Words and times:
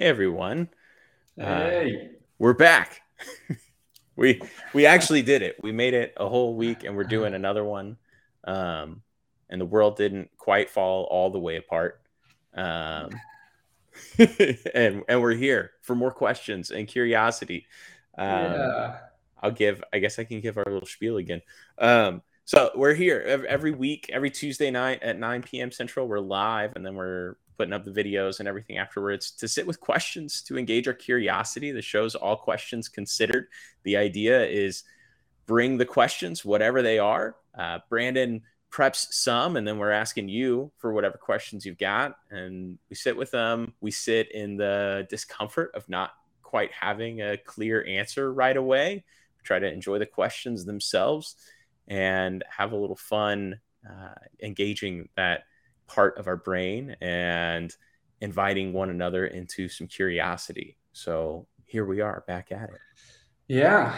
everyone. 0.00 0.68
Hey. 1.36 1.94
Uh, 1.94 2.14
we're 2.38 2.54
back. 2.54 3.02
we 4.16 4.40
we 4.72 4.86
actually 4.86 5.20
did 5.20 5.42
it. 5.42 5.56
We 5.62 5.72
made 5.72 5.92
it 5.92 6.14
a 6.16 6.26
whole 6.26 6.56
week 6.56 6.84
and 6.84 6.96
we're 6.96 7.04
doing 7.04 7.34
another 7.34 7.62
one. 7.64 7.98
Um 8.44 9.02
and 9.50 9.60
the 9.60 9.66
world 9.66 9.96
didn't 9.96 10.30
quite 10.38 10.70
fall 10.70 11.04
all 11.10 11.30
the 11.30 11.38
way 11.38 11.56
apart. 11.56 12.00
Um 12.54 13.10
and 14.74 15.02
and 15.06 15.20
we're 15.20 15.34
here 15.34 15.72
for 15.82 15.94
more 15.94 16.12
questions 16.12 16.70
and 16.70 16.88
curiosity. 16.88 17.66
Um, 18.16 18.26
yeah. 18.28 18.96
I'll 19.42 19.50
give 19.50 19.84
I 19.92 19.98
guess 19.98 20.18
I 20.18 20.24
can 20.24 20.40
give 20.40 20.56
our 20.56 20.64
little 20.66 20.88
spiel 20.88 21.18
again. 21.18 21.42
Um 21.76 22.22
so 22.46 22.70
we're 22.74 22.94
here 22.94 23.44
every 23.46 23.70
week, 23.70 24.08
every 24.10 24.30
Tuesday 24.30 24.70
night 24.70 25.02
at 25.02 25.18
9 25.18 25.42
p.m. 25.42 25.70
Central. 25.70 26.08
We're 26.08 26.18
live, 26.18 26.72
and 26.74 26.84
then 26.84 26.96
we're 26.96 27.36
putting 27.60 27.74
up 27.74 27.84
the 27.84 27.90
videos 27.90 28.40
and 28.40 28.48
everything 28.48 28.78
afterwards 28.78 29.32
to 29.32 29.46
sit 29.46 29.66
with 29.66 29.78
questions 29.80 30.40
to 30.40 30.56
engage 30.56 30.88
our 30.88 30.94
curiosity. 30.94 31.72
The 31.72 31.82
show's 31.82 32.14
all 32.14 32.36
questions 32.36 32.88
considered. 32.88 33.48
The 33.82 33.98
idea 33.98 34.46
is 34.46 34.84
bring 35.44 35.76
the 35.76 35.84
questions, 35.84 36.42
whatever 36.42 36.80
they 36.80 36.98
are. 36.98 37.36
Uh, 37.54 37.80
Brandon 37.90 38.40
preps 38.72 39.12
some, 39.12 39.58
and 39.58 39.68
then 39.68 39.76
we're 39.76 39.90
asking 39.90 40.30
you 40.30 40.72
for 40.78 40.94
whatever 40.94 41.18
questions 41.18 41.66
you've 41.66 41.76
got, 41.76 42.16
and 42.30 42.78
we 42.88 42.96
sit 42.96 43.14
with 43.14 43.30
them. 43.30 43.74
We 43.82 43.90
sit 43.90 44.32
in 44.32 44.56
the 44.56 45.06
discomfort 45.10 45.72
of 45.74 45.86
not 45.86 46.12
quite 46.40 46.72
having 46.72 47.20
a 47.20 47.36
clear 47.36 47.84
answer 47.86 48.32
right 48.32 48.56
away. 48.56 49.04
We 49.36 49.42
try 49.44 49.58
to 49.58 49.70
enjoy 49.70 49.98
the 49.98 50.06
questions 50.06 50.64
themselves 50.64 51.36
and 51.88 52.42
have 52.48 52.72
a 52.72 52.76
little 52.76 52.96
fun 52.96 53.60
uh, 53.86 54.14
engaging 54.42 55.10
that 55.16 55.42
part 55.90 56.18
of 56.18 56.26
our 56.26 56.36
brain 56.36 56.96
and 57.00 57.74
inviting 58.20 58.72
one 58.72 58.90
another 58.90 59.26
into 59.26 59.68
some 59.68 59.86
curiosity. 59.86 60.76
So 60.92 61.46
here 61.64 61.84
we 61.84 62.00
are 62.00 62.22
back 62.26 62.52
at 62.52 62.70
it. 62.70 62.80
Yeah. 63.48 63.96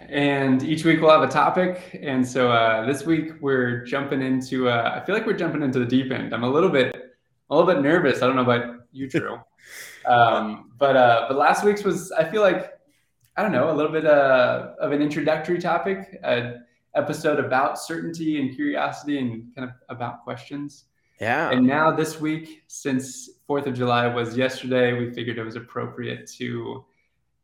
And 0.00 0.62
each 0.62 0.84
week 0.84 1.00
we'll 1.00 1.10
have 1.10 1.28
a 1.28 1.32
topic. 1.32 1.98
And 2.00 2.26
so 2.26 2.50
uh, 2.50 2.86
this 2.86 3.04
week 3.04 3.32
we're 3.40 3.84
jumping 3.84 4.22
into, 4.22 4.68
uh, 4.68 4.98
I 5.00 5.04
feel 5.04 5.14
like 5.14 5.26
we're 5.26 5.36
jumping 5.36 5.62
into 5.62 5.78
the 5.78 5.86
deep 5.86 6.10
end. 6.10 6.34
I'm 6.34 6.44
a 6.44 6.50
little 6.50 6.70
bit, 6.70 6.94
a 7.50 7.54
little 7.54 7.70
bit 7.70 7.82
nervous. 7.82 8.22
I 8.22 8.26
don't 8.26 8.36
know 8.36 8.42
about 8.42 8.86
you, 8.92 9.08
Drew. 9.08 9.38
um, 10.06 10.70
but, 10.78 10.96
uh, 10.96 11.26
but 11.28 11.36
last 11.36 11.64
week's 11.64 11.84
was, 11.84 12.10
I 12.12 12.24
feel 12.24 12.42
like, 12.42 12.72
I 13.36 13.42
don't 13.42 13.52
know, 13.52 13.70
a 13.70 13.74
little 13.74 13.92
bit 13.92 14.06
uh, 14.06 14.72
of 14.80 14.92
an 14.92 15.02
introductory 15.02 15.58
topic. 15.58 16.18
Uh, 16.22 16.52
episode 16.94 17.40
about 17.40 17.78
certainty 17.78 18.40
and 18.40 18.54
curiosity 18.54 19.18
and 19.18 19.54
kind 19.54 19.68
of 19.68 19.74
about 19.88 20.22
questions. 20.22 20.84
Yeah. 21.20 21.50
And 21.50 21.66
now 21.66 21.94
this 21.94 22.20
week, 22.20 22.64
since 22.66 23.30
Fourth 23.46 23.66
of 23.66 23.74
July 23.74 24.06
was 24.06 24.36
yesterday, 24.36 24.92
we 24.92 25.12
figured 25.12 25.38
it 25.38 25.44
was 25.44 25.56
appropriate 25.56 26.30
to 26.38 26.84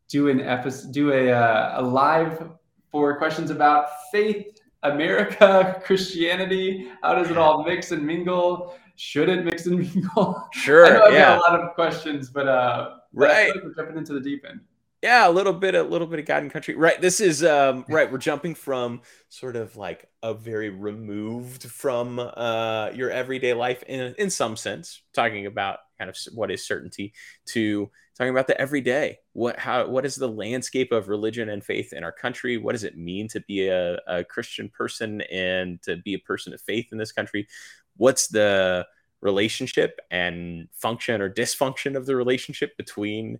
do 0.09 0.29
an 0.29 0.41
episode, 0.41 0.93
do 0.93 1.13
a 1.13 1.31
uh, 1.31 1.81
a 1.81 1.83
live 1.83 2.51
for 2.91 3.17
questions 3.17 3.51
about 3.51 3.87
faith, 4.11 4.59
America, 4.83 5.81
Christianity. 5.85 6.91
How 7.03 7.15
does 7.15 7.31
it 7.31 7.39
all 7.39 7.65
mix 7.65 7.93
and 7.93 8.05
mingle? 8.05 8.75
Should 8.97 9.29
it 9.29 9.45
mix 9.45 9.67
and 9.67 9.79
mingle? 9.95 10.49
Sure. 10.53 10.87
I 10.87 10.91
know 10.91 11.05
I've 11.05 11.13
yeah. 11.13 11.37
got 11.37 11.39
a 11.39 11.53
lot 11.53 11.61
of 11.61 11.75
questions, 11.75 12.29
but 12.29 12.49
uh, 12.49 12.97
right. 13.13 13.53
Jumping 13.77 13.97
into 13.97 14.13
the 14.13 14.21
deep 14.21 14.45
end 14.49 14.61
yeah 15.03 15.29
a 15.29 15.31
little 15.31 15.53
bit 15.53 15.75
a 15.75 15.83
little 15.83 16.07
bit 16.07 16.19
of 16.19 16.27
god 16.27 16.43
and 16.43 16.53
country. 16.53 16.75
Right 16.75 17.01
this 17.01 17.21
is 17.21 17.43
um 17.45 17.85
right 17.89 18.11
we're 18.11 18.19
jumping 18.19 18.55
from 18.55 19.03
sort 19.29 19.57
of 19.57 19.77
like 19.77 20.09
a 20.23 20.35
very 20.35 20.71
removed 20.71 21.65
from 21.65 22.19
uh 22.19 22.91
your 22.95 23.11
everyday 23.11 23.55
life 23.55 23.83
in 23.87 24.15
in 24.19 24.31
some 24.31 24.57
sense 24.57 25.03
talking 25.13 25.47
about 25.47 25.79
kind 25.99 26.11
of 26.11 26.17
what 26.35 26.51
is 26.51 26.67
certainty 26.67 27.13
to 27.47 27.91
talking 28.21 28.31
about 28.31 28.47
the 28.47 28.61
everyday. 28.61 29.19
What 29.33 29.59
how 29.59 29.89
what 29.89 30.05
is 30.05 30.15
the 30.15 30.29
landscape 30.29 30.93
of 30.93 31.09
religion 31.09 31.49
and 31.49 31.65
faith 31.65 31.95
in 31.95 32.05
our 32.05 32.13
country? 32.13 32.59
What 32.59 32.73
does 32.73 32.85
it 32.85 32.99
mean 32.99 33.29
to 33.29 33.41
be 33.41 33.69
a, 33.69 33.99
a 34.07 34.25
christian 34.25 34.69
person 34.69 35.23
and 35.33 35.81
to 35.83 35.97
be 35.97 36.13
a 36.13 36.19
person 36.19 36.53
of 36.53 36.61
faith 36.61 36.89
in 36.93 36.99
this 36.99 37.13
country? 37.13 37.49
What's 37.97 38.29
the 38.29 38.87
relationship 39.23 40.01
and 40.11 40.69
function 40.75 41.23
or 41.23 41.33
dysfunction 41.33 41.97
of 41.97 42.05
the 42.05 42.15
relationship 42.15 42.77
between 42.77 43.39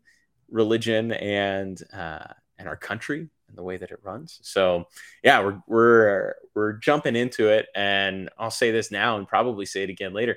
religion 0.51 1.13
and 1.13 1.83
uh, 1.93 2.27
and 2.59 2.69
our 2.69 2.77
country 2.77 3.29
and 3.49 3.59
the 3.59 3.63
way 3.63 3.77
that 3.77 3.91
it 3.91 3.99
runs. 4.03 4.39
So 4.43 4.85
yeah, 5.23 5.43
we're 5.43 5.61
we're 5.67 6.35
we're 6.55 6.73
jumping 6.75 7.17
into 7.17 7.49
it, 7.49 7.67
and 7.75 8.31
I'll 8.39 8.51
say 8.51 8.71
this 8.71 8.91
now 8.91 9.17
and 9.17 9.27
probably 9.27 9.67
say 9.67 9.83
it 9.83 9.91
again 9.91 10.13
later. 10.13 10.37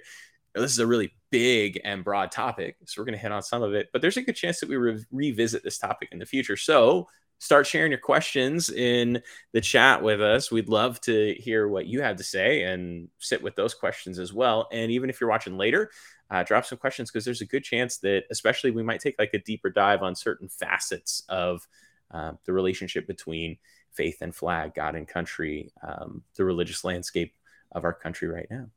This 0.55 0.71
is 0.71 0.79
a 0.79 0.87
really 0.87 1.13
big 1.31 1.81
and 1.83 2.03
broad 2.03 2.31
topic, 2.31 2.77
so 2.85 3.01
we're 3.01 3.05
going 3.05 3.17
to 3.17 3.21
hit 3.21 3.31
on 3.31 3.41
some 3.41 3.63
of 3.63 3.73
it. 3.73 3.89
But 3.91 4.01
there's 4.01 4.17
a 4.17 4.21
good 4.21 4.35
chance 4.35 4.59
that 4.59 4.69
we 4.69 4.75
re- 4.77 5.03
revisit 5.11 5.63
this 5.63 5.79
topic 5.79 6.09
in 6.11 6.19
the 6.19 6.25
future. 6.25 6.57
So 6.57 7.07
start 7.39 7.67
sharing 7.67 7.91
your 7.91 7.99
questions 7.99 8.69
in 8.69 9.21
the 9.51 9.61
chat 9.61 10.01
with 10.01 10.21
us. 10.21 10.51
We'd 10.51 10.69
love 10.69 11.01
to 11.01 11.35
hear 11.37 11.67
what 11.67 11.87
you 11.87 12.01
have 12.01 12.15
to 12.17 12.23
say 12.23 12.63
and 12.63 13.09
sit 13.19 13.43
with 13.43 13.55
those 13.55 13.73
questions 13.73 14.17
as 14.19 14.31
well. 14.31 14.67
And 14.71 14.91
even 14.91 15.09
if 15.09 15.19
you're 15.19 15.29
watching 15.29 15.57
later, 15.57 15.91
uh, 16.29 16.43
drop 16.43 16.65
some 16.65 16.77
questions 16.77 17.11
because 17.11 17.25
there's 17.25 17.41
a 17.41 17.45
good 17.45 17.63
chance 17.63 17.97
that, 17.97 18.23
especially, 18.31 18.71
we 18.71 18.81
might 18.81 19.01
take 19.01 19.15
like 19.19 19.33
a 19.33 19.39
deeper 19.39 19.69
dive 19.69 20.01
on 20.01 20.15
certain 20.15 20.47
facets 20.47 21.23
of 21.29 21.67
uh, 22.11 22.33
the 22.45 22.53
relationship 22.53 23.07
between 23.07 23.57
faith 23.91 24.17
and 24.21 24.33
flag, 24.33 24.73
God 24.73 24.95
and 24.95 25.07
country, 25.07 25.71
um, 25.85 26.23
the 26.35 26.45
religious 26.45 26.83
landscape 26.83 27.35
of 27.71 27.83
our 27.83 27.93
country 27.93 28.27
right 28.27 28.47
now. 28.49 28.67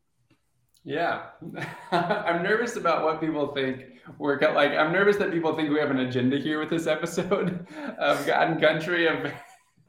Yeah, 0.86 1.22
I'm 1.90 2.44
nervous 2.44 2.76
about 2.76 3.02
what 3.02 3.20
people 3.20 3.48
think. 3.48 3.86
We're 4.18 4.38
like, 4.54 4.70
I'm 4.70 4.92
nervous 4.92 5.16
that 5.16 5.32
people 5.32 5.54
think 5.56 5.70
we 5.70 5.80
have 5.80 5.90
an 5.90 5.98
agenda 5.98 6.38
here 6.38 6.60
with 6.60 6.70
this 6.70 6.86
episode 6.86 7.66
of 7.98 8.24
God 8.24 8.50
and 8.52 8.60
Country. 8.60 9.08
Of, 9.08 9.32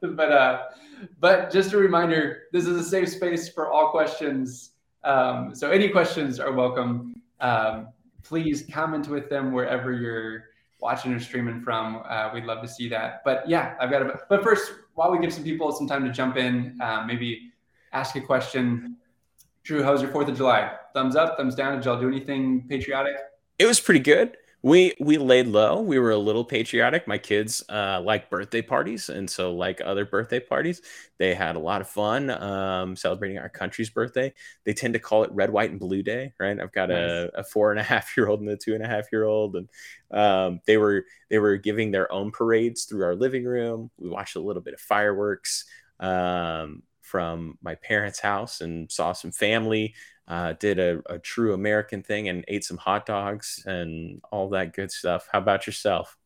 but 0.16 0.32
uh, 0.32 0.62
but 1.20 1.52
just 1.52 1.72
a 1.72 1.76
reminder, 1.76 2.42
this 2.52 2.66
is 2.66 2.76
a 2.76 2.82
safe 2.82 3.08
space 3.10 3.48
for 3.48 3.70
all 3.70 3.90
questions. 3.90 4.72
Um, 5.04 5.54
so 5.54 5.70
any 5.70 5.88
questions 5.88 6.40
are 6.40 6.52
welcome 6.52 7.22
um, 7.40 7.88
please 8.24 8.64
comment 8.70 9.08
with 9.08 9.30
them 9.30 9.52
wherever 9.52 9.92
you're 9.92 10.44
watching 10.80 11.12
or 11.12 11.20
streaming 11.20 11.60
from. 11.60 12.02
Uh, 12.08 12.30
we'd 12.32 12.44
love 12.44 12.62
to 12.62 12.68
see 12.68 12.88
that. 12.88 13.22
But 13.24 13.48
yeah, 13.48 13.74
I've 13.80 13.90
got 13.90 14.02
a. 14.02 14.20
But 14.28 14.42
first, 14.42 14.72
while 14.94 15.10
we 15.10 15.18
give 15.18 15.32
some 15.32 15.44
people 15.44 15.72
some 15.72 15.86
time 15.86 16.04
to 16.04 16.10
jump 16.10 16.36
in, 16.36 16.78
uh, 16.80 17.04
maybe 17.06 17.52
ask 17.92 18.16
a 18.16 18.20
question. 18.20 18.96
Drew, 19.68 19.82
how's 19.82 20.00
your 20.00 20.10
Fourth 20.10 20.28
of 20.28 20.36
July? 20.38 20.74
Thumbs 20.94 21.14
up, 21.14 21.36
thumbs 21.36 21.54
down. 21.54 21.74
Did 21.74 21.84
y'all 21.84 22.00
do 22.00 22.08
anything 22.08 22.66
patriotic? 22.70 23.16
It 23.58 23.66
was 23.66 23.78
pretty 23.78 24.00
good 24.00 24.34
we 24.62 24.92
we 24.98 25.18
laid 25.18 25.46
low 25.46 25.80
we 25.80 26.00
were 26.00 26.10
a 26.10 26.18
little 26.18 26.44
patriotic 26.44 27.06
my 27.06 27.16
kids 27.16 27.62
uh, 27.68 28.00
like 28.04 28.28
birthday 28.28 28.60
parties 28.60 29.08
and 29.08 29.30
so 29.30 29.54
like 29.54 29.80
other 29.84 30.04
birthday 30.04 30.40
parties 30.40 30.82
they 31.18 31.32
had 31.32 31.54
a 31.54 31.58
lot 31.60 31.80
of 31.80 31.88
fun 31.88 32.28
um, 32.28 32.96
celebrating 32.96 33.38
our 33.38 33.48
country's 33.48 33.88
birthday 33.88 34.32
they 34.64 34.72
tend 34.72 34.94
to 34.94 34.98
call 34.98 35.22
it 35.22 35.30
red 35.30 35.50
white 35.50 35.70
and 35.70 35.78
blue 35.78 36.02
day 36.02 36.32
right 36.40 36.58
i've 36.60 36.72
got 36.72 36.88
nice. 36.88 36.98
a, 36.98 37.30
a, 37.36 37.44
four 37.44 37.70
and 37.70 37.78
a 37.78 37.84
half 37.84 38.16
year 38.16 38.28
old 38.28 38.40
and 38.40 38.48
a 38.48 38.56
two 38.56 38.74
and 38.74 38.82
a 38.82 38.88
half 38.88 39.06
year 39.12 39.24
old 39.24 39.54
and 39.54 39.68
um, 40.10 40.60
they 40.66 40.76
were 40.76 41.04
they 41.30 41.38
were 41.38 41.56
giving 41.56 41.92
their 41.92 42.10
own 42.10 42.32
parades 42.32 42.84
through 42.84 43.04
our 43.04 43.14
living 43.14 43.44
room 43.44 43.92
we 43.96 44.08
watched 44.08 44.34
a 44.34 44.40
little 44.40 44.62
bit 44.62 44.74
of 44.74 44.80
fireworks 44.80 45.66
um, 46.00 46.82
from 47.08 47.58
my 47.62 47.74
parents 47.74 48.20
house 48.20 48.60
and 48.60 48.90
saw 48.92 49.12
some 49.12 49.32
family 49.32 49.94
uh, 50.28 50.52
did 50.60 50.78
a, 50.78 51.00
a, 51.06 51.18
true 51.18 51.54
American 51.54 52.02
thing 52.02 52.28
and 52.28 52.44
ate 52.48 52.62
some 52.62 52.76
hot 52.76 53.06
dogs 53.06 53.62
and 53.66 54.20
all 54.30 54.50
that 54.50 54.74
good 54.74 54.90
stuff. 54.90 55.26
How 55.32 55.38
about 55.38 55.66
yourself? 55.66 56.18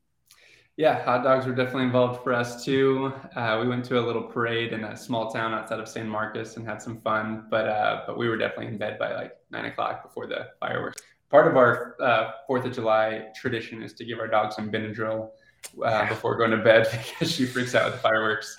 Yeah, 0.77 1.05
hot 1.05 1.23
dogs 1.23 1.47
were 1.47 1.55
definitely 1.55 1.85
involved 1.85 2.25
for 2.25 2.33
us 2.33 2.65
too. 2.65 3.13
Uh, 3.37 3.59
we 3.63 3.69
went 3.69 3.85
to 3.85 4.01
a 4.01 4.05
little 4.05 4.23
parade 4.23 4.73
in 4.73 4.83
a 4.85 4.97
small 4.97 5.31
town 5.31 5.55
outside 5.55 5.79
of 5.79 5.87
San 5.87 6.09
Marcos 6.09 6.57
and 6.57 6.67
had 6.67 6.83
some 6.83 6.99
fun. 7.01 7.47
But 7.51 7.69
uh, 7.69 8.03
but 8.07 8.19
we 8.19 8.29
were 8.29 8.37
definitely 8.37 8.69
in 8.69 8.79
bed 8.79 8.99
by 8.99 9.15
like 9.15 9.37
nine 9.51 9.67
o'clock 9.67 10.03
before 10.03 10.27
the 10.27 10.49
fireworks. 10.59 11.01
Part 11.31 11.47
of 11.47 11.57
our 11.57 11.97
uh, 12.01 12.33
Fourth 12.47 12.65
of 12.65 12.73
July 12.73 13.27
tradition 13.37 13.83
is 13.83 13.93
to 13.95 14.05
give 14.05 14.19
our 14.19 14.27
dog 14.27 14.53
some 14.53 14.73
Benadryl 14.73 15.31
uh, 15.85 16.09
before 16.09 16.37
going 16.37 16.51
to 16.51 16.57
bed 16.57 16.89
because 16.91 17.31
she 17.31 17.47
freaks 17.47 17.75
out 17.75 17.85
with 17.85 17.95
the 17.95 18.01
fireworks. 18.01 18.57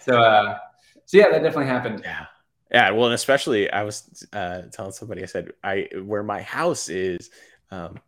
So 0.00 0.22
uh, 0.22 0.58
so 1.06 1.18
yeah, 1.18 1.30
that 1.30 1.42
definitely 1.42 1.66
happened. 1.66 2.00
Yeah. 2.04 2.26
Yeah, 2.70 2.90
well, 2.90 3.04
and 3.04 3.14
especially 3.14 3.70
I 3.70 3.84
was 3.84 4.26
uh, 4.32 4.62
telling 4.72 4.90
somebody 4.92 5.22
I 5.22 5.26
said 5.26 5.52
I 5.62 5.88
where 6.02 6.22
my 6.22 6.42
house 6.42 6.88
is. 6.88 7.30
Um, 7.70 8.00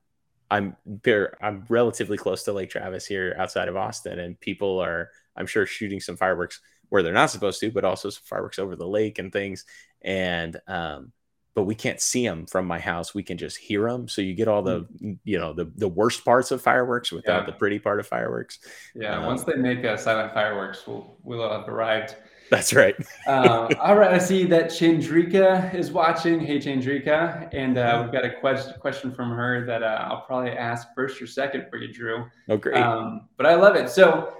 I'm 0.50 0.76
there. 0.84 1.36
I'm 1.42 1.64
relatively 1.68 2.16
close 2.16 2.42
to 2.44 2.52
Lake 2.52 2.70
Travis 2.70 3.06
here 3.06 3.36
outside 3.38 3.68
of 3.68 3.76
Austin, 3.76 4.18
and 4.18 4.38
people 4.40 4.80
are 4.80 5.10
I'm 5.36 5.46
sure 5.46 5.66
shooting 5.66 6.00
some 6.00 6.16
fireworks 6.16 6.60
where 6.88 7.02
they're 7.02 7.12
not 7.12 7.30
supposed 7.30 7.60
to, 7.60 7.70
but 7.70 7.84
also 7.84 8.10
some 8.10 8.22
fireworks 8.24 8.58
over 8.58 8.76
the 8.76 8.86
lake 8.86 9.18
and 9.18 9.32
things. 9.32 9.64
And 10.02 10.58
um, 10.66 11.12
but 11.54 11.64
we 11.64 11.74
can't 11.74 12.00
see 12.00 12.26
them 12.26 12.46
from 12.46 12.66
my 12.66 12.78
house. 12.78 13.14
We 13.14 13.22
can 13.22 13.38
just 13.38 13.56
hear 13.56 13.90
them. 13.90 14.08
So 14.08 14.20
you 14.20 14.34
get 14.34 14.46
all 14.46 14.62
the 14.62 14.86
mm. 15.02 15.18
you 15.24 15.38
know 15.38 15.52
the 15.52 15.72
the 15.76 15.88
worst 15.88 16.24
parts 16.24 16.50
of 16.50 16.62
fireworks 16.62 17.10
without 17.10 17.42
yeah. 17.42 17.46
the 17.46 17.52
pretty 17.52 17.78
part 17.78 17.98
of 17.98 18.06
fireworks. 18.06 18.58
Yeah, 18.94 19.18
um, 19.18 19.26
once 19.26 19.42
they 19.42 19.54
make 19.54 19.82
a 19.84 19.98
silent 19.98 20.32
fireworks, 20.32 20.86
we'll 20.86 21.16
we'll 21.22 21.50
have 21.50 21.68
arrived. 21.68 22.16
That's 22.50 22.72
right. 22.72 22.94
uh, 23.26 23.68
all 23.80 23.96
right. 23.96 24.12
I 24.12 24.18
see 24.18 24.44
that 24.44 24.66
Chandrika 24.66 25.74
is 25.74 25.90
watching. 25.90 26.40
Hey, 26.40 26.58
Chandrika. 26.58 27.48
And 27.52 27.78
uh, 27.78 28.00
we've 28.02 28.12
got 28.12 28.24
a 28.24 28.30
question 28.30 28.74
question 28.80 29.12
from 29.12 29.30
her 29.30 29.66
that 29.66 29.82
uh, 29.82 30.08
I'll 30.08 30.22
probably 30.22 30.52
ask 30.52 30.88
first 30.94 31.20
or 31.20 31.26
second 31.26 31.66
for 31.70 31.76
you, 31.76 31.92
Drew. 31.92 32.26
Oh, 32.48 32.56
great. 32.56 32.76
Um, 32.76 33.28
but 33.36 33.46
I 33.46 33.54
love 33.54 33.76
it. 33.76 33.90
So 33.90 34.34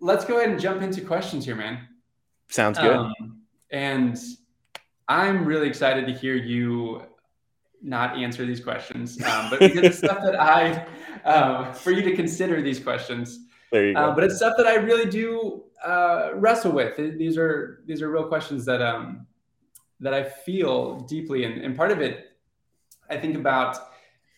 let's 0.00 0.24
go 0.24 0.38
ahead 0.38 0.50
and 0.50 0.60
jump 0.60 0.82
into 0.82 1.00
questions 1.00 1.44
here, 1.44 1.56
man. 1.56 1.86
Sounds 2.48 2.78
good. 2.78 2.96
Um, 2.96 3.42
and 3.70 4.18
I'm 5.08 5.44
really 5.44 5.68
excited 5.68 6.06
to 6.06 6.12
hear 6.12 6.34
you 6.34 7.02
not 7.82 8.16
answer 8.16 8.44
these 8.44 8.60
questions, 8.60 9.22
um, 9.22 9.50
but 9.50 9.58
because 9.60 9.84
it's 9.84 9.98
stuff 9.98 10.20
that 10.22 10.40
I, 10.40 10.86
uh, 11.24 11.72
for 11.72 11.90
you 11.90 12.02
to 12.02 12.14
consider 12.14 12.62
these 12.62 12.80
questions. 12.80 13.45
There 13.72 13.86
you 13.86 13.94
go. 13.94 14.00
Uh, 14.00 14.14
but 14.14 14.24
it's 14.24 14.36
stuff 14.36 14.54
that 14.56 14.66
I 14.66 14.74
really 14.74 15.08
do 15.08 15.64
uh, 15.84 16.30
wrestle 16.34 16.72
with. 16.72 16.96
These 16.96 17.36
are 17.36 17.82
these 17.86 18.02
are 18.02 18.10
real 18.10 18.28
questions 18.28 18.64
that 18.66 18.80
um, 18.80 19.26
that 20.00 20.14
I 20.14 20.24
feel 20.24 21.00
deeply, 21.00 21.44
and, 21.44 21.62
and 21.62 21.76
part 21.76 21.90
of 21.90 22.00
it, 22.00 22.36
I 23.10 23.16
think 23.16 23.36
about 23.36 23.76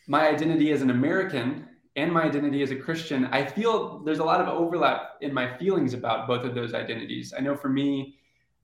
my 0.07 0.29
identity 0.29 0.73
as 0.73 0.83
an 0.83 0.91
American 0.91 1.69
and 1.97 2.13
my 2.13 2.23
identity 2.23 2.63
as 2.63 2.71
a 2.71 2.77
Christian. 2.77 3.27
I 3.27 3.45
feel 3.45 3.99
there's 4.05 4.21
a 4.21 4.25
lot 4.25 4.41
of 4.41 4.49
overlap 4.49 5.17
in 5.21 5.35
my 5.35 5.57
feelings 5.59 5.95
about 5.95 6.27
both 6.27 6.45
of 6.45 6.55
those 6.55 6.73
identities. 6.73 7.35
I 7.37 7.41
know 7.41 7.57
for 7.57 7.69
me, 7.69 8.17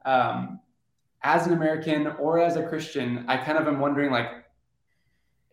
um, 0.05 0.61
as 1.23 1.47
an 1.47 1.53
American 1.53 2.07
or 2.19 2.39
as 2.39 2.57
a 2.57 2.63
Christian, 2.63 3.25
I 3.29 3.37
kind 3.37 3.59
of 3.59 3.67
am 3.67 3.81
wondering 3.81 4.13
like, 4.13 4.29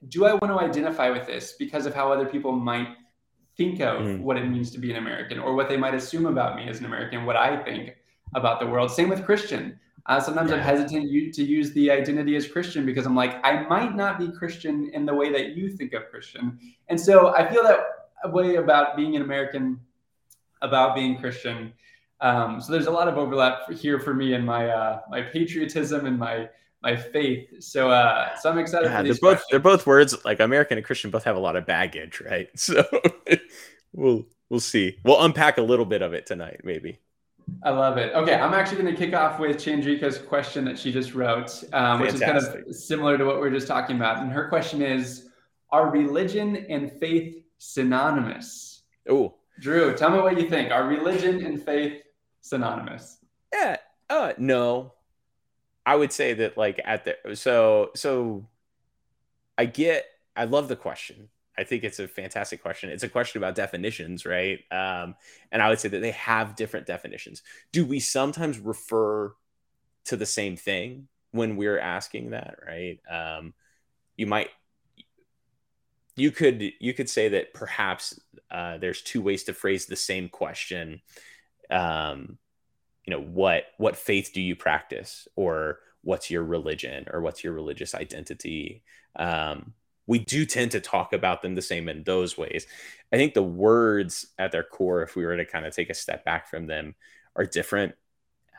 do 0.09 0.25
I 0.25 0.33
want 0.33 0.47
to 0.47 0.59
identify 0.59 1.09
with 1.09 1.25
this 1.25 1.53
because 1.53 1.85
of 1.85 1.95
how 1.95 2.11
other 2.11 2.25
people 2.25 2.51
might 2.51 2.89
think 3.61 3.79
of 3.81 4.01
mm. 4.01 4.21
what 4.21 4.37
it 4.37 4.45
means 4.45 4.71
to 4.71 4.79
be 4.79 4.91
an 4.91 4.97
American 4.97 5.37
or 5.39 5.53
what 5.55 5.69
they 5.69 5.77
might 5.77 5.93
assume 5.93 6.25
about 6.25 6.55
me 6.55 6.67
as 6.67 6.79
an 6.79 6.85
American, 6.85 7.25
what 7.25 7.35
I 7.35 7.61
think 7.63 7.95
about 8.35 8.59
the 8.59 8.67
world. 8.67 8.89
Same 8.91 9.09
with 9.09 9.23
Christian. 9.23 9.79
Uh, 10.07 10.19
sometimes 10.19 10.49
yeah. 10.49 10.57
I'm 10.57 10.63
hesitant 10.63 11.33
to 11.35 11.43
use 11.43 11.71
the 11.73 11.91
identity 11.91 12.35
as 12.35 12.47
Christian 12.47 12.85
because 12.85 13.05
I'm 13.05 13.15
like, 13.15 13.33
I 13.45 13.63
might 13.67 13.95
not 13.95 14.17
be 14.17 14.31
Christian 14.31 14.89
in 14.93 15.05
the 15.05 15.13
way 15.13 15.31
that 15.31 15.55
you 15.55 15.69
think 15.69 15.93
of 15.93 16.09
Christian. 16.09 16.57
And 16.89 16.99
so 16.99 17.35
I 17.35 17.51
feel 17.51 17.63
that 17.63 18.33
way 18.33 18.55
about 18.55 18.97
being 18.97 19.15
an 19.15 19.21
American, 19.21 19.79
about 20.63 20.95
being 20.95 21.19
Christian. 21.19 21.73
Um, 22.19 22.59
so 22.61 22.71
there's 22.71 22.87
a 22.87 22.91
lot 22.91 23.07
of 23.07 23.17
overlap 23.17 23.71
here 23.71 23.99
for 23.99 24.13
me 24.13 24.33
in 24.33 24.43
my 24.43 24.69
uh, 24.69 25.01
my 25.09 25.21
patriotism 25.21 26.05
and 26.05 26.17
my 26.17 26.49
my 26.81 26.95
faith. 26.95 27.47
So 27.59 27.89
uh, 27.91 28.35
so 28.37 28.49
I'm 28.49 28.57
excited. 28.57 28.87
Yeah, 28.87 29.01
they're 29.01 29.13
both 29.13 29.19
questions. 29.19 29.45
they're 29.51 29.59
both 29.59 29.85
words 29.85 30.15
like 30.25 30.39
American 30.39 30.77
and 30.77 30.85
Christian 30.85 31.11
both 31.11 31.23
have 31.23 31.35
a 31.35 31.39
lot 31.39 31.55
of 31.55 31.65
baggage, 31.65 32.21
right? 32.21 32.49
So 32.57 32.83
we'll 33.93 34.25
we'll 34.49 34.59
see. 34.59 34.97
We'll 35.03 35.21
unpack 35.21 35.57
a 35.57 35.61
little 35.61 35.85
bit 35.85 36.01
of 36.01 36.13
it 36.13 36.25
tonight, 36.25 36.61
maybe. 36.63 36.99
I 37.63 37.71
love 37.71 37.97
it. 37.97 38.13
Okay, 38.13 38.35
I'm 38.35 38.53
actually 38.53 38.81
going 38.81 38.95
to 38.95 39.05
kick 39.05 39.13
off 39.13 39.39
with 39.39 39.57
Chandrika's 39.57 40.17
question 40.17 40.63
that 40.65 40.79
she 40.79 40.91
just 40.91 41.13
wrote, 41.13 41.63
um, 41.73 41.99
which 41.99 42.13
is 42.13 42.19
kind 42.21 42.37
of 42.37 42.73
similar 42.73 43.17
to 43.17 43.25
what 43.25 43.41
we 43.41 43.47
are 43.47 43.51
just 43.51 43.67
talking 43.67 43.97
about. 43.97 44.19
And 44.19 44.31
her 44.31 44.47
question 44.47 44.81
is: 44.81 45.27
Are 45.71 45.89
religion 45.89 46.65
and 46.69 46.91
faith 46.91 47.43
synonymous? 47.57 48.83
Oh, 49.09 49.35
Drew, 49.59 49.95
tell 49.95 50.11
me 50.11 50.19
what 50.19 50.39
you 50.39 50.49
think. 50.49 50.71
Are 50.71 50.85
religion 50.87 51.45
and 51.45 51.61
faith 51.61 52.01
synonymous? 52.41 53.17
Yeah. 53.53 53.77
Uh, 54.09 54.33
no. 54.37 54.93
I 55.85 55.95
would 55.95 56.11
say 56.11 56.33
that 56.35 56.57
like 56.57 56.79
at 56.83 57.05
the 57.05 57.35
so 57.35 57.91
so 57.95 58.47
I 59.57 59.65
get 59.65 60.05
I 60.35 60.45
love 60.45 60.67
the 60.67 60.75
question. 60.75 61.29
I 61.57 61.63
think 61.63 61.83
it's 61.83 61.99
a 61.99 62.07
fantastic 62.07 62.61
question. 62.61 62.89
It's 62.89 63.03
a 63.03 63.09
question 63.09 63.39
about 63.39 63.55
definitions, 63.55 64.25
right? 64.25 64.59
Um, 64.71 65.15
and 65.51 65.61
I 65.61 65.69
would 65.69 65.79
say 65.79 65.89
that 65.89 65.99
they 65.99 66.11
have 66.11 66.55
different 66.55 66.87
definitions. 66.87 67.43
Do 67.71 67.85
we 67.85 67.99
sometimes 67.99 68.57
refer 68.57 69.33
to 70.05 70.15
the 70.15 70.25
same 70.25 70.55
thing 70.55 71.07
when 71.31 71.57
we're 71.57 71.79
asking 71.79 72.31
that, 72.31 72.57
right? 72.65 72.99
Um, 73.09 73.53
you 74.15 74.27
might 74.27 74.49
you 76.15 76.31
could 76.31 76.63
you 76.79 76.93
could 76.93 77.09
say 77.09 77.29
that 77.29 77.53
perhaps 77.53 78.19
uh, 78.49 78.77
there's 78.77 79.01
two 79.01 79.21
ways 79.21 79.43
to 79.45 79.53
phrase 79.53 79.85
the 79.85 79.95
same 79.95 80.29
question 80.29 81.01
um, 81.69 82.37
you 83.05 83.11
know 83.11 83.21
what 83.21 83.65
what 83.77 83.95
faith 83.95 84.31
do 84.33 84.41
you 84.41 84.55
practice? 84.55 85.27
Or 85.35 85.79
what's 86.03 86.29
your 86.29 86.43
religion? 86.43 87.05
Or 87.11 87.21
what's 87.21 87.43
your 87.43 87.53
religious 87.53 87.95
identity? 87.95 88.83
Um, 89.15 89.73
we 90.07 90.19
do 90.19 90.45
tend 90.45 90.71
to 90.71 90.79
talk 90.79 91.13
about 91.13 91.41
them 91.41 91.55
the 91.55 91.61
same 91.61 91.87
in 91.87 92.03
those 92.03 92.37
ways. 92.37 92.65
I 93.13 93.17
think 93.17 93.33
the 93.33 93.43
words 93.43 94.27
at 94.37 94.51
their 94.51 94.63
core 94.63 95.03
if 95.03 95.15
we 95.15 95.25
were 95.25 95.37
to 95.37 95.45
kind 95.45 95.65
of 95.65 95.75
take 95.75 95.89
a 95.89 95.95
step 95.95 96.25
back 96.25 96.49
from 96.49 96.67
them 96.67 96.95
are 97.35 97.45
different. 97.45 97.95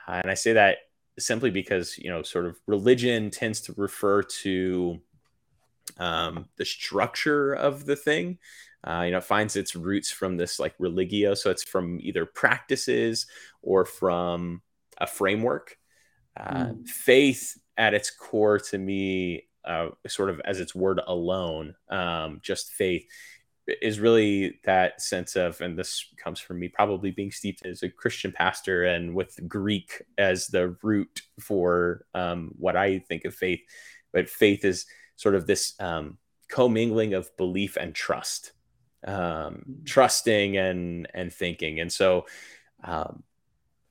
And 0.06 0.30
i 0.30 0.34
say 0.34 0.54
that 0.54 0.78
simply 1.18 1.50
because 1.50 1.98
you 1.98 2.10
know 2.10 2.22
sort 2.22 2.46
of 2.46 2.56
religion 2.66 3.30
tends 3.30 3.60
to 3.62 3.74
refer 3.76 4.22
to 4.22 5.00
um, 5.98 6.48
the 6.56 6.64
structure 6.64 7.52
of 7.52 7.84
the 7.84 7.96
thing 7.96 8.38
uh, 8.86 9.02
you 9.02 9.12
know, 9.12 9.20
finds 9.20 9.56
its 9.56 9.76
roots 9.76 10.10
from 10.10 10.36
this 10.36 10.58
like 10.58 10.74
religio. 10.78 11.34
So 11.34 11.50
it's 11.50 11.64
from 11.64 11.98
either 12.00 12.26
practices 12.26 13.26
or 13.62 13.84
from 13.84 14.62
a 14.98 15.06
framework. 15.06 15.76
Uh, 16.36 16.66
mm. 16.66 16.88
Faith 16.88 17.58
at 17.76 17.94
its 17.94 18.10
core 18.10 18.58
to 18.58 18.78
me, 18.78 19.48
uh, 19.64 19.88
sort 20.08 20.30
of 20.30 20.40
as 20.44 20.60
its 20.60 20.74
word 20.74 21.00
alone, 21.06 21.74
um, 21.88 22.40
just 22.42 22.72
faith 22.72 23.06
is 23.80 24.00
really 24.00 24.58
that 24.64 25.00
sense 25.00 25.36
of, 25.36 25.60
and 25.60 25.78
this 25.78 26.06
comes 26.16 26.40
from 26.40 26.58
me 26.58 26.66
probably 26.66 27.12
being 27.12 27.30
steeped 27.30 27.64
as 27.64 27.82
a 27.84 27.88
Christian 27.88 28.32
pastor 28.32 28.84
and 28.84 29.14
with 29.14 29.38
Greek 29.46 30.02
as 30.18 30.48
the 30.48 30.76
root 30.82 31.22
for 31.38 32.04
um, 32.14 32.50
what 32.58 32.76
I 32.76 32.98
think 32.98 33.24
of 33.24 33.34
faith. 33.34 33.60
But 34.12 34.28
faith 34.28 34.64
is 34.64 34.86
sort 35.14 35.36
of 35.36 35.46
this 35.46 35.74
um, 35.78 36.18
commingling 36.48 37.14
of 37.14 37.34
belief 37.36 37.76
and 37.76 37.94
trust 37.94 38.52
um, 39.06 39.64
trusting 39.84 40.56
and 40.56 41.08
and 41.14 41.32
thinking. 41.32 41.80
And 41.80 41.92
so, 41.92 42.26
um, 42.84 43.22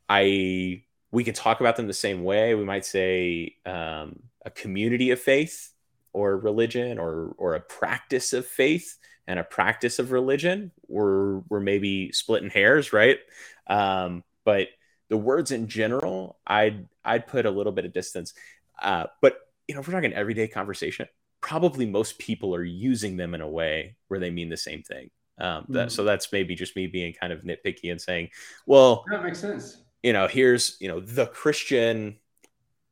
I 0.10 0.84
we 1.12 1.24
can 1.24 1.34
talk 1.34 1.60
about 1.60 1.76
them 1.76 1.88
the 1.88 1.94
same 1.94 2.24
way. 2.24 2.56
We 2.56 2.66
might 2.66 2.86
say 2.86 3.56
um, 3.66 4.20
a 4.46 4.50
community 4.50 5.12
of 5.12 5.20
faith, 5.20 5.74
or 6.14 6.38
religion, 6.38 7.00
or 7.00 7.34
or 7.38 7.56
a 7.56 7.60
practice 7.62 8.34
of 8.34 8.46
faith 8.46 8.98
and 9.28 9.40
a 9.40 9.44
practice 9.44 10.00
of 10.00 10.12
religion. 10.12 10.72
We're 10.88 11.40
we're 11.50 11.60
maybe 11.60 12.12
splitting 12.12 12.50
hairs, 12.50 12.94
right? 12.94 13.20
Um, 13.68 14.24
but 14.44 14.68
the 15.10 15.18
words 15.18 15.52
in 15.52 15.68
general, 15.68 16.40
I'd 16.48 16.88
I'd 17.04 17.28
put 17.28 17.46
a 17.46 17.52
little 17.52 17.74
bit 17.74 17.86
of 17.86 17.94
distance. 17.94 18.34
Uh, 18.82 19.06
but 19.22 19.38
you 19.68 19.76
know, 19.76 19.82
if 19.82 19.88
we're 19.88 19.94
talking 19.94 20.14
everyday 20.14 20.48
conversation, 20.48 21.08
probably 21.42 21.86
most 21.86 22.20
people 22.20 22.56
are 22.56 22.64
using 22.64 23.18
them 23.18 23.34
in 23.34 23.42
a 23.42 23.50
way 23.50 23.96
where 24.08 24.20
they 24.20 24.30
mean 24.30 24.50
the 24.50 24.58
same 24.58 24.84
thing. 24.84 25.10
Um, 25.40 25.66
that, 25.70 25.88
mm. 25.88 25.92
So 25.92 26.04
that's 26.04 26.32
maybe 26.32 26.56
just 26.56 26.76
me 26.76 26.88
being 26.88 27.14
kind 27.14 27.34
of 27.34 27.42
nitpicky 27.42 27.92
and 27.92 28.00
saying, 28.00 28.30
well, 28.68 29.04
that 29.10 29.24
makes 29.24 29.40
sense. 29.40 29.82
You 30.04 30.14
know, 30.14 30.28
here's 30.28 30.78
you 30.80 30.88
know 30.88 31.00
the 31.00 31.28
Christian 31.28 32.18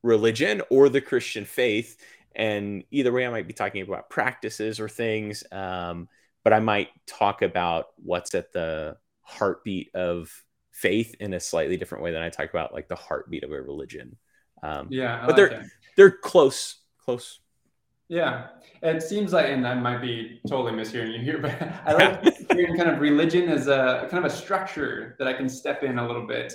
religion 0.04 0.62
or 0.70 0.90
the 0.90 1.02
Christian 1.02 1.46
faith, 1.46 1.98
and 2.36 2.84
either 2.92 3.12
way, 3.12 3.26
I 3.26 3.30
might 3.30 3.48
be 3.48 3.54
talking 3.54 3.82
about 3.82 4.10
practices 4.10 4.80
or 4.80 4.90
things, 4.90 5.44
um, 5.52 6.08
but 6.44 6.54
I 6.54 6.60
might 6.60 6.90
talk 7.06 7.42
about 7.42 7.88
what's 7.98 8.34
at 8.34 8.52
the 8.52 8.98
heartbeat 9.22 9.94
of 9.94 10.32
faith 10.72 11.16
in 11.20 11.34
a 11.34 11.40
slightly 11.40 11.78
different 11.78 12.04
way 12.04 12.12
than 12.12 12.22
I 12.22 12.30
talk 12.30 12.50
about 12.50 12.74
like 12.74 12.88
the 12.88 12.96
heartbeat 12.96 13.44
of 13.44 13.52
a 13.52 13.62
religion. 13.62 14.18
Um, 14.64 14.88
yeah, 14.90 15.18
I 15.18 15.20
but 15.22 15.28
like 15.28 15.36
they're 15.36 15.50
that. 15.50 15.66
they're 15.98 16.12
close, 16.12 16.78
close 17.00 17.40
yeah, 18.10 18.48
it 18.82 19.04
seems 19.04 19.32
like, 19.32 19.46
and 19.46 19.66
I 19.68 19.76
might 19.76 20.02
be 20.02 20.42
totally 20.48 20.74
mishearing 20.74 21.14
you 21.14 21.24
here, 21.24 21.38
but 21.38 21.62
I 21.86 21.94
like 21.94 22.52
hearing 22.52 22.76
kind 22.76 22.90
of 22.90 23.00
religion 23.00 23.48
as 23.50 23.68
a 23.68 24.08
kind 24.10 24.26
of 24.26 24.32
a 24.32 24.36
structure 24.36 25.16
that 25.20 25.28
I 25.28 25.34
can 25.34 25.48
step 25.48 25.84
in 25.84 26.00
a 26.00 26.06
little 26.06 26.26
bit, 26.26 26.52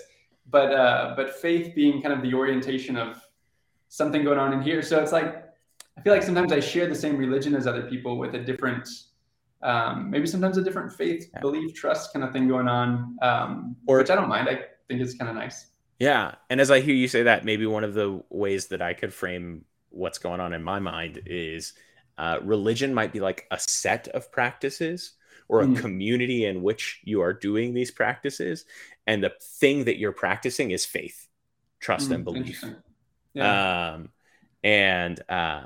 but 0.50 0.73
uh, 0.73 1.14
but 1.16 1.37
faith 1.37 1.75
being 1.75 2.02
kind 2.02 2.12
of 2.12 2.23
the 2.23 2.34
orientation 2.34 2.96
of 2.96 3.23
something 3.88 4.25
going 4.25 4.38
on 4.38 4.52
in 4.52 4.61
here. 4.61 4.82
So 4.82 5.00
it's 5.00 5.12
like 5.12 5.44
I 5.96 6.00
feel 6.02 6.12
like 6.12 6.25
sometimes 6.25 6.52
I 6.52 6.58
share 6.58 6.88
the 6.88 6.94
same 6.94 7.16
religion 7.16 7.54
as 7.54 7.68
other 7.68 7.82
people 7.82 8.18
with 8.18 8.34
a 8.34 8.40
different, 8.40 8.88
um, 9.62 10.11
maybe 10.11 10.26
sometimes 10.26 10.58
a 10.58 10.62
different 10.62 10.92
faith, 10.92 11.30
yeah. 11.32 11.40
belief, 11.40 11.73
trust 11.73 12.12
kind 12.12 12.25
of 12.25 12.32
thing 12.32 12.49
going 12.49 12.66
on, 12.66 13.16
um, 13.23 13.76
or 13.87 13.99
which 13.99 14.11
I 14.11 14.16
don't 14.16 14.28
mind. 14.28 14.49
I 14.49 14.64
think 14.88 15.00
it's 15.00 15.14
kind 15.14 15.28
of 15.28 15.37
nice. 15.37 15.66
Yeah, 16.00 16.34
and 16.50 16.61
as 16.61 16.73
I 16.73 16.80
hear 16.80 16.96
you 16.96 17.06
say 17.06 17.23
that, 17.23 17.44
maybe 17.44 17.64
one 17.64 17.84
of 17.84 17.94
the 17.94 18.20
ways 18.28 18.66
that 18.68 18.82
I 18.82 18.94
could 18.94 19.14
frame 19.14 19.64
what's 19.94 20.18
going 20.18 20.40
on 20.40 20.52
in 20.52 20.62
my 20.62 20.78
mind 20.78 21.22
is 21.26 21.74
uh, 22.18 22.38
religion 22.42 22.94
might 22.94 23.12
be 23.12 23.20
like 23.20 23.46
a 23.50 23.58
set 23.58 24.08
of 24.08 24.30
practices 24.30 25.12
or 25.48 25.60
a 25.60 25.66
mm. 25.66 25.76
community 25.76 26.46
in 26.46 26.62
which 26.62 27.00
you 27.04 27.20
are 27.20 27.32
doing 27.32 27.74
these 27.74 27.90
practices 27.90 28.64
and 29.06 29.22
the 29.22 29.32
thing 29.40 29.84
that 29.84 29.98
you're 29.98 30.12
practicing 30.12 30.70
is 30.70 30.86
faith 30.86 31.28
trust 31.80 32.10
mm, 32.10 32.14
and 32.14 32.24
belief 32.24 32.64
yeah. 33.34 33.94
um, 33.94 34.08
and 34.62 35.20
uh, 35.28 35.64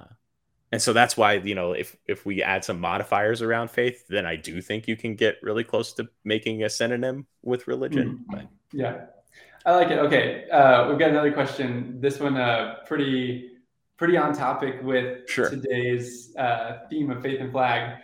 and 0.72 0.82
so 0.82 0.92
that's 0.92 1.16
why 1.16 1.34
you 1.34 1.54
know 1.54 1.72
if 1.72 1.96
if 2.06 2.26
we 2.26 2.42
add 2.42 2.64
some 2.64 2.80
modifiers 2.80 3.42
around 3.42 3.70
faith 3.70 4.04
then 4.08 4.26
i 4.26 4.34
do 4.34 4.60
think 4.60 4.88
you 4.88 4.96
can 4.96 5.14
get 5.14 5.36
really 5.42 5.64
close 5.64 5.92
to 5.92 6.08
making 6.24 6.64
a 6.64 6.70
synonym 6.70 7.26
with 7.42 7.68
religion 7.68 8.24
mm. 8.30 8.48
yeah 8.72 9.06
I 9.66 9.72
like 9.72 9.90
it. 9.90 9.98
Okay, 9.98 10.48
uh, 10.48 10.88
we've 10.88 10.98
got 10.98 11.10
another 11.10 11.32
question. 11.32 12.00
This 12.00 12.20
one, 12.20 12.38
uh, 12.38 12.76
pretty 12.86 13.57
pretty 13.98 14.16
on 14.16 14.32
topic 14.32 14.76
with 14.82 15.28
Sure. 15.28 15.50
today's 15.50 16.34
uh, 16.36 16.86
theme 16.88 17.10
of 17.10 17.20
faith 17.20 17.40
and 17.40 17.50
flag. 17.50 17.98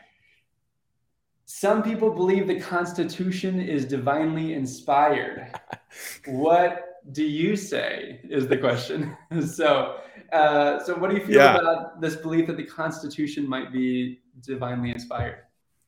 Some 1.47 1.83
people 1.83 2.11
believe 2.11 2.47
the 2.47 2.61
Constitution 2.61 3.61
is 3.61 3.85
divinely 3.85 4.55
inspired. 4.55 5.53
what 6.27 7.01
do 7.13 7.23
you 7.23 7.55
say? 7.55 8.21
Is 8.29 8.49
the 8.49 8.59
question. 8.59 9.17
so, 9.47 10.01
uh, 10.33 10.83
so 10.83 10.97
what 10.97 11.11
do 11.11 11.17
you 11.17 11.25
feel 11.25 11.37
Yeah. 11.37 11.57
about 11.57 12.01
this 12.01 12.17
belief 12.17 12.49
that 12.49 12.57
the 12.57 12.65
Constitution 12.65 13.49
might 13.49 13.73
be 13.73 14.21
divinely 14.41 14.91
inspired? 14.91 15.39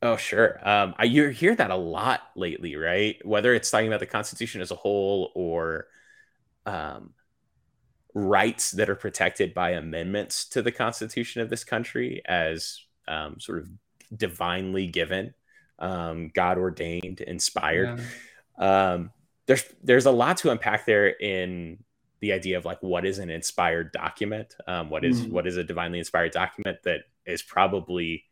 Oh, 0.03 0.15
sure. 0.15 0.59
Um, 0.67 0.93
I 0.97 1.05
you 1.05 1.29
hear 1.29 1.55
that 1.55 1.71
a 1.71 1.75
lot 1.75 2.21
lately, 2.35 2.75
right? 2.75 3.17
Whether 3.25 3.53
it's 3.55 3.69
talking 3.69 3.87
about 3.87 3.99
the 3.99 4.05
Constitution 4.05 4.61
as 4.61 4.71
a 4.71 4.75
whole 4.75 5.31
or 5.33 5.87
um, 6.67 7.13
rights 8.17 8.71
that 8.71 8.89
are 8.89 8.95
protected 8.95 9.53
by 9.53 9.71
amendments 9.71 10.49
to 10.49 10.63
the 10.63 10.71
Constitution 10.71 11.41
of 11.41 11.51
this 11.51 11.63
country 11.63 12.21
as 12.25 12.81
um, 13.07 13.39
sort 13.39 13.59
of 13.59 13.69
divinely 14.15 14.87
given, 14.87 15.35
um, 15.77 16.31
God 16.33 16.57
ordained, 16.57 17.21
inspired. 17.21 18.01
Yeah. 18.59 18.93
Um, 18.93 19.11
there's 19.45 19.63
there's 19.83 20.07
a 20.07 20.11
lot 20.11 20.37
to 20.37 20.49
unpack 20.49 20.87
there 20.87 21.07
in 21.07 21.83
the 22.19 22.33
idea 22.33 22.57
of 22.57 22.65
like 22.65 22.81
what 22.81 23.05
is 23.05 23.19
an 23.19 23.29
inspired 23.29 23.91
document, 23.91 24.55
um, 24.67 24.89
what 24.89 25.05
is 25.05 25.21
Mm. 25.21 25.29
what 25.29 25.45
is 25.45 25.57
a 25.57 25.63
divinely 25.63 25.99
inspired 25.99 26.31
document 26.31 26.79
that 26.83 27.01
is 27.25 27.43
probably 27.43 28.23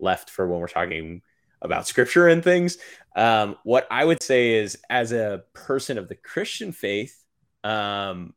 left 0.00 0.28
for 0.28 0.48
when 0.48 0.58
we're 0.58 0.66
talking 0.66 1.22
about 1.62 1.86
scripture 1.86 2.26
and 2.26 2.42
things. 2.42 2.78
Um, 3.14 3.56
what 3.62 3.86
I 3.90 4.04
would 4.04 4.22
say 4.22 4.54
is, 4.54 4.76
as 4.90 5.12
a 5.12 5.44
person 5.54 5.98
of 5.98 6.08
the 6.08 6.16
Christian 6.16 6.72
faith, 6.72 7.22
um, 7.62 8.34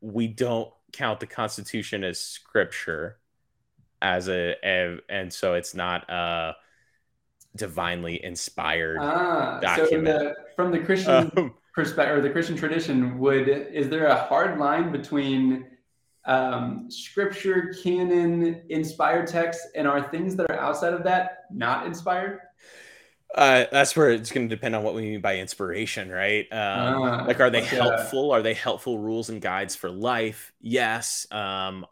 we 0.00 0.26
don't 0.26 0.70
count 0.92 1.20
the 1.20 1.26
Constitution 1.26 2.04
as 2.04 2.20
scripture, 2.20 3.18
as 4.00 4.28
a, 4.28 4.54
a 4.64 4.98
and 5.08 5.32
so 5.32 5.54
it's 5.54 5.74
not 5.74 6.08
a 6.10 6.54
divinely 7.56 8.22
inspired. 8.24 8.98
Ah, 9.00 9.58
so 9.60 9.82
document. 9.84 10.04
the, 10.04 10.34
from 10.56 10.70
the 10.70 10.78
Christian 10.80 11.30
Um, 11.36 11.54
perspective 11.74 12.18
or 12.18 12.20
the 12.20 12.30
Christian 12.30 12.56
tradition, 12.56 13.18
would 13.18 13.48
is 13.48 13.88
there 13.88 14.06
a 14.06 14.14
hard 14.14 14.58
line 14.58 14.92
between 14.92 15.66
um, 16.24 16.86
scripture, 16.88 17.74
canon, 17.82 18.62
inspired 18.70 19.26
texts, 19.26 19.66
and 19.74 19.86
are 19.86 20.10
things 20.10 20.36
that 20.36 20.50
are 20.50 20.58
outside 20.58 20.94
of 20.94 21.02
that 21.04 21.46
not 21.50 21.86
inspired? 21.86 22.40
Uh, 23.34 23.64
that's 23.72 23.96
where 23.96 24.10
it's 24.10 24.30
going 24.30 24.48
to 24.48 24.54
depend 24.54 24.76
on 24.76 24.84
what 24.84 24.94
we 24.94 25.02
mean 25.02 25.20
by 25.20 25.38
inspiration, 25.38 26.08
right? 26.08 26.46
Um, 26.52 27.02
Ah, 27.02 27.24
like, 27.26 27.40
are 27.40 27.50
they 27.50 27.62
helpful? 27.62 28.30
Are 28.30 28.42
they 28.42 28.54
helpful 28.54 28.98
rules 28.98 29.28
and 29.28 29.42
guides 29.42 29.74
for 29.74 29.90
life? 29.90 30.52
Yes. 30.60 31.26
Um, 31.32 31.84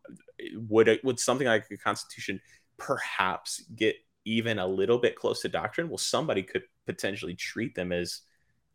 would 0.69 0.89
it, 0.89 1.05
would 1.05 1.19
something 1.19 1.47
like 1.47 1.67
a 1.71 1.77
Constitution 1.77 2.41
perhaps 2.79 3.63
get 3.75 3.97
even 4.25 4.61
a 4.61 4.67
little 4.67 4.99
bit 4.99 5.17
close 5.17 5.43
to 5.43 5.49
doctrine? 5.49 5.89
Well, 5.89 5.99
somebody 5.99 6.45
could 6.45 6.63
potentially 6.87 7.35
treat 7.35 7.75
them 7.75 7.91
as 7.91 8.21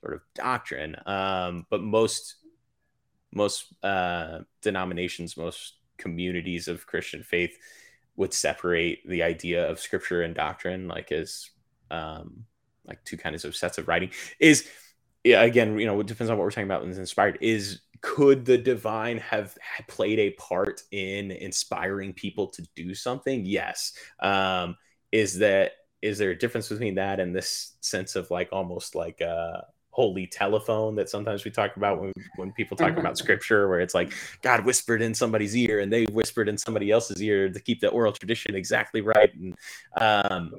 sort 0.02 0.14
of 0.16 0.22
doctrine. 0.36 0.98
Um, 1.06 1.66
but 1.70 1.82
most 1.82 2.36
most 3.34 3.74
uh, 3.84 4.40
denominations, 4.62 5.38
most 5.38 5.76
communities 5.98 6.68
of 6.68 6.86
Christian 6.88 7.24
faith 7.24 7.58
would 8.16 8.34
separate 8.34 9.08
the 9.08 9.24
idea 9.24 9.70
of 9.70 9.80
scripture 9.80 10.22
and 10.24 10.34
doctrine, 10.34 10.88
like 10.88 11.12
as 11.12 11.50
um, 11.92 12.46
like 12.88 13.04
two 13.04 13.18
kinds 13.18 13.46
of 13.46 13.56
sets 13.56 13.78
of 13.78 13.88
writing. 13.88 14.12
Is 14.40 14.68
yeah, 15.24 15.44
again, 15.44 15.78
you 15.78 15.86
know, 15.86 16.00
it 16.00 16.08
depends 16.08 16.30
on 16.30 16.38
what 16.38 16.44
we're 16.44 16.52
talking 16.52 16.66
about. 16.66 16.82
When 16.82 16.90
it's 16.90 17.00
inspired, 17.00 17.38
is 17.42 17.82
could 18.02 18.46
the 18.46 18.58
divine 18.58 19.18
have 19.18 19.58
played 19.88 20.20
a 20.20 20.32
part 20.32 20.84
in 20.92 21.32
inspiring 21.32 22.14
people 22.14 22.48
to 22.48 22.66
do 22.76 22.94
something? 22.94 23.46
Yes. 23.46 23.94
Um, 24.20 24.78
is 25.12 25.40
that 25.40 25.74
is 26.02 26.18
there 26.18 26.32
a 26.32 26.38
difference 26.38 26.70
between 26.70 26.96
that 26.96 27.20
and 27.20 27.36
this 27.36 27.74
sense 27.82 28.16
of 28.16 28.30
like 28.30 28.50
almost 28.52 28.96
like 28.96 29.20
a 29.22 29.66
holy 29.90 30.28
telephone 30.28 30.96
that 30.96 31.10
sometimes 31.10 31.44
we 31.44 31.50
talk 31.50 31.76
about 31.76 32.00
when 32.00 32.14
when 32.36 32.52
people 32.52 32.78
talk 32.78 32.98
about 32.98 33.18
scripture 33.18 33.68
where 33.68 33.80
it's 33.80 33.96
like 33.96 34.14
god 34.44 34.64
whispered 34.64 35.02
in 35.02 35.12
somebody's 35.12 35.58
ear 35.58 35.80
and 35.80 35.92
they 35.92 36.06
whispered 36.06 36.48
in 36.48 36.56
somebody 36.56 36.92
else's 36.92 37.20
ear 37.20 37.50
to 37.50 37.60
keep 37.60 37.82
the 37.82 37.90
oral 37.90 38.12
tradition 38.12 38.54
exactly 38.54 39.02
right 39.02 39.34
and 39.34 39.56
um 40.00 40.52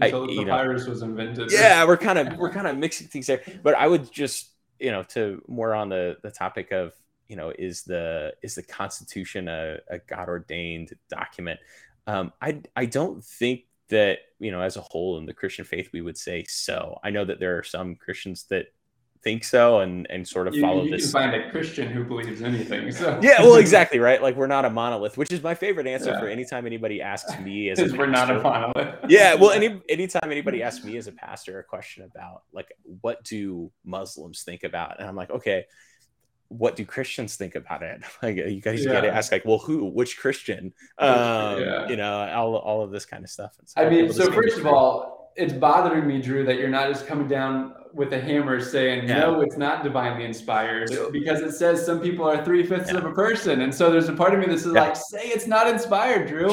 I- 0.00 0.06
Until 0.06 0.26
the 0.26 0.32
you 0.32 0.44
know, 0.44 0.66
was 0.66 1.02
invented. 1.02 1.52
yeah 1.52 1.84
we're 1.88 1.96
kind 1.96 2.18
of 2.18 2.36
we're 2.38 2.50
kind 2.50 2.66
of 2.66 2.76
mixing 2.76 3.06
things 3.08 3.26
there. 3.26 3.42
But 3.62 3.74
i 3.74 3.86
would 3.86 4.10
just 4.12 4.50
you 4.80 4.90
know 4.90 5.02
to 5.04 5.42
more 5.46 5.74
on 5.74 5.88
the 5.88 6.16
the 6.22 6.30
topic 6.30 6.72
of 6.72 6.92
you 7.28 7.36
know 7.36 7.52
is 7.56 7.82
the 7.84 8.34
is 8.42 8.54
the 8.56 8.62
constitution 8.62 9.48
a, 9.48 9.78
a 9.88 9.98
god 9.98 10.28
ordained 10.28 10.92
document? 11.08 11.60
Um 12.06 12.32
i 12.42 12.60
i 12.74 12.86
don't 12.86 13.24
think 13.24 13.64
that 13.88 14.18
you 14.40 14.50
know 14.50 14.60
as 14.60 14.76
a 14.76 14.80
whole 14.80 15.18
in 15.18 15.26
the 15.26 15.32
christian 15.34 15.64
faith 15.64 15.90
we 15.92 16.00
would 16.00 16.18
say 16.18 16.44
so. 16.48 16.98
I 17.04 17.10
know 17.10 17.24
that 17.24 17.38
there 17.38 17.56
are 17.58 17.62
some 17.62 17.94
christians 17.96 18.44
that 18.50 18.66
think 19.24 19.42
so 19.42 19.80
and 19.80 20.06
and 20.10 20.28
sort 20.28 20.46
of 20.46 20.54
You, 20.54 20.60
follow 20.60 20.82
you 20.84 20.90
this 20.90 21.10
can 21.10 21.22
find 21.30 21.34
a 21.42 21.50
Christian 21.50 21.88
who 21.88 22.04
believes 22.04 22.42
anything. 22.42 22.92
So 22.92 23.18
yeah 23.22 23.40
well 23.42 23.56
exactly 23.66 23.98
right 23.98 24.22
like 24.22 24.36
we're 24.36 24.46
not 24.46 24.64
a 24.66 24.70
monolith 24.70 25.16
which 25.16 25.32
is 25.32 25.42
my 25.42 25.54
favorite 25.54 25.86
answer 25.86 26.10
Yeah. 26.10 26.20
for 26.20 26.28
anytime 26.28 26.66
anybody 26.66 27.00
asks 27.02 27.36
me 27.40 27.68
as 27.70 27.78
a 27.78 27.84
Because 27.84 27.98
we're 27.98 28.06
not 28.06 28.30
a 28.30 28.40
monolith. 28.40 28.94
yeah 29.08 29.34
well 29.34 29.50
any 29.50 29.80
anytime 29.88 30.30
anybody 30.30 30.62
asks 30.62 30.84
me 30.84 30.96
as 30.98 31.06
a 31.06 31.12
pastor 31.12 31.58
a 31.58 31.64
question 31.64 32.04
about 32.04 32.42
like 32.52 32.68
what 33.00 33.24
do 33.24 33.72
muslims 33.84 34.42
think 34.42 34.62
about 34.62 35.00
and 35.00 35.08
i'm 35.08 35.16
like 35.16 35.30
okay 35.30 35.64
what 36.48 36.76
do 36.76 36.84
christians 36.84 37.36
think 37.36 37.54
about 37.54 37.82
it 37.82 38.02
like 38.22 38.36
you 38.36 38.60
guys 38.60 38.84
gotta 38.86 39.10
ask 39.12 39.32
like 39.32 39.44
well 39.46 39.58
who 39.58 39.86
which 39.86 40.18
christian 40.18 40.72
um 40.98 41.58
Yeah. 41.60 41.88
you 41.88 41.96
know 41.96 42.28
all, 42.34 42.54
all 42.56 42.82
of 42.82 42.90
this 42.90 43.06
kind 43.06 43.24
of 43.24 43.30
stuff 43.30 43.54
And 43.76 43.86
I 43.86 43.90
mean, 43.90 44.12
so 44.12 44.30
first 44.30 44.58
of 44.58 44.66
all, 44.66 45.32
it's 45.36 45.52
bothering 45.52 46.06
me, 46.06 46.20
Drew, 46.20 46.44
that 46.44 46.58
you're 46.58 46.68
not 46.68 46.86
just 46.88 47.06
coming 47.08 47.26
down 47.26 47.74
with 47.94 48.12
a 48.12 48.20
hammer 48.20 48.60
saying, 48.60 49.08
Yeah. 49.08 49.20
no, 49.20 49.40
it's 49.40 49.56
not 49.56 49.84
divinely 49.84 50.24
inspired 50.24 50.90
because 51.12 51.40
it 51.40 51.52
says 51.52 51.84
some 51.86 52.00
people 52.00 52.28
are 52.28 52.44
three 52.44 52.64
fifths 52.66 52.90
Yeah. 52.90 52.98
of 52.98 53.04
a 53.04 53.12
person. 53.12 53.60
And 53.62 53.72
so 53.74 53.90
there's 53.90 54.08
a 54.08 54.12
part 54.12 54.34
of 54.34 54.40
me 54.40 54.46
that's 54.46 54.66
Yeah. 54.66 54.72
like, 54.72 54.96
say 54.96 55.28
it's 55.28 55.46
not 55.46 55.68
inspired, 55.68 56.26
Drew. 56.28 56.50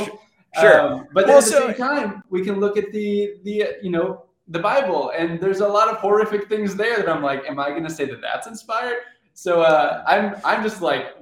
Sure. 0.59 0.79
Um, 0.81 1.07
but 1.13 1.27
Well, 1.27 1.37
at 1.37 1.43
the 1.45 1.49
so- 1.49 1.67
same 1.67 1.75
time, 1.75 2.23
we 2.29 2.43
can 2.43 2.59
look 2.59 2.77
at 2.77 2.91
the, 2.91 3.35
the, 3.43 3.77
you 3.81 3.89
know, 3.89 4.25
the 4.47 4.59
Bible 4.59 5.11
and 5.17 5.39
there's 5.39 5.61
a 5.61 5.67
lot 5.67 5.87
of 5.87 5.97
horrific 5.97 6.47
things 6.49 6.75
there 6.75 6.97
that 6.97 7.09
I'm 7.09 7.23
like, 7.23 7.49
am 7.49 7.59
I 7.59 7.69
going 7.69 7.85
to 7.85 7.89
say 7.89 8.05
that 8.05 8.21
that's 8.21 8.47
inspired? 8.47 8.97
So 9.33 9.61
uh, 9.61 10.03
I'm, 10.05 10.35
I'm 10.43 10.61
just 10.61 10.81
like, 10.81 11.15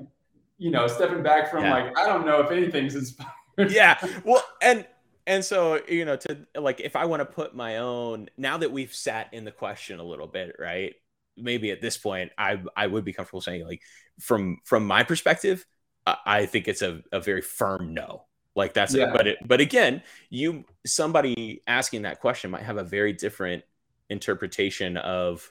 you 0.58 0.72
know, 0.72 0.88
stepping 0.88 1.24
back 1.24 1.50
from 1.52 1.64
like, 1.70 1.98
I 1.98 2.06
don't 2.08 2.26
know 2.26 2.42
if 2.42 2.52
anything's 2.52 2.96
inspired. 3.02 3.32
yeah 3.70 3.98
well 4.24 4.42
and 4.62 4.86
and 5.30 5.46
so 5.46 5.80
you 5.88 6.04
know 6.04 6.18
to 6.18 6.46
like 6.56 6.82
if 6.82 6.96
i 6.98 7.06
want 7.06 7.22
to 7.22 7.26
put 7.26 7.56
my 7.56 7.78
own 7.78 8.28
now 8.38 8.58
that 8.58 8.72
we've 8.72 8.94
sat 8.94 9.32
in 9.34 9.46
the 9.46 9.52
question 9.52 10.00
a 10.00 10.04
little 10.04 10.28
bit 10.28 10.56
right 10.60 10.96
maybe 11.38 11.72
at 11.72 11.82
this 11.82 11.98
point 11.98 12.32
i 12.38 12.60
i 12.76 12.86
would 12.88 13.06
be 13.06 13.14
comfortable 13.14 13.40
saying 13.40 13.64
like 13.66 13.82
from 14.20 14.58
from 14.66 14.86
my 14.86 15.04
perspective 15.04 15.66
i, 16.06 16.18
I 16.26 16.46
think 16.48 16.68
it's 16.68 16.82
a, 16.82 17.02
a 17.14 17.22
very 17.22 17.42
firm 17.42 17.94
no 17.94 18.24
like 18.56 18.74
that's 18.74 18.94
Yeah. 18.96 19.06
it 19.06 19.14
but 19.14 19.28
it 19.28 19.38
but 19.48 19.62
again 19.62 20.02
you 20.30 20.66
somebody 20.86 21.62
asking 21.68 22.02
that 22.02 22.20
question 22.20 22.50
might 22.52 22.64
have 22.64 22.78
a 22.78 22.84
very 22.84 23.14
different 23.14 23.64
interpretation 24.10 24.98
of 24.98 25.50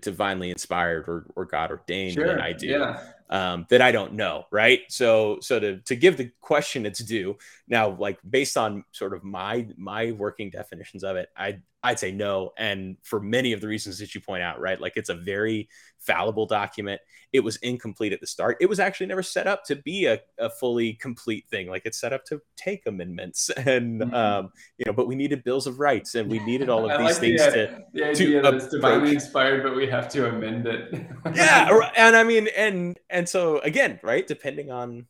divinely 0.00 0.48
inspired 0.50 1.06
or, 1.06 1.26
or 1.36 1.44
god 1.44 1.70
ordained 1.70 2.16
than 2.16 2.40
i 2.40 2.52
do 2.54 2.68
Yeah. 2.68 3.02
um, 3.28 3.66
that 3.70 3.80
I 3.80 3.92
don't 3.92 4.12
know, 4.12 4.44
right? 4.50 4.80
So, 4.88 5.38
so 5.40 5.58
to 5.58 5.78
to 5.88 5.96
give 5.96 6.16
the 6.18 6.30
question 6.42 6.84
its 6.84 7.02
due, 7.02 7.38
now, 7.72 7.96
like 7.98 8.18
based 8.28 8.58
on 8.58 8.84
sort 8.92 9.14
of 9.14 9.24
my 9.24 9.66
my 9.78 10.12
working 10.12 10.50
definitions 10.50 11.02
of 11.04 11.16
it, 11.16 11.30
I 11.34 11.60
I'd 11.82 11.98
say 11.98 12.12
no, 12.12 12.52
and 12.58 12.98
for 13.02 13.18
many 13.18 13.54
of 13.54 13.62
the 13.62 13.66
reasons 13.66 13.98
that 13.98 14.14
you 14.14 14.20
point 14.20 14.42
out, 14.42 14.60
right? 14.60 14.78
Like 14.78 14.92
it's 14.96 15.08
a 15.08 15.14
very 15.14 15.70
fallible 15.98 16.44
document. 16.44 17.00
It 17.32 17.40
was 17.40 17.56
incomplete 17.56 18.12
at 18.12 18.20
the 18.20 18.26
start. 18.26 18.58
It 18.60 18.68
was 18.68 18.78
actually 18.78 19.06
never 19.06 19.22
set 19.22 19.46
up 19.46 19.64
to 19.64 19.76
be 19.76 20.04
a, 20.04 20.20
a 20.38 20.50
fully 20.50 20.92
complete 20.92 21.46
thing. 21.48 21.70
Like 21.70 21.82
it's 21.86 21.98
set 21.98 22.12
up 22.12 22.26
to 22.26 22.42
take 22.58 22.84
amendments, 22.86 23.48
and 23.56 24.02
Mhm. 24.02 24.12
um, 24.14 24.52
you 24.76 24.84
know, 24.84 24.92
but 24.92 25.06
we 25.08 25.14
needed 25.14 25.42
bills 25.42 25.66
of 25.66 25.80
rights, 25.80 26.14
and 26.14 26.30
we 26.30 26.40
needed 26.40 26.68
all 26.68 26.90
I 26.90 26.94
of 26.94 26.98
these 27.00 27.08
like 27.12 27.20
things 27.20 27.40
the, 27.46 27.52
to 27.52 27.84
the 27.94 28.04
idea 28.04 28.42
that 28.42 28.52
it's 28.52 28.68
divinely 28.68 29.14
inspired, 29.14 29.62
but 29.62 29.74
we 29.74 29.86
have 29.86 30.10
to 30.10 30.28
amend 30.28 30.66
it. 30.66 30.92
yeah 31.34 31.90
and 31.96 32.14
i 32.16 32.22
mean 32.22 32.48
and 32.54 32.98
and 33.08 33.26
so 33.26 33.60
again 33.60 33.98
right 34.02 34.26
depending 34.26 34.70
on 34.70 35.06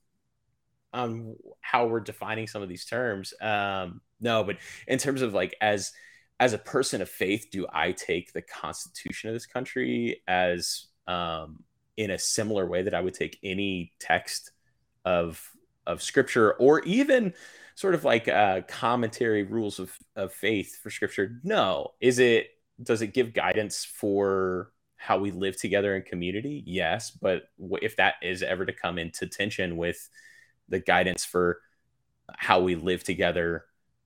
on 0.92 1.36
how 1.60 1.86
we're 1.86 2.00
defining 2.00 2.46
some 2.46 2.62
of 2.62 2.68
these 2.68 2.84
terms. 2.84 3.34
Um 3.40 4.00
no 4.20 4.44
but 4.44 4.56
in 4.86 4.98
terms 4.98 5.22
of 5.22 5.34
like 5.34 5.54
as 5.60 5.92
as 6.38 6.52
a 6.52 6.58
person 6.58 7.02
of 7.02 7.08
faith 7.08 7.48
do 7.50 7.66
i 7.72 7.92
take 7.92 8.32
the 8.32 8.42
constitution 8.42 9.28
of 9.28 9.34
this 9.34 9.46
country 9.46 10.22
as 10.28 10.86
um 11.08 11.62
in 11.96 12.10
a 12.12 12.18
similar 12.18 12.66
way 12.66 12.82
that 12.82 12.94
i 12.94 13.00
would 13.00 13.14
take 13.14 13.38
any 13.42 13.92
text 13.98 14.52
of 15.04 15.50
of 15.86 16.02
scripture 16.02 16.52
or 16.54 16.80
even 16.84 17.34
sort 17.74 17.94
of 17.94 18.04
like 18.04 18.28
uh 18.28 18.60
commentary 18.68 19.42
rules 19.42 19.78
of 19.78 19.96
of 20.16 20.32
faith 20.32 20.78
for 20.82 20.90
scripture? 20.90 21.40
No. 21.42 21.92
Is 22.00 22.18
it 22.18 22.48
does 22.82 23.02
it 23.02 23.08
give 23.08 23.32
guidance 23.32 23.84
for 23.84 24.72
how 24.96 25.18
we 25.18 25.30
live 25.30 25.56
together 25.56 25.96
in 25.96 26.02
community? 26.02 26.62
Yes 26.66 27.10
but 27.10 27.44
if 27.80 27.96
that 27.96 28.14
is 28.22 28.42
ever 28.42 28.64
to 28.66 28.72
come 28.72 28.98
into 28.98 29.26
tension 29.26 29.76
with 29.76 30.08
the 30.68 30.78
guidance 30.78 31.24
for 31.24 31.60
how 32.36 32.60
we 32.60 32.74
live 32.74 33.04
together 33.04 33.64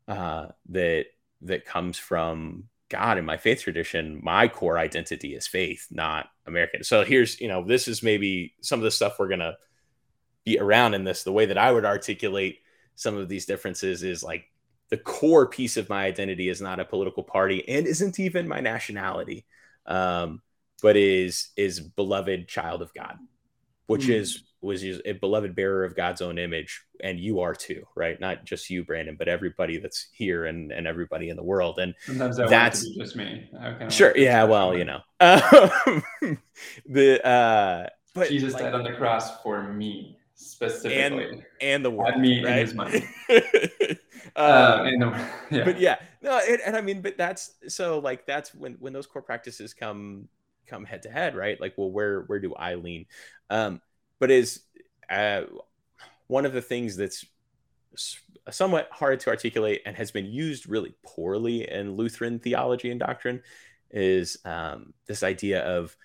uh, 0.08 0.46
that 0.70 1.06
that 1.42 1.64
comes 1.64 1.98
from 1.98 2.64
God 2.88 3.18
and 3.18 3.26
my 3.26 3.36
faith 3.36 3.62
tradition, 3.62 4.20
my 4.22 4.48
core 4.48 4.78
identity 4.78 5.34
is 5.34 5.46
faith, 5.46 5.88
not 5.90 6.28
American. 6.46 6.84
So 6.84 7.04
here's, 7.04 7.40
you 7.40 7.48
know, 7.48 7.64
this 7.64 7.88
is 7.88 8.02
maybe 8.02 8.54
some 8.60 8.78
of 8.78 8.84
the 8.84 8.90
stuff 8.90 9.18
we're 9.18 9.28
gonna 9.28 9.56
be 10.44 10.58
around 10.58 10.94
in 10.94 11.04
this. 11.04 11.24
The 11.24 11.32
way 11.32 11.46
that 11.46 11.58
I 11.58 11.72
would 11.72 11.84
articulate 11.84 12.60
some 12.94 13.16
of 13.16 13.28
these 13.28 13.46
differences 13.46 14.02
is 14.02 14.22
like 14.22 14.50
the 14.88 14.96
core 14.96 15.46
piece 15.46 15.76
of 15.76 15.88
my 15.88 16.04
identity 16.04 16.48
is 16.48 16.60
not 16.60 16.78
a 16.78 16.84
political 16.84 17.24
party 17.24 17.68
and 17.68 17.86
isn't 17.86 18.20
even 18.20 18.46
my 18.46 18.60
nationality, 18.60 19.44
um, 19.86 20.40
but 20.80 20.96
is 20.96 21.48
is 21.56 21.80
beloved 21.80 22.46
child 22.48 22.82
of 22.82 22.94
God, 22.94 23.18
which 23.86 24.06
mm. 24.06 24.14
is 24.14 24.44
was 24.60 24.84
a 24.84 25.12
beloved 25.12 25.54
bearer 25.54 25.84
of 25.84 25.94
God's 25.94 26.20
own 26.22 26.38
image, 26.38 26.82
and 27.00 27.18
you 27.20 27.40
are 27.40 27.54
too, 27.54 27.84
right? 27.94 28.18
Not 28.20 28.44
just 28.44 28.70
you, 28.70 28.84
Brandon, 28.84 29.16
but 29.18 29.28
everybody 29.28 29.78
that's 29.78 30.08
here 30.12 30.46
and, 30.46 30.72
and 30.72 30.86
everybody 30.86 31.28
in 31.28 31.36
the 31.36 31.42
world. 31.42 31.78
And 31.78 31.94
sometimes 32.04 32.38
I 32.38 32.46
that's 32.46 32.88
just 32.96 33.16
me. 33.16 33.50
Sure, 33.88 34.16
yeah. 34.16 34.44
Well, 34.44 34.76
you 34.76 34.84
know, 34.84 35.00
um, 35.20 36.38
the 36.86 37.24
uh, 37.26 37.88
but 38.14 38.28
Jesus 38.28 38.54
like, 38.54 38.62
died 38.62 38.74
on 38.74 38.82
the 38.82 38.92
cross 38.92 39.42
for 39.42 39.62
me 39.62 40.18
specifically, 40.34 41.24
and 41.24 41.42
and 41.60 41.84
the 41.84 41.90
world, 41.90 42.14
and 42.14 42.22
me 42.22 42.44
right? 42.44 42.54
in 42.54 42.58
His 42.58 42.74
money. 42.74 43.08
uh, 43.28 44.38
uh, 44.40 44.84
the, 44.84 45.28
yeah. 45.50 45.64
But 45.64 45.80
yeah, 45.80 45.96
no, 46.22 46.38
it, 46.38 46.60
and 46.64 46.76
I 46.76 46.80
mean, 46.80 47.02
but 47.02 47.18
that's 47.18 47.52
so 47.68 47.98
like 47.98 48.26
that's 48.26 48.54
when 48.54 48.74
when 48.80 48.92
those 48.92 49.06
core 49.06 49.22
practices 49.22 49.74
come 49.74 50.28
come 50.66 50.84
head 50.84 51.02
to 51.02 51.10
head, 51.10 51.36
right? 51.36 51.60
Like, 51.60 51.74
well, 51.76 51.90
where 51.90 52.22
where 52.22 52.38
do 52.38 52.54
I 52.54 52.74
lean? 52.74 53.06
Um, 53.50 53.80
but 54.18 54.30
is 54.30 54.60
uh, 55.10 55.42
one 56.26 56.46
of 56.46 56.52
the 56.52 56.62
things 56.62 56.96
that's 56.96 57.24
somewhat 58.50 58.88
hard 58.92 59.20
to 59.20 59.30
articulate 59.30 59.82
and 59.86 59.96
has 59.96 60.10
been 60.10 60.26
used 60.26 60.68
really 60.68 60.94
poorly 61.04 61.70
in 61.70 61.96
Lutheran 61.96 62.38
theology 62.38 62.90
and 62.90 63.00
doctrine 63.00 63.42
is 63.90 64.38
um, 64.44 64.92
this 65.06 65.22
idea 65.22 65.62
of 65.62 65.96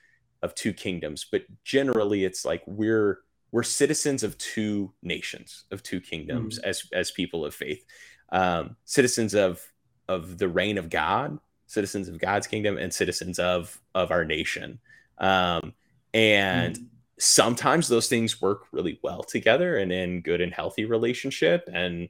of 0.41 0.56
two 0.56 0.74
kingdoms. 0.74 1.25
But 1.32 1.44
generally, 1.63 2.24
it's 2.24 2.46
like 2.46 2.63
we're 2.65 3.20
we're 3.51 3.63
citizens 3.63 4.24
of 4.24 4.38
two 4.38 4.94
nations, 5.03 5.65
of 5.72 5.84
two 5.84 6.00
kingdoms, 6.00 6.60
mm. 6.60 6.63
as 6.63 6.84
as 6.94 7.12
people 7.12 7.46
of 7.46 7.53
faith, 7.53 7.86
um, 8.32 8.75
citizens 8.86 9.34
of 9.34 9.62
of 10.08 10.38
the 10.38 10.48
reign 10.48 10.77
of 10.77 10.89
God, 10.89 11.38
citizens 11.68 12.08
of 12.08 12.20
God's 12.20 12.48
kingdom, 12.48 12.77
and 12.77 12.94
citizens 12.94 13.39
of 13.39 13.80
of 13.94 14.12
our 14.12 14.25
nation. 14.25 14.80
Um, 15.18 15.74
and 16.13 16.75
mm 16.75 16.86
sometimes 17.22 17.88
those 17.88 18.08
things 18.08 18.42
work 18.42 18.63
really 18.72 19.00
well 19.04 19.22
together 19.22 19.78
and 19.78 19.92
in 19.92 20.22
good 20.22 20.42
and 20.42 20.51
healthy 20.51 20.86
relationship 20.86 21.70
and 21.72 22.10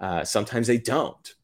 uh, 0.00 0.22
sometimes 0.22 0.66
they 0.66 0.76
don't 0.76 1.34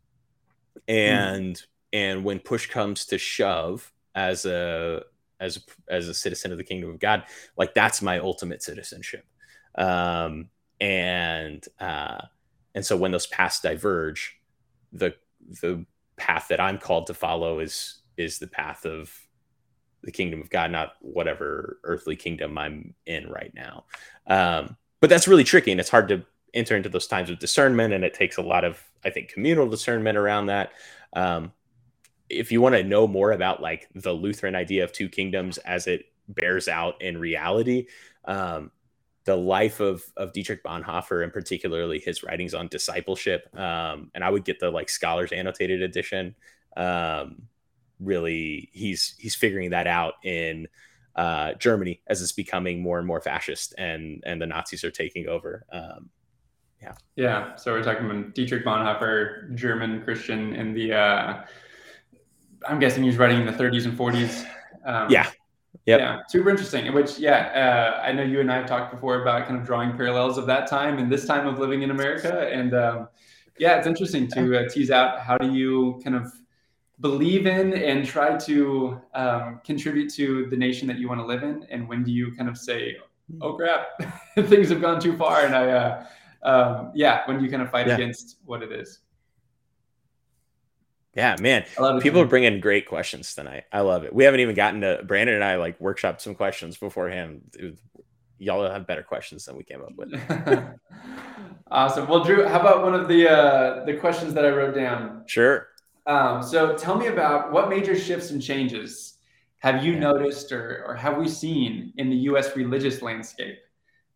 hmm. 0.74 0.94
and 0.94 1.56
mm. 1.56 1.64
and 1.94 2.24
when 2.24 2.38
push 2.38 2.66
comes 2.66 3.06
to 3.06 3.16
shove 3.16 3.90
as 4.14 4.44
a 4.44 5.02
as 5.40 5.56
a, 5.56 5.60
as 5.92 6.08
a 6.08 6.14
citizen 6.14 6.52
of 6.52 6.58
the 6.58 6.64
kingdom 6.64 6.90
of 6.90 7.00
god 7.00 7.24
like 7.56 7.72
that's 7.72 8.02
my 8.02 8.18
ultimate 8.18 8.62
citizenship 8.62 9.24
um 9.76 10.50
and 10.80 11.64
uh 11.80 12.20
and 12.74 12.84
so 12.84 12.98
when 12.98 13.12
those 13.12 13.26
paths 13.28 13.60
diverge 13.60 14.38
the 14.92 15.14
the 15.62 15.86
path 16.18 16.48
that 16.48 16.60
i'm 16.60 16.76
called 16.76 17.06
to 17.06 17.14
follow 17.14 17.60
is 17.60 18.02
is 18.18 18.38
the 18.38 18.46
path 18.46 18.84
of 18.84 19.25
the 20.02 20.12
kingdom 20.12 20.40
of 20.40 20.50
God, 20.50 20.70
not 20.70 20.94
whatever 21.00 21.78
earthly 21.84 22.16
kingdom 22.16 22.56
I'm 22.58 22.94
in 23.06 23.28
right 23.28 23.52
now. 23.54 23.84
Um, 24.26 24.76
but 25.00 25.10
that's 25.10 25.28
really 25.28 25.44
tricky, 25.44 25.70
and 25.70 25.80
it's 25.80 25.90
hard 25.90 26.08
to 26.08 26.24
enter 26.54 26.76
into 26.76 26.88
those 26.88 27.06
times 27.06 27.30
of 27.30 27.38
discernment, 27.38 27.92
and 27.92 28.04
it 28.04 28.14
takes 28.14 28.36
a 28.38 28.42
lot 28.42 28.64
of, 28.64 28.82
I 29.04 29.10
think, 29.10 29.28
communal 29.28 29.68
discernment 29.68 30.16
around 30.16 30.46
that. 30.46 30.72
Um, 31.12 31.52
if 32.28 32.50
you 32.50 32.60
want 32.60 32.74
to 32.74 32.82
know 32.82 33.06
more 33.06 33.32
about 33.32 33.62
like 33.62 33.88
the 33.94 34.12
Lutheran 34.12 34.54
idea 34.54 34.84
of 34.84 34.92
two 34.92 35.08
kingdoms 35.08 35.58
as 35.58 35.86
it 35.86 36.06
bears 36.28 36.66
out 36.66 37.00
in 37.00 37.18
reality, 37.18 37.86
um, 38.24 38.70
the 39.24 39.36
life 39.36 39.80
of 39.80 40.02
of 40.16 40.32
Dietrich 40.32 40.62
Bonhoeffer 40.64 41.22
and 41.22 41.32
particularly 41.32 41.98
his 41.98 42.22
writings 42.22 42.54
on 42.54 42.68
discipleship, 42.68 43.48
um, 43.56 44.10
and 44.14 44.24
I 44.24 44.30
would 44.30 44.44
get 44.44 44.60
the 44.60 44.70
like 44.70 44.88
scholars 44.88 45.32
annotated 45.32 45.82
edition. 45.82 46.34
Um, 46.76 47.42
really 48.00 48.68
he's 48.72 49.14
he's 49.18 49.34
figuring 49.34 49.70
that 49.70 49.86
out 49.86 50.14
in 50.22 50.68
uh, 51.14 51.54
Germany 51.54 52.02
as 52.06 52.20
it's 52.20 52.32
becoming 52.32 52.82
more 52.82 52.98
and 52.98 53.06
more 53.06 53.20
fascist 53.20 53.74
and 53.78 54.22
and 54.26 54.40
the 54.40 54.46
Nazis 54.46 54.84
are 54.84 54.90
taking 54.90 55.28
over. 55.28 55.64
Um, 55.72 56.10
yeah. 56.80 56.94
Yeah. 57.16 57.56
So 57.56 57.72
we're 57.72 57.82
talking 57.82 58.04
about 58.04 58.34
Dietrich 58.34 58.64
Bonhoeffer, 58.64 59.54
German 59.54 60.02
Christian 60.02 60.54
in 60.54 60.74
the. 60.74 60.92
Uh, 60.92 61.44
I'm 62.66 62.78
guessing 62.78 63.02
he 63.02 63.08
was 63.08 63.18
writing 63.18 63.40
in 63.40 63.46
the 63.46 63.52
30s 63.52 63.84
and 63.84 63.96
40s. 63.96 64.46
Um, 64.84 65.10
yeah. 65.10 65.30
Yep. 65.84 66.00
Yeah, 66.00 66.20
super 66.28 66.50
interesting. 66.50 66.92
Which, 66.92 67.18
yeah, 67.18 67.98
uh, 68.00 68.00
I 68.02 68.10
know 68.10 68.22
you 68.22 68.40
and 68.40 68.50
I 68.50 68.56
have 68.56 68.66
talked 68.66 68.92
before 68.92 69.22
about 69.22 69.46
kind 69.46 69.60
of 69.60 69.64
drawing 69.64 69.96
parallels 69.96 70.36
of 70.36 70.46
that 70.46 70.68
time 70.68 70.98
and 70.98 71.12
this 71.12 71.26
time 71.26 71.46
of 71.46 71.58
living 71.58 71.82
in 71.82 71.90
America. 71.90 72.48
And 72.50 72.74
um, 72.74 73.08
yeah, 73.58 73.76
it's 73.76 73.86
interesting 73.86 74.26
to 74.28 74.60
uh, 74.60 74.68
tease 74.68 74.90
out 74.90 75.20
how 75.20 75.38
do 75.38 75.52
you 75.52 76.00
kind 76.02 76.16
of 76.16 76.32
believe 77.00 77.46
in 77.46 77.74
and 77.74 78.06
try 78.06 78.36
to 78.38 79.00
um, 79.14 79.60
contribute 79.64 80.12
to 80.14 80.46
the 80.46 80.56
nation 80.56 80.88
that 80.88 80.98
you 80.98 81.08
want 81.08 81.20
to 81.20 81.26
live 81.26 81.42
in? 81.42 81.66
And 81.70 81.88
when 81.88 82.02
do 82.02 82.10
you 82.10 82.34
kind 82.34 82.48
of 82.48 82.56
say, 82.56 82.96
oh 83.40 83.54
crap, 83.54 83.88
things 84.46 84.70
have 84.70 84.80
gone 84.80 85.00
too 85.00 85.16
far? 85.16 85.44
And 85.44 85.54
I, 85.54 85.70
uh, 85.70 86.06
um, 86.42 86.92
yeah, 86.94 87.22
when 87.26 87.38
do 87.38 87.44
you 87.44 87.50
kind 87.50 87.62
of 87.62 87.70
fight 87.70 87.86
yeah. 87.86 87.94
against 87.94 88.38
what 88.44 88.62
it 88.62 88.72
is? 88.72 89.00
Yeah, 91.14 91.34
man. 91.40 91.64
People 92.02 92.20
are 92.20 92.26
bringing 92.26 92.60
great 92.60 92.86
questions 92.86 93.34
tonight. 93.34 93.64
I 93.72 93.80
love 93.80 94.04
it. 94.04 94.14
We 94.14 94.24
haven't 94.24 94.40
even 94.40 94.54
gotten 94.54 94.82
to 94.82 95.02
Brandon 95.02 95.36
and 95.36 95.44
I 95.44 95.56
like 95.56 95.78
workshopped 95.78 96.20
some 96.20 96.34
questions 96.34 96.76
beforehand. 96.76 97.40
Y'all 98.38 98.70
have 98.70 98.86
better 98.86 99.02
questions 99.02 99.46
than 99.46 99.56
we 99.56 99.64
came 99.64 99.80
up 99.80 99.92
with. 99.96 100.12
awesome. 101.70 102.06
Well, 102.06 102.22
Drew, 102.22 102.46
how 102.46 102.60
about 102.60 102.82
one 102.82 102.94
of 102.94 103.08
the 103.08 103.30
uh, 103.30 103.84
the 103.86 103.94
questions 103.94 104.34
that 104.34 104.44
I 104.44 104.50
wrote 104.50 104.74
down? 104.74 105.24
Sure. 105.26 105.68
Um, 106.06 106.42
so 106.42 106.76
tell 106.76 106.96
me 106.96 107.08
about 107.08 107.52
what 107.52 107.68
major 107.68 107.98
shifts 107.98 108.30
and 108.30 108.40
changes 108.40 109.18
have 109.58 109.84
you 109.84 109.98
noticed 109.98 110.52
or, 110.52 110.84
or 110.86 110.94
have 110.94 111.16
we 111.16 111.28
seen 111.28 111.92
in 111.96 112.08
the 112.10 112.16
U.S. 112.16 112.54
religious 112.56 113.02
landscape? 113.02 113.58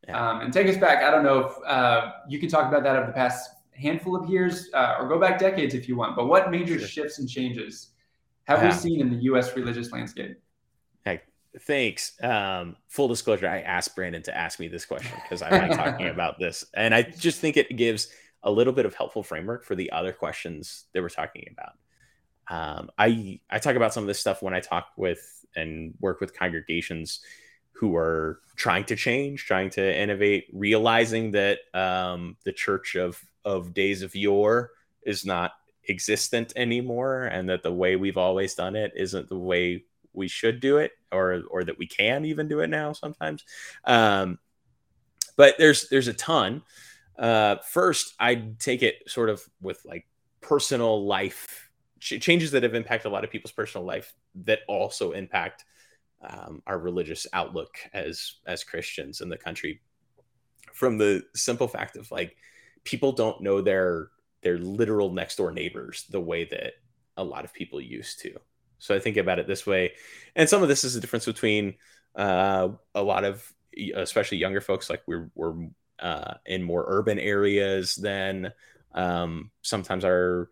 Yeah. 0.07 0.31
Um, 0.31 0.41
and 0.41 0.53
take 0.53 0.69
us 0.69 0.77
back. 0.77 1.03
I 1.03 1.11
don't 1.11 1.25
know 1.25 1.47
if 1.47 1.53
uh, 1.67 2.13
you 2.29 2.39
can 2.39 2.49
talk 2.49 2.69
about 2.69 2.85
that 2.85 2.97
over 2.97 3.07
the 3.07 3.13
past 3.13 3.51
handful 3.73 4.15
of 4.15 4.29
years 4.31 4.69
uh, 4.75 4.97
or 4.99 5.09
go 5.09 5.19
back 5.19 5.39
decades 5.39 5.75
if 5.75 5.89
you 5.89 5.97
want. 5.97 6.15
But 6.17 6.27
what 6.27 6.51
major 6.51 6.79
sure. 6.79 6.87
shifts 6.87 7.19
and 7.19 7.29
changes 7.29 7.89
have 8.45 8.63
yeah. 8.63 8.69
we 8.69 8.75
seen 8.75 9.01
in 9.01 9.11
the 9.11 9.23
U.S. 9.25 9.57
religious 9.57 9.93
landscape? 9.93 10.39
Hey, 11.05 11.23
thanks. 11.61 12.13
Um, 12.23 12.77
full 12.89 13.09
disclosure, 13.09 13.49
I 13.49 13.61
asked 13.61 13.97
Brandon 13.97 14.23
to 14.25 14.37
ask 14.37 14.61
me 14.61 14.69
this 14.69 14.85
question 14.85 15.13
because 15.23 15.43
I 15.43 15.51
like 15.51 15.73
talking 15.73 16.09
about 16.15 16.39
this, 16.39 16.65
and 16.75 16.95
I 16.95 17.03
just 17.03 17.41
think 17.41 17.57
it 17.57 17.77
gives 17.77 18.09
a 18.43 18.51
little 18.51 18.73
bit 18.73 18.87
of 18.87 18.95
helpful 18.95 19.23
framework 19.23 19.65
for 19.65 19.75
the 19.75 19.91
other 19.93 20.13
questions 20.13 20.87
that 20.93 21.03
we're 21.03 21.09
talking 21.09 21.49
about. 21.53 21.73
Um, 22.49 22.91
I 22.99 23.41
I 23.49 23.59
talk 23.59 23.77
about 23.77 23.95
some 23.95 24.03
of 24.03 24.09
this 24.09 24.19
stuff 24.19 24.43
when 24.43 24.55
I 24.55 24.61
talk 24.61 24.89
with 24.97 25.45
and 25.57 25.95
work 26.01 26.21
with 26.21 26.37
congregations 26.37 27.21
who 27.73 27.97
are 27.97 28.41
trying 28.57 28.85
to 28.85 28.97
change, 28.97 29.47
trying 29.47 29.71
to 29.71 29.99
innovate, 29.99 30.49
realizing 30.53 31.31
that 31.31 31.61
um, 31.75 32.37
the 32.45 32.53
church 32.53 32.97
of 32.97 33.23
of 33.45 33.73
days 33.73 34.03
of 34.03 34.15
yore 34.15 34.73
is 35.03 35.25
not 35.25 35.53
existent 35.89 36.53
anymore, 36.57 37.25
and 37.25 37.49
that 37.49 37.63
the 37.63 37.73
way 37.73 37.97
we've 37.97 38.19
always 38.19 38.55
done 38.55 38.77
it 38.77 38.93
isn't 38.97 39.29
the 39.29 39.39
way 39.39 39.85
we 40.13 40.29
should 40.29 40.61
do 40.61 40.79
it, 40.79 40.93
or 41.13 41.43
or 41.51 41.65
that 41.65 41.79
we 41.79 41.87
can 41.87 42.25
even 42.25 42.49
do 42.49 42.61
it 42.61 42.69
now 42.69 42.93
sometimes. 42.93 43.45
Um, 43.85 44.39
but 45.37 45.55
there's 45.57 45.89
there's 45.89 46.09
a 46.09 46.15
ton. 46.15 46.63
Uh, 47.21 47.57
first, 47.71 48.15
I'd 48.19 48.59
take 48.59 48.83
it 48.83 49.03
sort 49.07 49.29
of 49.29 49.43
with 49.61 49.85
like 49.85 50.07
personal 50.41 51.07
life 51.07 51.71
ch- 52.01 52.19
changes 52.21 52.51
that 52.53 52.63
have 52.63 52.75
impacted 52.75 53.11
a 53.11 53.13
lot 53.13 53.25
of 53.25 53.31
people's 53.31 53.53
personal 53.53 53.87
life 53.87 54.15
that 54.47 54.61
also 54.67 55.13
impact 55.13 55.67
um, 56.23 56.63
our 56.67 56.79
religious 56.79 57.27
outlook 57.35 57.77
as 57.93 58.37
as 58.47 58.65
Christians 58.65 59.21
in 59.21 59.29
the 59.29 59.37
country. 59.37 59.83
From 60.73 60.97
the 60.97 61.23
simple 61.35 61.69
fact 61.69 61.97
of 61.97 62.11
like 62.11 62.37
people 62.85 63.13
don't 63.13 63.43
know 63.43 63.61
their 63.61 64.09
their 64.43 64.57
literal 64.57 65.13
next 65.13 65.37
door 65.37 65.53
neighbors 65.53 66.07
the 66.09 66.21
way 66.21 66.45
that 66.45 66.73
a 67.19 67.25
lot 67.25 67.45
of 67.45 67.53
people 67.53 67.83
used 67.83 68.21
to. 68.21 68.33
So 68.79 68.95
I 68.95 68.99
think 68.99 69.19
about 69.19 69.39
it 69.39 69.47
this 69.47 69.67
way, 69.67 69.93
and 70.35 70.49
some 70.49 70.63
of 70.63 70.69
this 70.69 70.85
is 70.85 70.95
the 70.95 71.03
difference 71.03 71.27
between 71.27 71.75
uh, 72.17 72.69
a 72.95 73.03
lot 73.03 73.25
of 73.25 73.47
especially 73.95 74.39
younger 74.39 74.63
folks 74.63 74.89
like 74.89 75.03
we're 75.07 75.31
we're 75.35 75.55
uh, 76.01 76.35
in 76.47 76.63
more 76.63 76.85
urban 76.87 77.19
areas 77.19 77.95
than 77.97 78.53
um, 78.95 79.51
sometimes 79.63 80.05
our 80.05 80.51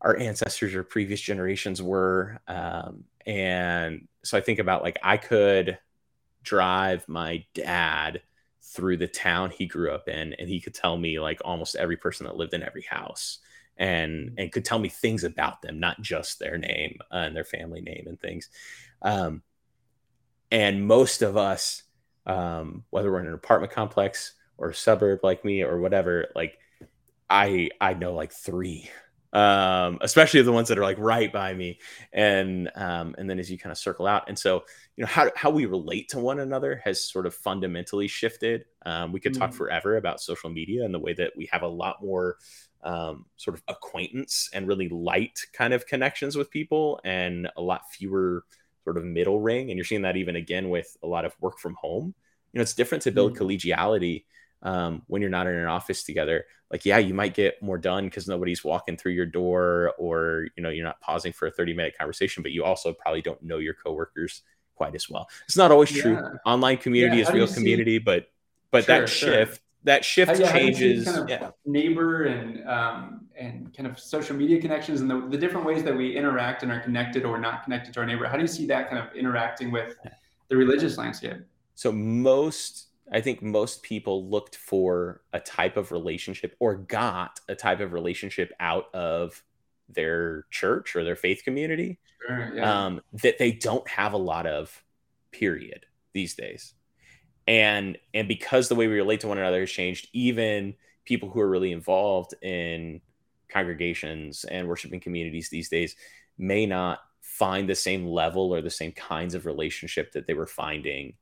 our 0.00 0.16
ancestors 0.16 0.74
or 0.74 0.84
previous 0.84 1.20
generations 1.20 1.82
were. 1.82 2.38
Um, 2.46 3.04
and 3.26 4.06
so 4.22 4.38
I 4.38 4.40
think 4.40 4.60
about 4.60 4.82
like 4.82 4.98
I 5.02 5.16
could 5.16 5.78
drive 6.42 7.08
my 7.08 7.44
dad 7.54 8.22
through 8.62 8.96
the 8.96 9.08
town 9.08 9.50
he 9.50 9.66
grew 9.66 9.90
up 9.90 10.08
in 10.08 10.34
and 10.34 10.48
he 10.48 10.60
could 10.60 10.74
tell 10.74 10.96
me 10.96 11.18
like 11.18 11.40
almost 11.44 11.74
every 11.76 11.96
person 11.96 12.26
that 12.26 12.36
lived 12.36 12.54
in 12.54 12.62
every 12.62 12.82
house 12.82 13.38
and 13.78 14.34
and 14.36 14.52
could 14.52 14.64
tell 14.64 14.78
me 14.78 14.88
things 14.88 15.24
about 15.24 15.62
them 15.62 15.80
not 15.80 16.00
just 16.02 16.38
their 16.38 16.58
name 16.58 16.98
uh, 17.12 17.16
and 17.16 17.34
their 17.36 17.44
family 17.44 17.80
name 17.80 18.04
and 18.06 18.20
things 18.20 18.50
um, 19.02 19.42
and 20.50 20.86
most 20.86 21.22
of 21.22 21.36
us 21.36 21.84
um, 22.26 22.84
whether 22.90 23.10
we're 23.10 23.20
in 23.20 23.26
an 23.26 23.34
apartment 23.34 23.72
complex 23.72 24.34
or 24.58 24.72
suburb 24.72 25.20
like 25.22 25.44
me 25.44 25.62
or 25.62 25.80
whatever 25.80 26.26
like 26.34 26.58
i 27.30 27.70
i 27.80 27.94
know 27.94 28.12
like 28.12 28.32
three 28.32 28.90
um, 29.32 29.98
especially 30.00 30.40
the 30.42 30.52
ones 30.52 30.68
that 30.68 30.78
are 30.78 30.82
like 30.82 30.98
right 30.98 31.32
by 31.32 31.52
me. 31.52 31.78
And 32.12 32.70
um, 32.74 33.14
and 33.18 33.28
then 33.28 33.38
as 33.38 33.50
you 33.50 33.58
kind 33.58 33.70
of 33.70 33.78
circle 33.78 34.06
out, 34.06 34.28
and 34.28 34.38
so 34.38 34.64
you 34.96 35.02
know 35.02 35.08
how 35.08 35.30
how 35.36 35.50
we 35.50 35.66
relate 35.66 36.08
to 36.10 36.18
one 36.18 36.40
another 36.40 36.80
has 36.84 37.02
sort 37.02 37.26
of 37.26 37.34
fundamentally 37.34 38.08
shifted. 38.08 38.64
Um, 38.86 39.12
we 39.12 39.20
could 39.20 39.32
mm-hmm. 39.32 39.42
talk 39.42 39.52
forever 39.52 39.96
about 39.96 40.20
social 40.20 40.50
media 40.50 40.84
and 40.84 40.94
the 40.94 40.98
way 40.98 41.12
that 41.14 41.32
we 41.36 41.48
have 41.52 41.62
a 41.62 41.68
lot 41.68 42.02
more 42.02 42.36
um, 42.82 43.26
sort 43.36 43.56
of 43.56 43.62
acquaintance 43.68 44.48
and 44.52 44.66
really 44.66 44.88
light 44.88 45.40
kind 45.52 45.74
of 45.74 45.86
connections 45.86 46.36
with 46.36 46.50
people, 46.50 47.00
and 47.04 47.50
a 47.56 47.62
lot 47.62 47.90
fewer 47.90 48.44
sort 48.84 48.96
of 48.96 49.04
middle 49.04 49.40
ring. 49.40 49.70
And 49.70 49.76
you're 49.76 49.84
seeing 49.84 50.02
that 50.02 50.16
even 50.16 50.36
again 50.36 50.70
with 50.70 50.96
a 51.02 51.06
lot 51.06 51.24
of 51.26 51.36
work 51.40 51.58
from 51.58 51.74
home. 51.74 52.14
You 52.52 52.58
know, 52.58 52.62
it's 52.62 52.74
different 52.74 53.02
to 53.02 53.12
build 53.12 53.34
mm-hmm. 53.34 53.44
collegiality 53.44 54.24
um, 54.62 55.02
when 55.06 55.22
you're 55.22 55.30
not 55.30 55.46
in 55.46 55.54
an 55.54 55.66
office 55.66 56.02
together 56.02 56.44
like 56.70 56.84
yeah 56.84 56.98
you 56.98 57.14
might 57.14 57.34
get 57.34 57.62
more 57.62 57.78
done 57.78 58.04
because 58.04 58.28
nobody's 58.28 58.64
walking 58.64 58.96
through 58.96 59.12
your 59.12 59.26
door 59.26 59.94
or 59.98 60.48
you 60.56 60.62
know 60.62 60.68
you're 60.68 60.84
not 60.84 61.00
pausing 61.00 61.32
for 61.32 61.46
a 61.46 61.50
30 61.50 61.74
minute 61.74 61.96
conversation 61.96 62.42
but 62.42 62.52
you 62.52 62.64
also 62.64 62.92
probably 62.92 63.22
don't 63.22 63.42
know 63.42 63.58
your 63.58 63.74
coworkers 63.74 64.42
quite 64.74 64.94
as 64.94 65.08
well 65.08 65.28
it's 65.44 65.56
not 65.56 65.70
always 65.70 65.90
true 65.90 66.12
yeah. 66.12 66.30
online 66.46 66.76
community 66.76 67.18
yeah, 67.18 67.28
is 67.28 67.30
real 67.32 67.48
community 67.48 67.96
see... 67.96 67.98
but 67.98 68.28
but 68.70 68.84
sure, 68.84 69.00
that 69.00 69.08
sure. 69.08 69.32
shift 69.32 69.62
that 69.84 70.04
shift 70.04 70.38
yeah, 70.38 70.52
changes 70.52 71.04
kind 71.04 71.18
of 71.18 71.28
yeah. 71.28 71.50
neighbor 71.64 72.24
and 72.24 72.68
um, 72.68 73.26
and 73.36 73.72
kind 73.74 73.86
of 73.86 73.98
social 73.98 74.36
media 74.36 74.60
connections 74.60 75.00
and 75.00 75.10
the, 75.10 75.26
the 75.30 75.38
different 75.38 75.64
ways 75.64 75.82
that 75.84 75.96
we 75.96 76.16
interact 76.16 76.62
and 76.62 76.72
are 76.72 76.80
connected 76.80 77.24
or 77.24 77.38
not 77.38 77.64
connected 77.64 77.94
to 77.94 78.00
our 78.00 78.06
neighbor 78.06 78.26
how 78.26 78.34
do 78.34 78.42
you 78.42 78.48
see 78.48 78.66
that 78.66 78.90
kind 78.90 79.02
of 79.02 79.14
interacting 79.14 79.70
with 79.70 79.96
the 80.48 80.56
religious 80.56 80.98
landscape 80.98 81.38
so 81.74 81.92
most 81.92 82.88
I 83.12 83.20
think 83.20 83.42
most 83.42 83.82
people 83.82 84.28
looked 84.28 84.56
for 84.56 85.22
a 85.32 85.40
type 85.40 85.76
of 85.76 85.92
relationship 85.92 86.54
or 86.58 86.76
got 86.76 87.40
a 87.48 87.54
type 87.54 87.80
of 87.80 87.92
relationship 87.92 88.52
out 88.60 88.94
of 88.94 89.42
their 89.88 90.44
church 90.50 90.94
or 90.94 91.04
their 91.04 91.16
faith 91.16 91.42
community 91.44 91.98
sure, 92.26 92.52
yeah. 92.54 92.86
um, 92.86 93.00
that 93.14 93.38
they 93.38 93.52
don't 93.52 93.88
have 93.88 94.12
a 94.12 94.18
lot 94.18 94.46
of, 94.46 94.82
period, 95.32 95.86
these 96.12 96.34
days. 96.34 96.74
And 97.46 97.96
and 98.12 98.28
because 98.28 98.68
the 98.68 98.74
way 98.74 98.88
we 98.88 98.94
relate 98.94 99.20
to 99.20 99.28
one 99.28 99.38
another 99.38 99.60
has 99.60 99.70
changed, 99.70 100.08
even 100.12 100.74
people 101.06 101.30
who 101.30 101.40
are 101.40 101.48
really 101.48 101.72
involved 101.72 102.34
in 102.42 103.00
congregations 103.48 104.44
and 104.44 104.68
worshiping 104.68 105.00
communities 105.00 105.48
these 105.48 105.70
days 105.70 105.96
may 106.36 106.66
not 106.66 106.98
find 107.22 107.68
the 107.68 107.74
same 107.74 108.06
level 108.06 108.54
or 108.54 108.60
the 108.60 108.70
same 108.70 108.92
kinds 108.92 109.34
of 109.34 109.46
relationship 109.46 110.12
that 110.12 110.26
they 110.26 110.34
were 110.34 110.46
finding 110.46 111.14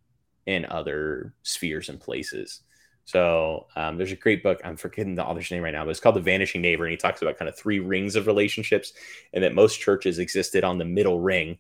in 0.46 0.64
other 0.66 1.35
spheres 1.42 1.88
and 1.88 2.00
places. 2.00 2.61
So 3.04 3.66
um, 3.76 3.98
there's 3.98 4.12
a 4.12 4.16
great 4.16 4.42
book. 4.42 4.61
I'm 4.64 4.76
forgetting 4.76 5.14
the 5.14 5.24
author's 5.24 5.50
name 5.50 5.62
right 5.62 5.72
now, 5.72 5.85
but 5.85 5.90
it's 5.90 6.00
called 6.00 6.16
The 6.16 6.20
Vanishing 6.20 6.61
Neighbor, 6.61 6.85
and 6.85 6.90
he 6.90 6.96
talks 6.96 7.22
about 7.22 7.38
kind 7.38 7.48
of 7.48 7.56
three 7.56 7.78
rings 7.78 8.16
of 8.16 8.26
relationships, 8.26 8.92
and 9.32 9.44
that 9.44 9.54
most 9.54 9.78
churches 9.80 10.18
existed 10.18 10.64
on 10.64 10.78
the 10.78 10.85
middle 10.85 11.20
ring, 11.20 11.59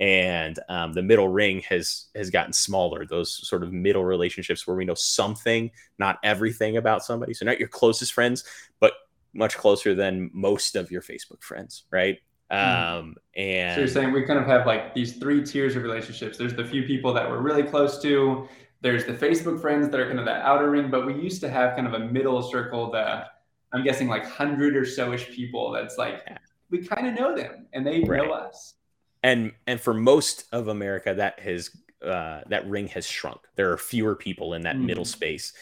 and 0.00 0.58
um, 0.68 0.92
the 0.92 1.02
middle 1.02 1.28
ring 1.28 1.60
has 1.68 2.06
has 2.16 2.30
gotten 2.30 2.52
smaller. 2.52 3.06
Those 3.06 3.46
sort 3.46 3.62
of 3.62 3.72
middle 3.72 4.04
relationships 4.04 4.66
where 4.66 4.76
we 4.76 4.84
know 4.84 4.94
something, 4.94 5.70
not 5.98 6.18
everything 6.24 6.76
about 6.76 7.04
somebody. 7.04 7.34
So 7.34 7.44
not 7.44 7.60
your 7.60 7.68
closest 7.68 8.12
friends, 8.12 8.44
but 8.80 8.94
much 9.34 9.56
closer 9.56 9.94
than 9.94 10.30
most 10.32 10.74
of 10.74 10.90
your 10.90 11.02
Facebook 11.02 11.42
friends, 11.42 11.84
right? 11.92 12.18
Hmm. 12.52 12.58
Um, 12.58 13.16
and 13.34 13.74
so 13.74 13.80
you're 13.80 13.88
saying 13.88 14.12
we 14.12 14.24
kind 14.24 14.38
of 14.38 14.46
have 14.46 14.66
like 14.66 14.94
these 14.94 15.16
three 15.16 15.42
tiers 15.42 15.74
of 15.74 15.82
relationships. 15.82 16.36
There's 16.36 16.54
the 16.54 16.64
few 16.64 16.82
people 16.82 17.14
that 17.14 17.28
we're 17.28 17.40
really 17.40 17.62
close 17.62 18.00
to. 18.02 18.46
There's 18.82 19.06
the 19.06 19.14
Facebook 19.14 19.60
friends 19.60 19.88
that 19.88 19.98
are 19.98 20.06
kind 20.06 20.18
of 20.18 20.26
the 20.26 20.34
outer 20.34 20.70
ring, 20.70 20.90
but 20.90 21.06
we 21.06 21.14
used 21.14 21.40
to 21.42 21.48
have 21.48 21.74
kind 21.74 21.86
of 21.86 21.94
a 21.94 22.00
middle 22.00 22.42
circle. 22.42 22.90
The 22.90 23.24
I'm 23.72 23.82
guessing 23.82 24.08
like 24.08 24.26
hundred 24.26 24.76
or 24.76 24.84
so 24.84 25.12
ish 25.12 25.30
people. 25.30 25.72
That's 25.72 25.96
like 25.96 26.28
we 26.68 26.84
kind 26.84 27.06
of 27.06 27.14
know 27.14 27.34
them 27.34 27.66
and 27.72 27.86
they 27.86 28.00
right. 28.00 28.22
know 28.22 28.32
us. 28.32 28.74
And 29.22 29.52
and 29.66 29.80
for 29.80 29.94
most 29.94 30.44
of 30.52 30.68
America, 30.68 31.14
that 31.14 31.40
has 31.40 31.70
uh, 32.04 32.40
that 32.48 32.68
ring 32.68 32.88
has 32.88 33.06
shrunk. 33.06 33.40
There 33.54 33.72
are 33.72 33.78
fewer 33.78 34.14
people 34.14 34.52
in 34.52 34.62
that 34.62 34.76
mm. 34.76 34.84
middle 34.84 35.04
space, 35.06 35.54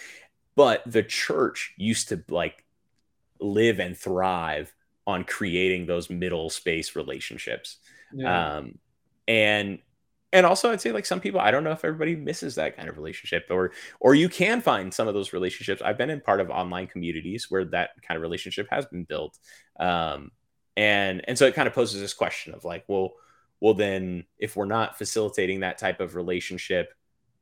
but 0.57 0.83
the 0.87 1.05
church 1.05 1.75
used 1.77 2.09
to 2.09 2.25
like 2.29 2.65
live 3.39 3.79
and 3.79 3.97
thrive 3.97 4.75
on 5.07 5.25
creating 5.25 5.87
those 5.87 6.11
middle 6.11 6.51
space 6.51 6.95
relationships. 6.97 7.79
Yeah. 8.13 8.57
Um, 8.57 8.79
and 9.27 9.79
and 10.33 10.47
also 10.47 10.71
I'd 10.71 10.81
say 10.81 10.93
like 10.93 11.07
some 11.07 11.21
people 11.21 11.41
I 11.41 11.51
don't 11.51 11.65
know 11.65 11.73
if 11.73 11.85
everybody 11.85 12.17
misses 12.17 12.55
that 12.55 12.77
kind 12.77 12.89
of 12.89 12.97
relationship 12.97 13.47
or 13.51 13.73
or 13.99 14.15
you 14.15 14.29
can 14.29 14.61
find 14.61 14.93
some 14.93 15.09
of 15.09 15.15
those 15.15 15.33
relationships. 15.33 15.83
I've 15.83 15.99
been 15.99 16.11
in 16.11 16.21
part 16.21 16.41
of 16.41 16.51
online 16.51 16.87
communities 16.87 17.51
where 17.51 17.65
that 17.67 17.91
kind 18.07 18.17
of 18.17 18.23
relationship 18.23 18.69
has 18.71 18.87
been 18.87 19.05
built. 19.05 19.39
Um, 19.79 20.31
and 20.77 21.23
and 21.27 21.37
so 21.37 21.47
it 21.47 21.55
kind 21.55 21.69
of 21.69 21.75
poses 21.75 22.01
this 22.01 22.15
question 22.15 22.55
of 22.55 22.65
like, 22.65 22.85
well, 22.87 23.13
well 23.61 23.75
then 23.75 24.25
if 24.39 24.57
we're 24.57 24.67
not 24.67 24.99
facilitating 24.99 25.61
that 25.61 25.79
type 25.79 26.01
of 26.01 26.15
relationship, 26.15 26.95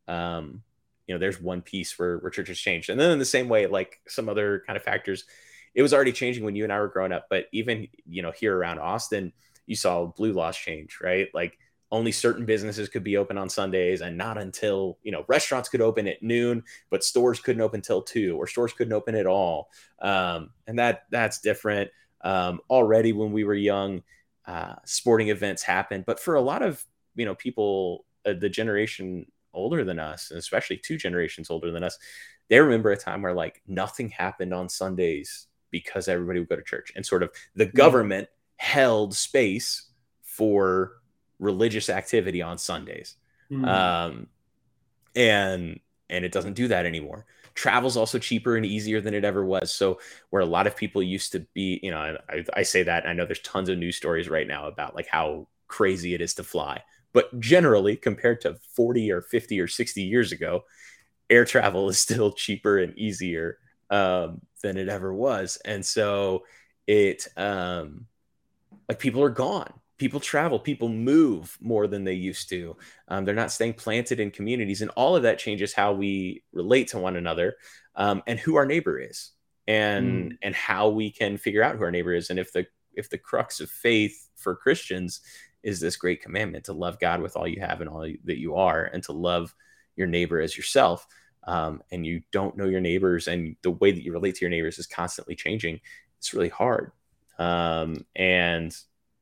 um, 0.06 0.62
you 1.06 1.14
know, 1.14 1.18
there's 1.18 1.40
one 1.40 1.62
piece 1.62 1.98
where 1.98 2.18
where 2.18 2.30
church 2.30 2.48
has 2.48 2.58
changed. 2.58 2.90
And 2.90 2.98
then 2.98 3.10
in 3.10 3.18
the 3.18 3.24
same 3.24 3.48
way, 3.48 3.66
like 3.66 4.00
some 4.08 4.28
other 4.28 4.62
kind 4.66 4.76
of 4.76 4.82
factors, 4.82 5.24
it 5.74 5.82
was 5.82 5.94
already 5.94 6.12
changing 6.12 6.44
when 6.44 6.56
you 6.56 6.64
and 6.64 6.72
I 6.72 6.80
were 6.80 6.88
growing 6.88 7.12
up. 7.12 7.26
But 7.30 7.46
even 7.52 7.88
you 8.06 8.22
know 8.22 8.32
here 8.32 8.56
around 8.56 8.78
Austin, 8.78 9.32
you 9.66 9.76
saw 9.76 10.06
blue 10.06 10.32
laws 10.32 10.56
change, 10.56 10.98
right? 11.02 11.28
Like 11.34 11.58
only 11.90 12.12
certain 12.12 12.44
businesses 12.44 12.88
could 12.88 13.04
be 13.04 13.16
open 13.16 13.38
on 13.38 13.48
Sundays 13.48 14.02
and 14.02 14.16
not 14.18 14.36
until, 14.36 14.98
you 15.02 15.12
know, 15.12 15.24
restaurants 15.28 15.68
could 15.68 15.80
open 15.80 16.06
at 16.06 16.22
noon, 16.22 16.62
but 16.90 17.02
stores 17.02 17.40
couldn't 17.40 17.62
open 17.62 17.80
till 17.80 18.02
two 18.02 18.36
or 18.36 18.46
stores 18.46 18.72
couldn't 18.72 18.92
open 18.92 19.14
at 19.14 19.26
all. 19.26 19.70
Um, 20.00 20.50
and 20.66 20.78
that 20.78 21.04
that's 21.10 21.40
different. 21.40 21.90
Um, 22.20 22.60
already 22.68 23.12
when 23.12 23.32
we 23.32 23.44
were 23.44 23.54
young, 23.54 24.02
uh, 24.46 24.74
sporting 24.84 25.28
events 25.28 25.62
happened, 25.62 26.04
but 26.06 26.20
for 26.20 26.34
a 26.34 26.40
lot 26.40 26.62
of, 26.62 26.84
you 27.14 27.24
know, 27.24 27.34
people, 27.34 28.04
uh, 28.26 28.34
the 28.34 28.48
generation 28.48 29.26
older 29.54 29.84
than 29.84 29.98
us, 29.98 30.30
and 30.30 30.38
especially 30.38 30.76
two 30.76 30.96
generations 30.96 31.50
older 31.50 31.70
than 31.70 31.84
us, 31.84 31.98
they 32.48 32.60
remember 32.60 32.90
a 32.90 32.96
time 32.96 33.22
where 33.22 33.34
like 33.34 33.62
nothing 33.66 34.08
happened 34.10 34.52
on 34.52 34.68
Sundays 34.68 35.46
because 35.70 36.08
everybody 36.08 36.40
would 36.40 36.48
go 36.48 36.56
to 36.56 36.62
church 36.62 36.92
and 36.96 37.04
sort 37.04 37.22
of 37.22 37.30
the 37.54 37.66
government 37.66 38.28
held 38.56 39.14
space 39.14 39.88
for 40.22 40.92
religious 41.38 41.88
activity 41.88 42.42
on 42.42 42.58
Sundays. 42.58 43.16
Mm-hmm. 43.50 43.64
Um, 43.64 44.26
and 45.14 45.80
and 46.10 46.24
it 46.24 46.32
doesn't 46.32 46.54
do 46.54 46.68
that 46.68 46.86
anymore. 46.86 47.26
Travel's 47.54 47.96
also 47.96 48.18
cheaper 48.18 48.56
and 48.56 48.64
easier 48.64 49.00
than 49.00 49.14
it 49.14 49.24
ever 49.24 49.44
was. 49.44 49.74
So 49.74 49.98
where 50.30 50.42
a 50.42 50.46
lot 50.46 50.66
of 50.66 50.76
people 50.76 51.02
used 51.02 51.32
to 51.32 51.40
be, 51.54 51.80
you 51.82 51.90
know, 51.90 52.16
I, 52.28 52.44
I 52.54 52.62
say 52.62 52.84
that 52.84 53.06
I 53.06 53.12
know 53.12 53.26
there's 53.26 53.40
tons 53.40 53.68
of 53.68 53.78
news 53.78 53.96
stories 53.96 54.28
right 54.28 54.46
now 54.46 54.68
about 54.68 54.94
like 54.94 55.08
how 55.08 55.48
crazy 55.66 56.14
it 56.14 56.20
is 56.20 56.34
to 56.34 56.44
fly. 56.44 56.82
But 57.12 57.40
generally, 57.40 57.96
compared 57.96 58.40
to 58.42 58.58
40 58.74 59.10
or 59.10 59.22
50 59.22 59.60
or 59.60 59.66
60 59.66 60.02
years 60.02 60.30
ago, 60.30 60.64
air 61.28 61.44
travel 61.44 61.88
is 61.88 61.98
still 61.98 62.32
cheaper 62.36 62.78
and 62.78 62.96
easier 62.96 63.58
um, 63.90 64.40
than 64.62 64.76
it 64.76 64.88
ever 64.88 65.12
was. 65.12 65.58
And 65.64 65.84
so 65.84 66.44
it, 66.86 67.26
um, 67.36 68.06
like 68.88 68.98
people 68.98 69.22
are 69.22 69.30
gone. 69.30 69.72
People 69.98 70.20
travel, 70.20 70.60
people 70.60 70.88
move 70.88 71.58
more 71.60 71.88
than 71.88 72.04
they 72.04 72.14
used 72.14 72.48
to. 72.50 72.76
Um, 73.08 73.24
they're 73.24 73.34
not 73.34 73.50
staying 73.50 73.74
planted 73.74 74.20
in 74.20 74.30
communities. 74.30 74.80
And 74.80 74.92
all 74.92 75.16
of 75.16 75.24
that 75.24 75.40
changes 75.40 75.72
how 75.72 75.92
we 75.92 76.44
relate 76.52 76.88
to 76.88 76.98
one 76.98 77.16
another 77.16 77.56
um, 77.96 78.22
and 78.28 78.38
who 78.38 78.54
our 78.54 78.66
neighbor 78.66 78.98
is 79.00 79.32
and 79.66 80.32
mm. 80.32 80.38
and 80.42 80.54
how 80.54 80.88
we 80.88 81.10
can 81.10 81.36
figure 81.36 81.62
out 81.62 81.76
who 81.76 81.82
our 81.82 81.90
neighbor 81.90 82.14
is. 82.14 82.30
And 82.30 82.38
if 82.38 82.52
the 82.52 82.66
if 82.94 83.10
the 83.10 83.18
crux 83.18 83.60
of 83.60 83.70
faith 83.70 84.28
for 84.36 84.56
Christians 84.56 85.20
is 85.62 85.80
this 85.80 85.96
great 85.96 86.22
commandment 86.22 86.64
to 86.64 86.72
love 86.72 86.98
God 87.00 87.20
with 87.20 87.36
all 87.36 87.46
you 87.46 87.60
have 87.60 87.80
and 87.80 87.90
all 87.90 88.00
that 88.00 88.38
you 88.38 88.56
are 88.56 88.84
and 88.84 89.02
to 89.04 89.12
love 89.12 89.54
your 89.96 90.06
neighbor 90.06 90.40
as 90.40 90.56
yourself, 90.56 91.06
um, 91.48 91.82
and 91.90 92.06
you 92.06 92.22
don't 92.30 92.56
know 92.56 92.66
your 92.66 92.80
neighbors 92.80 93.26
and 93.26 93.56
the 93.62 93.70
way 93.70 93.90
that 93.90 94.04
you 94.04 94.12
relate 94.12 94.34
to 94.36 94.42
your 94.42 94.50
neighbors 94.50 94.78
is 94.78 94.86
constantly 94.86 95.34
changing 95.34 95.80
it's 96.18 96.34
really 96.34 96.48
hard. 96.48 96.92
Um, 97.38 98.04
and 98.16 98.76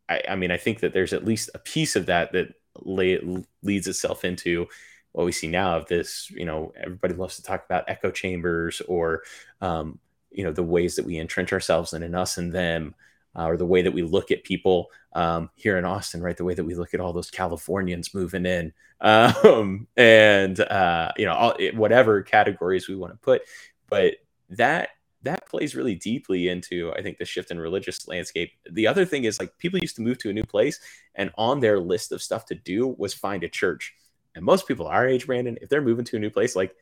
I, 0.09 0.23
I, 0.31 0.37
mean 0.37 0.51
i 0.51 0.57
think 0.57 0.81
that 0.81 0.95
there's 0.95 1.13
at 1.13 1.27
least 1.27 1.51
a 1.55 1.59
piece 1.59 1.97
of 1.97 2.07
that 2.07 2.33
that 2.33 2.55
lay, 2.81 3.21
leads 3.63 3.87
itself 3.89 4.25
into 4.25 4.69
what 5.13 5.27
we 5.27 5.33
see 5.33 5.49
now 5.49 5.77
of 5.77 5.87
this 5.89 6.31
you 6.31 6.47
know 6.47 6.73
everybody 6.77 7.13
loves 7.15 7.37
to 7.37 7.43
talk 7.43 7.65
about 7.67 7.85
echo 7.89 8.11
chambers 8.11 8.81
or 8.89 9.23
um, 9.61 9.99
you 10.31 10.45
know 10.45 10.53
the 10.53 10.63
ways 10.63 10.97
that 10.97 11.05
we 11.05 11.19
entrench 11.19 11.53
ourselves 11.53 11.93
in 11.93 12.03
an 12.03 12.15
us 12.15 12.39
and 12.39 12.55
them 12.55 12.95
uh, 13.37 13.47
or 13.47 13.57
the 13.57 13.67
way 13.67 13.83
that 13.83 13.93
we 13.93 14.03
look 14.03 14.31
at 14.31 14.45
people 14.45 14.91
um, 15.13 15.51
here 15.55 15.77
in 15.77 15.85
Austin, 15.85 16.23
right? 16.23 16.37
The 16.37 16.45
way 16.45 16.55
that 16.55 16.65
we 16.65 16.75
look 16.75 16.95
at 16.95 17.01
all 17.01 17.13
those 17.13 17.31
Californians 17.31 18.15
moving 18.15 18.47
in, 18.47 18.73
um, 19.01 19.87
and 19.97 20.59
uh, 20.61 21.13
you 21.17 21.27
know, 21.27 21.35
all, 21.35 21.55
whatever 21.75 22.23
categories 22.23 22.89
we 22.89 22.97
want 22.97 23.13
to 23.13 23.19
put, 23.19 23.43
but 23.89 24.15
that 24.51 24.91
that 25.23 25.49
plays 25.49 25.75
really 25.75 25.97
deeply 25.97 26.49
into 26.49 26.93
I 26.93 27.03
think 27.03 27.19
the 27.19 27.25
shift 27.25 27.51
in 27.51 27.59
religious 27.59 28.07
landscape. 28.09 28.53
The 28.71 28.87
other 28.87 29.05
thing 29.05 29.25
is 29.25 29.39
like 29.39 29.59
people 29.59 29.81
used 29.81 29.97
to 29.97 30.03
move 30.03 30.19
to 30.19 30.31
a 30.31 30.33
new 30.33 30.45
place, 30.45 30.81
and 31.15 31.31
on 31.37 31.61
their 31.61 31.79
list 31.79 32.13
of 32.13 32.23
stuff 32.23 32.47
to 32.47 32.55
do 32.55 32.95
was 32.99 33.13
find 33.13 33.45
a 33.45 33.49
church. 33.49 33.95
And 34.35 34.45
most 34.45 34.69
people 34.69 34.87
our 34.87 35.07
age, 35.07 35.27
Brandon, 35.27 35.59
if 35.61 35.69
they're 35.69 35.83
moving 35.83 36.05
to 36.07 36.17
a 36.17 36.21
new 36.21 36.31
place, 36.31 36.57
like 36.57 36.75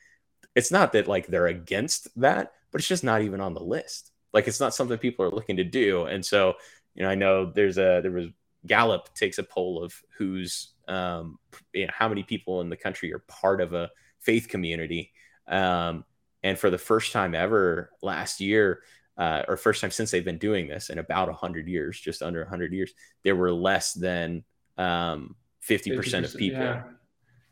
it's 0.54 0.70
not 0.70 0.92
that 0.92 1.08
like 1.08 1.26
they're 1.26 1.46
against 1.46 2.08
that, 2.20 2.52
but 2.70 2.80
it's 2.80 2.88
just 2.88 3.04
not 3.04 3.22
even 3.22 3.40
on 3.40 3.54
the 3.54 3.62
list. 3.62 4.12
Like 4.34 4.48
it's 4.48 4.60
not 4.60 4.74
something 4.74 4.98
people 4.98 5.24
are 5.24 5.30
looking 5.30 5.56
to 5.56 5.64
do. 5.64 6.04
And 6.04 6.26
so, 6.26 6.54
you 6.94 7.04
know, 7.04 7.08
I 7.08 7.14
know 7.14 7.50
there's 7.50 7.78
a 7.78 8.00
there 8.02 8.10
was 8.10 8.26
Gallup 8.66 9.14
takes 9.14 9.38
a 9.38 9.42
poll 9.42 9.82
of 9.82 9.94
who's 10.18 10.72
um, 10.88 11.38
you 11.72 11.86
know 11.86 11.92
how 11.94 12.08
many 12.08 12.22
people 12.22 12.60
in 12.60 12.68
the 12.68 12.76
country 12.76 13.12
are 13.12 13.20
part 13.20 13.60
of 13.60 13.72
a 13.72 13.90
faith 14.20 14.48
community. 14.48 15.12
Um, 15.46 16.04
and 16.42 16.58
for 16.58 16.68
the 16.68 16.78
first 16.78 17.12
time 17.12 17.34
ever 17.34 17.90
last 18.02 18.40
year, 18.40 18.82
uh, 19.16 19.42
or 19.46 19.56
first 19.56 19.80
time 19.80 19.90
since 19.90 20.10
they've 20.10 20.24
been 20.24 20.38
doing 20.38 20.66
this 20.66 20.90
in 20.90 20.98
about 20.98 21.28
100 21.28 21.68
years, 21.68 21.98
just 21.98 22.22
under 22.22 22.40
100 22.40 22.72
years, 22.72 22.92
there 23.22 23.36
were 23.36 23.52
less 23.52 23.92
than 23.92 24.44
um, 24.76 25.36
50%, 25.66 25.96
50% 25.96 26.24
of 26.24 26.36
people. 26.36 26.60
Yeah. 26.60 26.82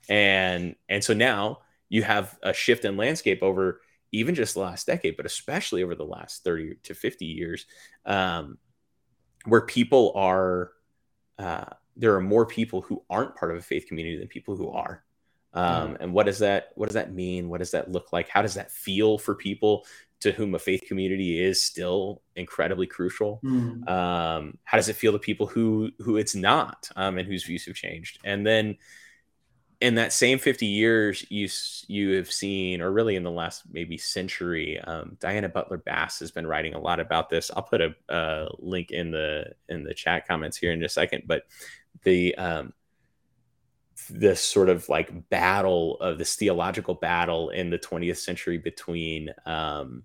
And 0.08 0.74
and 0.88 1.04
so 1.04 1.14
now 1.14 1.60
you 1.88 2.02
have 2.02 2.38
a 2.42 2.52
shift 2.52 2.84
in 2.84 2.96
landscape 2.96 3.42
over 3.42 3.80
even 4.12 4.34
just 4.34 4.54
the 4.54 4.60
last 4.60 4.86
decade, 4.86 5.16
but 5.16 5.26
especially 5.26 5.82
over 5.82 5.94
the 5.94 6.04
last 6.04 6.44
30 6.44 6.76
to 6.84 6.94
50 6.94 7.24
years, 7.24 7.66
um, 8.04 8.58
where 9.46 9.62
people 9.62 10.12
are, 10.14 10.72
uh, 11.38 11.64
there 11.96 12.14
are 12.14 12.20
more 12.20 12.46
people 12.46 12.82
who 12.82 13.02
aren't 13.10 13.34
part 13.34 13.50
of 13.50 13.58
a 13.58 13.62
faith 13.62 13.86
community 13.86 14.18
than 14.18 14.28
people 14.28 14.56
who 14.56 14.70
are. 14.70 15.02
Um, 15.54 15.96
and 16.00 16.12
what 16.14 16.26
does 16.26 16.38
that 16.38 16.70
what 16.76 16.86
does 16.86 16.94
that 16.94 17.12
mean? 17.12 17.48
What 17.48 17.58
does 17.58 17.72
that 17.72 17.90
look 17.90 18.12
like? 18.12 18.28
How 18.28 18.40
does 18.40 18.54
that 18.54 18.70
feel 18.70 19.18
for 19.18 19.34
people 19.34 19.84
to 20.20 20.32
whom 20.32 20.54
a 20.54 20.58
faith 20.58 20.84
community 20.86 21.42
is 21.42 21.60
still 21.60 22.22
incredibly 22.36 22.86
crucial? 22.86 23.40
Mm. 23.44 23.86
Um, 23.88 24.58
how 24.64 24.78
does 24.78 24.88
it 24.88 24.96
feel 24.96 25.12
to 25.12 25.18
people 25.18 25.46
who 25.46 25.90
who 25.98 26.16
it's 26.16 26.34
not 26.34 26.88
um, 26.96 27.18
and 27.18 27.28
whose 27.28 27.44
views 27.44 27.66
have 27.66 27.74
changed? 27.74 28.18
And 28.24 28.46
then 28.46 28.78
in 29.82 29.96
that 29.96 30.12
same 30.12 30.38
50 30.38 30.64
years 30.64 31.26
you 31.28 31.48
you 31.88 32.14
have 32.14 32.30
seen 32.30 32.80
or 32.80 32.92
really 32.92 33.16
in 33.16 33.24
the 33.24 33.30
last 33.30 33.64
maybe 33.72 33.98
century 33.98 34.78
um, 34.78 35.16
diana 35.18 35.48
butler 35.48 35.76
bass 35.76 36.20
has 36.20 36.30
been 36.30 36.46
writing 36.46 36.74
a 36.74 36.78
lot 36.78 37.00
about 37.00 37.28
this. 37.28 37.50
I'll 37.54 37.64
put 37.64 37.80
a, 37.80 38.48
link 38.60 38.92
in 38.92 39.10
the 39.10 39.52
in 39.68 39.82
the 39.82 39.92
chat 39.92 40.28
comments 40.28 40.56
here 40.56 40.70
in 40.70 40.84
a 40.84 40.88
second 40.88 41.24
but 41.26 41.42
the 42.04 42.32
um, 42.36 42.72
this 44.08 44.40
sort 44.40 44.68
of 44.68 44.88
like 44.88 45.28
battle 45.30 45.98
of 46.00 46.16
this 46.16 46.36
theological 46.36 46.94
battle 46.94 47.50
in 47.50 47.68
the 47.68 47.78
20th 47.78 48.18
century 48.18 48.58
between 48.58 49.30
um, 49.46 50.04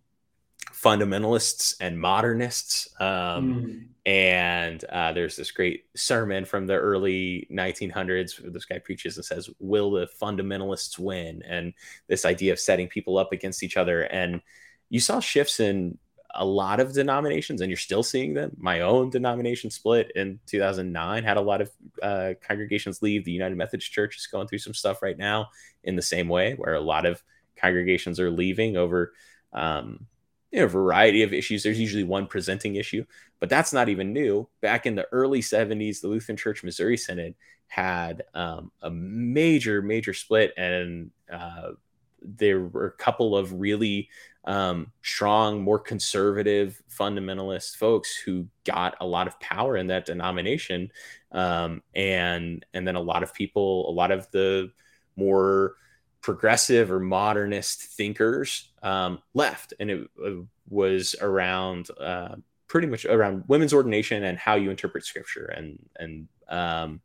fundamentalists 0.82 1.76
and 1.80 2.00
modernists. 2.00 2.88
Um, 3.00 3.08
mm. 3.08 3.86
And 4.06 4.84
uh, 4.86 5.12
there's 5.12 5.36
this 5.36 5.52
great 5.52 5.86
sermon 5.96 6.46
from 6.46 6.68
the 6.68 6.76
early 6.76 7.48
1900s 7.52 8.42
where 8.42 8.52
this 8.52 8.66
guy 8.66 8.80
preaches 8.80 9.18
and 9.18 9.26
says, 9.26 9.50
Will 9.60 9.92
the 9.92 10.08
fundamentalists 10.22 11.00
win? 11.00 11.44
And 11.48 11.74
this 12.08 12.26
idea 12.26 12.54
of 12.54 12.60
setting 12.60 12.88
people 12.88 13.18
up 13.18 13.32
against 13.32 13.64
each 13.64 13.76
other. 13.76 14.04
And 14.04 14.42
you 14.90 15.00
saw 15.00 15.20
shifts 15.20 15.60
in 15.60 15.98
a 16.36 16.46
lot 16.46 16.80
of 16.80 16.94
denominations, 16.94 17.62
and 17.62 17.70
you're 17.70 17.78
still 17.78 18.04
seeing 18.04 18.34
them. 18.34 18.52
My 18.58 18.82
own 18.82 19.10
denomination 19.10 19.72
split 19.72 20.12
in 20.16 20.40
2009 20.46 21.24
had 21.24 21.38
a 21.38 21.42
lot 21.42 21.62
of 21.62 21.72
uh, 22.02 22.34
congregations 22.48 23.02
leave. 23.02 23.26
The 23.26 23.32
United 23.32 23.58
Methodist 23.58 23.92
Church 23.92 24.18
is 24.18 24.28
going 24.28 24.48
through 24.48 24.60
some 24.60 24.76
stuff 24.76 25.02
right 25.02 25.18
now 25.18 25.50
in 25.84 25.96
the 25.96 26.02
same 26.02 26.30
way, 26.30 26.54
where 26.54 26.76
a 26.76 26.82
lot 26.82 27.06
of 27.06 27.24
congregations 27.56 28.20
are 28.20 28.30
leaving 28.30 28.78
over 28.78 29.14
um, 29.52 30.06
you 30.52 30.60
know, 30.60 30.66
a 30.66 30.70
variety 30.70 31.24
of 31.24 31.34
issues. 31.34 31.64
There's 31.64 31.80
usually 31.80 32.04
one 32.04 32.28
presenting 32.28 32.76
issue, 32.76 33.06
but 33.40 33.50
that's 33.50 33.74
not 33.74 33.90
even 33.90 34.14
new. 34.14 34.48
Back 34.62 34.86
in 34.86 34.96
the 34.96 35.08
early 35.12 35.42
70s, 35.42 36.02
the 36.02 36.08
Lutheran 36.08 36.38
Church 36.38 36.64
Missouri 36.64 36.98
Synod 36.98 37.36
had 37.68 38.24
um, 38.34 38.72
a 38.82 38.90
major, 38.90 39.82
major 39.82 40.14
split, 40.14 40.54
and 40.58 41.12
uh, 41.32 41.72
there 42.22 42.62
were 42.62 42.86
a 42.86 42.92
couple 42.92 43.36
of 43.36 43.54
really 43.54 44.10
um, 44.46 44.92
strong, 45.02 45.62
more 45.62 45.80
conservative 45.80 46.82
fundamentalist 46.90 47.76
folks 47.76 48.16
who 48.16 48.48
got 48.64 48.96
a 49.02 49.06
lot 49.06 49.28
of 49.28 49.40
power 49.42 49.76
in 49.76 49.88
that 49.88 50.06
denomination, 50.06 50.90
um, 51.34 51.84
and 51.94 52.66
and 52.74 52.88
then 52.88 52.96
a 52.96 53.02
lot 53.02 53.24
of 53.24 53.34
people, 53.34 53.90
a 53.90 53.92
lot 53.92 54.12
of 54.12 54.32
the 54.32 54.72
more 55.18 55.76
progressive 56.28 56.92
or 56.92 57.00
modernist 57.00 57.84
thinkers 57.84 58.70
um, 58.84 59.20
left, 59.34 59.74
and 59.80 59.90
it, 59.90 60.10
it 60.18 60.46
was 60.68 61.16
around 61.22 61.88
uh, 62.02 62.36
pretty 62.68 62.86
much 62.86 63.06
around 63.06 63.46
women's 63.48 63.74
ordination 63.74 64.26
and 64.26 64.38
how 64.38 64.56
you 64.56 64.70
interpret 64.70 65.06
scripture, 65.06 65.46
and 65.46 65.80
and 65.96 66.28
um, 66.50 67.00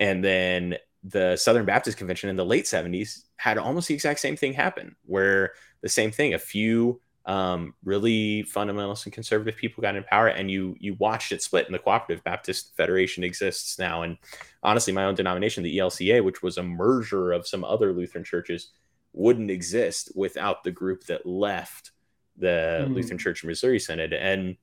and 0.00 0.24
then 0.24 0.76
the 1.04 1.36
Southern 1.36 1.66
Baptist 1.66 1.98
Convention 1.98 2.30
in 2.30 2.36
the 2.36 2.44
late 2.44 2.64
70s 2.64 3.24
had 3.36 3.58
almost 3.58 3.86
the 3.86 3.92
exact 3.92 4.18
same 4.18 4.34
thing 4.34 4.54
happen, 4.54 4.96
where 5.04 5.52
the 5.82 5.90
same 5.90 6.10
thing, 6.10 6.32
a 6.32 6.38
few 6.38 7.02
um, 7.26 7.74
really 7.84 8.44
fundamentalist 8.44 9.04
and 9.04 9.12
conservative 9.12 9.56
people 9.56 9.82
got 9.82 9.96
in 9.96 10.04
power, 10.04 10.28
and 10.28 10.50
you 10.50 10.76
you 10.78 10.94
watched 10.94 11.32
it 11.32 11.42
split. 11.42 11.66
And 11.66 11.74
the 11.74 11.78
Cooperative 11.78 12.24
Baptist 12.24 12.74
Federation 12.76 13.24
exists 13.24 13.78
now, 13.78 14.02
and 14.02 14.16
honestly, 14.62 14.92
my 14.92 15.04
own 15.04 15.14
denomination, 15.14 15.62
the 15.62 15.78
ELCA, 15.78 16.24
which 16.24 16.42
was 16.42 16.58
a 16.58 16.62
merger 16.62 17.32
of 17.32 17.46
some 17.46 17.64
other 17.64 17.92
Lutheran 17.92 18.24
churches, 18.24 18.70
wouldn't 19.12 19.50
exist 19.50 20.12
without 20.14 20.64
the 20.64 20.70
group 20.70 21.04
that 21.04 21.26
left 21.26 21.90
the 22.36 22.86
mm. 22.88 22.94
Lutheran 22.94 23.18
Church 23.18 23.44
Missouri 23.44 23.78
Synod, 23.78 24.12
and 24.12 24.56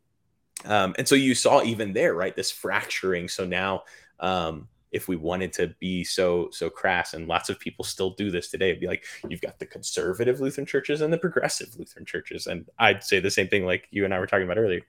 um, 0.65 0.96
and 0.98 1.08
so 1.08 1.15
you 1.15 1.36
saw 1.36 1.62
even 1.62 1.94
there, 1.94 2.15
right, 2.15 2.36
this 2.36 2.52
fracturing. 2.52 3.28
So 3.28 3.46
now 3.46 3.84
um, 4.20 4.68
if 4.95 5.10
we 5.10 5.17
wanted 5.17 5.51
to 5.51 5.67
be 5.79 6.03
so 6.03 6.49
so 6.51 6.69
crass 6.69 7.13
and 7.13 7.27
lots 7.27 7.49
of 7.49 7.60
people 7.60 7.84
still 7.84 8.12
do 8.12 8.31
this 8.31 8.49
today 8.49 8.69
it'd 8.69 8.79
be 8.79 8.88
like 8.88 9.03
you've 9.27 9.41
got 9.41 9.60
the 9.60 9.65
conservative 9.65 10.39
lutheran 10.39 10.65
churches 10.65 11.01
and 11.01 11.12
the 11.12 11.17
progressive 11.17 11.75
lutheran 11.77 12.05
churches. 12.05 12.47
And 12.47 12.65
i'd 12.79 13.03
say 13.03 13.19
the 13.19 13.29
same 13.29 13.49
thing 13.49 13.65
like 13.65 13.88
you 13.91 14.05
and 14.05 14.13
i 14.13 14.19
were 14.19 14.25
talking 14.25 14.45
about 14.45 14.58
earlier. 14.58 14.81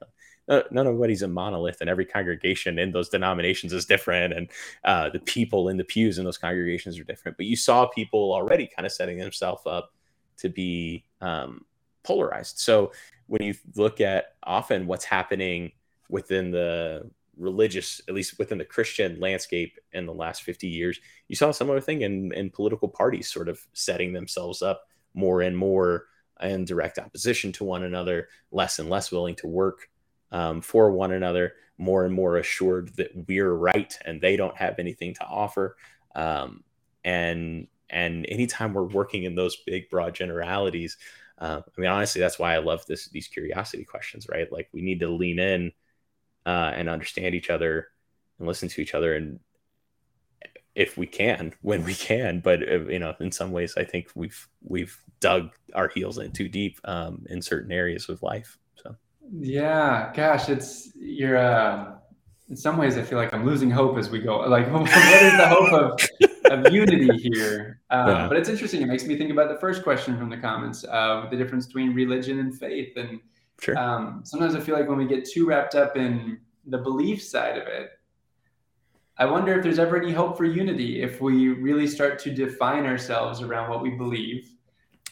Uh, 0.49 0.63
none 0.71 0.87
everybody's 0.87 1.23
a 1.23 1.29
monolith 1.29 1.79
and 1.81 1.91
every 1.91 2.05
congregation 2.05 2.79
in 2.79 2.93
those 2.93 3.09
denominations 3.09 3.73
is 3.73 3.85
different 3.85 4.33
and 4.33 4.49
uh, 4.85 5.11
the 5.11 5.19
people 5.19 5.69
in 5.69 5.77
the 5.77 5.83
pews 5.83 6.19
in 6.19 6.25
those 6.25 6.39
congregations 6.39 7.01
are 7.01 7.05
different. 7.05 7.37
But 7.37 7.47
you 7.47 7.57
saw 7.57 7.87
people 7.87 8.33
already 8.33 8.69
kind 8.69 8.87
of 8.87 8.93
setting 8.93 9.19
themselves 9.19 9.63
up 9.67 9.93
to 10.37 10.49
be 10.49 11.05
um, 11.21 11.65
polarized. 12.05 12.61
So 12.61 12.93
when 13.27 13.43
you 13.43 13.55
look 13.75 14.01
at 14.01 14.37
often 14.45 14.87
what's 14.87 15.05
happening 15.05 15.73
within 16.09 16.53
the 16.53 17.11
religious, 17.37 18.01
at 18.09 18.15
least 18.15 18.39
within 18.39 18.59
the 18.59 18.65
Christian 18.65 19.21
landscape 19.21 19.79
in 19.93 20.07
the 20.07 20.15
last 20.15 20.43
50 20.43 20.67
years, 20.69 21.01
you 21.29 21.37
saw 21.37 21.51
a 21.51 21.55
similar 21.55 21.81
thing 21.81 22.03
in, 22.03 22.33
in 22.33 22.51
political 22.51 22.89
parties 22.89 23.31
sort 23.31 23.49
of 23.49 23.61
setting 23.73 24.13
themselves 24.13 24.63
up 24.63 24.89
more 25.15 25.43
and 25.43 25.57
more 25.57 26.05
in 26.41 26.65
direct 26.65 26.99
opposition 26.99 27.53
to 27.53 27.65
one 27.65 27.83
another, 27.83 28.29
less 28.51 28.79
and 28.79 28.91
less 28.91 29.11
willing 29.11 29.35
to 29.37 29.47
work 29.47 29.89
um, 30.33 30.61
for 30.61 30.91
one 30.91 31.13
another, 31.13 31.55
more 31.79 32.05
and 32.05 32.15
more 32.15 32.37
assured 32.37 32.95
that 32.97 33.11
we're 33.29 33.55
right 33.55 33.99
and 34.05 34.21
they 34.21 34.37
don't 34.37 34.57
have 34.57 34.79
anything 34.79 35.15
to 35.15 35.25
offer. 35.25 35.77
Um, 36.15 36.65
and 37.05 37.69
and 37.89 38.27
anytime 38.29 38.75
we're 38.75 38.83
working 38.83 39.25
in 39.25 39.37
those 39.37 39.57
big 39.57 39.89
broad 39.89 40.15
generalities, 40.15 40.97
uh, 41.39 41.61
I 41.65 41.81
mean, 41.81 41.91
honestly, 41.91 42.21
that's 42.21 42.39
why 42.39 42.55
I 42.55 42.59
love 42.59 42.85
this 42.87 43.09
these 43.09 43.29
curiosity 43.29 43.85
questions, 43.85 44.27
right? 44.29 44.51
Like 44.51 44.69
we 44.73 44.83
need 44.83 45.01
to 45.01 45.09
lean 45.09 45.39
in 45.39 45.73
uh, 46.47 46.73
and 46.75 46.89
understand 46.89 47.35
each 47.35 47.51
other 47.51 47.89
and 48.39 48.49
listen 48.49 48.69
to 48.71 48.81
each 48.81 48.95
other 48.95 49.15
and 49.15 49.41
if 50.75 50.97
we 50.97 51.07
can 51.07 51.53
when 51.63 51.85
we 51.85 51.95
can. 51.95 52.41
But 52.41 52.63
uh, 52.63 52.87
you 52.87 52.99
know 52.99 53.15
in 53.21 53.33
some 53.33 53.51
ways 53.51 53.75
i 53.77 53.85
think 53.85 54.09
we've 54.15 54.49
we've 54.63 54.97
dug 55.21 55.51
our 55.75 55.89
heels 55.89 56.19
in 56.19 56.33
too 56.33 56.49
deep 56.49 56.79
um, 56.85 57.25
in 57.29 57.43
certain 57.43 57.73
areas 57.73 58.09
of 58.09 58.23
life 58.23 58.59
so. 58.77 58.95
Yeah 59.33 60.13
gosh 60.15 60.49
it's 60.49 60.93
you're 60.95 61.39
uh, 61.39 61.95
in 62.49 62.57
some 62.57 62.77
ways 62.77 62.97
i 62.99 63.03
feel 63.03 63.19
like 63.19 63.33
i'm 63.33 63.45
losing 63.45 63.71
hope 63.71 63.97
as 63.99 64.11
we 64.11 64.21
go 64.21 64.39
like 64.41 64.71
what 64.73 64.89
is 64.89 65.37
the 65.37 65.49
hope 65.49 65.73
of, 65.73 66.67
of 66.67 66.73
unity 66.73 67.09
here? 67.19 67.81
Um, 67.91 68.09
yeah. 68.09 68.29
but 68.29 68.37
it's 68.37 68.49
interesting 68.49 68.83
it 68.83 68.87
makes 68.87 69.05
me 69.05 69.17
think 69.17 69.31
about 69.31 69.49
the 69.49 69.59
first 69.59 69.83
question 69.83 70.19
from 70.19 70.29
the 70.29 70.37
comments 70.37 70.85
uh, 70.85 71.27
the 71.31 71.37
difference 71.37 71.67
between 71.67 71.95
religion 71.95 72.39
and 72.39 72.57
faith 72.57 72.97
and 72.97 73.21
Sure. 73.61 73.79
Um, 73.79 74.21
sometimes 74.25 74.55
I 74.55 74.61
feel 74.61 74.77
like 74.77 74.89
when 74.89 74.99
we 74.99 75.07
get 75.07 75.25
too 75.25 75.47
wrapped 75.47 75.75
up 75.75 75.97
in 75.97 76.39
the 76.67 76.79
belief 76.79 77.23
side 77.23 77.57
of 77.59 77.67
it, 77.67 77.91
I 79.19 79.25
wonder 79.25 79.55
if 79.55 79.63
there's 79.63 79.79
ever 79.79 79.97
any 80.01 80.13
hope 80.13 80.37
for 80.37 80.45
unity 80.45 81.03
if 81.03 81.21
we 81.21 81.49
really 81.49 81.87
start 81.87 82.19
to 82.21 82.31
define 82.31 82.85
ourselves 82.85 83.41
around 83.41 83.71
what 83.71 83.83
we 83.83 83.91
believe 83.91 84.51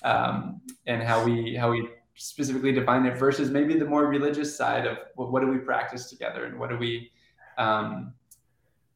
um, 0.03 0.61
and 0.87 1.03
how 1.03 1.25
we 1.25 1.55
how 1.55 1.71
we 1.71 1.89
specifically 2.15 2.71
define 2.71 3.07
it 3.07 3.19
versus 3.19 3.51
maybe 3.51 3.79
the 3.79 3.85
more 3.85 4.07
religious 4.07 4.55
side 4.57 4.87
of 4.87 4.99
well, 5.17 5.31
what 5.31 5.41
do 5.41 5.49
we 5.49 5.59
practice 5.59 6.11
together 6.11 6.45
and 6.45 6.59
what 6.59 6.69
do 6.69 6.77
we 6.77 7.11
um, 7.57 8.13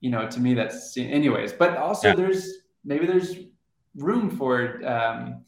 you 0.00 0.10
know 0.10 0.28
to 0.28 0.40
me 0.40 0.52
that's 0.52 0.96
anyways 0.96 1.52
but 1.52 1.76
also 1.76 2.08
yeah. 2.08 2.14
there's 2.14 2.58
maybe 2.84 3.06
there's 3.06 3.36
room 3.96 4.30
for 4.30 4.86
um, 4.86 5.42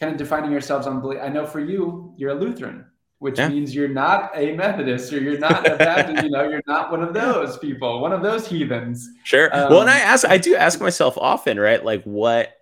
kind 0.00 0.10
of 0.10 0.16
defining 0.16 0.50
yourselves 0.50 0.86
on 0.86 1.00
belief 1.00 1.20
i 1.22 1.28
know 1.28 1.46
for 1.46 1.60
you 1.60 2.14
you're 2.16 2.30
a 2.30 2.34
lutheran 2.34 2.84
which 3.22 3.38
yeah. 3.38 3.48
means 3.48 3.72
you're 3.72 3.86
not 3.86 4.32
a 4.34 4.52
methodist 4.56 5.12
or 5.12 5.20
you're 5.20 5.38
not 5.38 5.64
a 5.64 5.76
baptist 5.76 6.24
you 6.24 6.30
know 6.30 6.48
you're 6.48 6.62
not 6.66 6.90
one 6.90 7.04
of 7.04 7.14
those 7.14 7.56
people 7.58 8.00
one 8.00 8.12
of 8.12 8.20
those 8.20 8.48
heathens. 8.48 9.08
Sure. 9.22 9.48
Um, 9.56 9.70
well 9.70 9.80
and 9.80 9.90
i 9.90 10.00
ask 10.00 10.26
i 10.26 10.36
do 10.36 10.56
ask 10.56 10.80
myself 10.80 11.16
often 11.16 11.58
right 11.58 11.84
like 11.84 12.02
what 12.02 12.52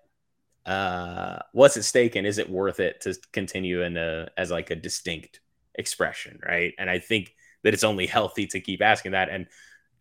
uh 0.67 1.39
what's 1.53 1.79
at 1.79 1.85
stake 1.85 2.15
and 2.15 2.27
is 2.27 2.37
it 2.37 2.51
worth 2.51 2.79
it 2.79 3.01
to 3.01 3.19
continue 3.33 3.83
in 3.83 3.97
a 3.97 4.29
as 4.37 4.51
like 4.51 4.71
a 4.71 4.77
distinct 4.77 5.41
expression 5.77 6.39
right? 6.47 6.75
And 6.79 6.91
i 6.91 6.99
think 6.99 7.35
that 7.63 7.73
it's 7.73 7.85
only 7.85 8.07
healthy 8.07 8.47
to 8.49 8.61
keep 8.61 8.83
asking 8.83 9.13
that 9.13 9.31
and 9.31 9.47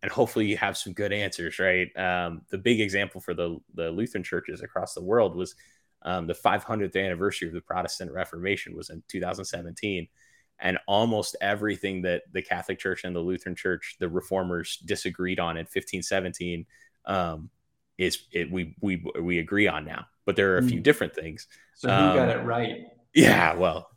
and 0.02 0.12
hopefully 0.12 0.46
you 0.46 0.58
have 0.58 0.76
some 0.76 0.92
good 0.92 1.12
answers 1.12 1.58
right? 1.58 1.88
Um 1.96 2.42
the 2.50 2.58
big 2.58 2.82
example 2.82 3.22
for 3.22 3.32
the 3.32 3.58
the 3.74 3.90
lutheran 3.90 4.24
churches 4.24 4.60
across 4.60 4.92
the 4.92 5.02
world 5.02 5.34
was 5.34 5.54
um, 6.02 6.26
the 6.26 6.34
500th 6.34 6.96
anniversary 6.96 7.48
of 7.48 7.54
the 7.54 7.60
protestant 7.60 8.10
reformation 8.10 8.74
was 8.74 8.88
in 8.88 9.02
2017 9.08 10.08
and 10.60 10.78
almost 10.86 11.36
everything 11.40 12.02
that 12.02 12.22
the 12.32 12.42
catholic 12.42 12.78
church 12.78 13.04
and 13.04 13.14
the 13.14 13.20
lutheran 13.20 13.54
church 13.54 13.96
the 13.98 14.08
reformers 14.08 14.76
disagreed 14.84 15.40
on 15.40 15.56
in 15.56 15.62
1517 15.62 16.66
um 17.06 17.50
is 17.98 18.24
it 18.32 18.50
we 18.50 18.74
we 18.80 19.04
we 19.20 19.38
agree 19.38 19.68
on 19.68 19.84
now 19.84 20.06
but 20.30 20.36
there 20.36 20.54
are 20.54 20.58
a 20.58 20.62
few 20.62 20.76
hmm. 20.78 20.82
different 20.82 21.12
things. 21.12 21.48
So 21.74 21.90
um, 21.90 22.14
got 22.14 22.28
it 22.28 22.44
right? 22.44 22.86
Yeah, 23.12 23.54
well, 23.54 23.90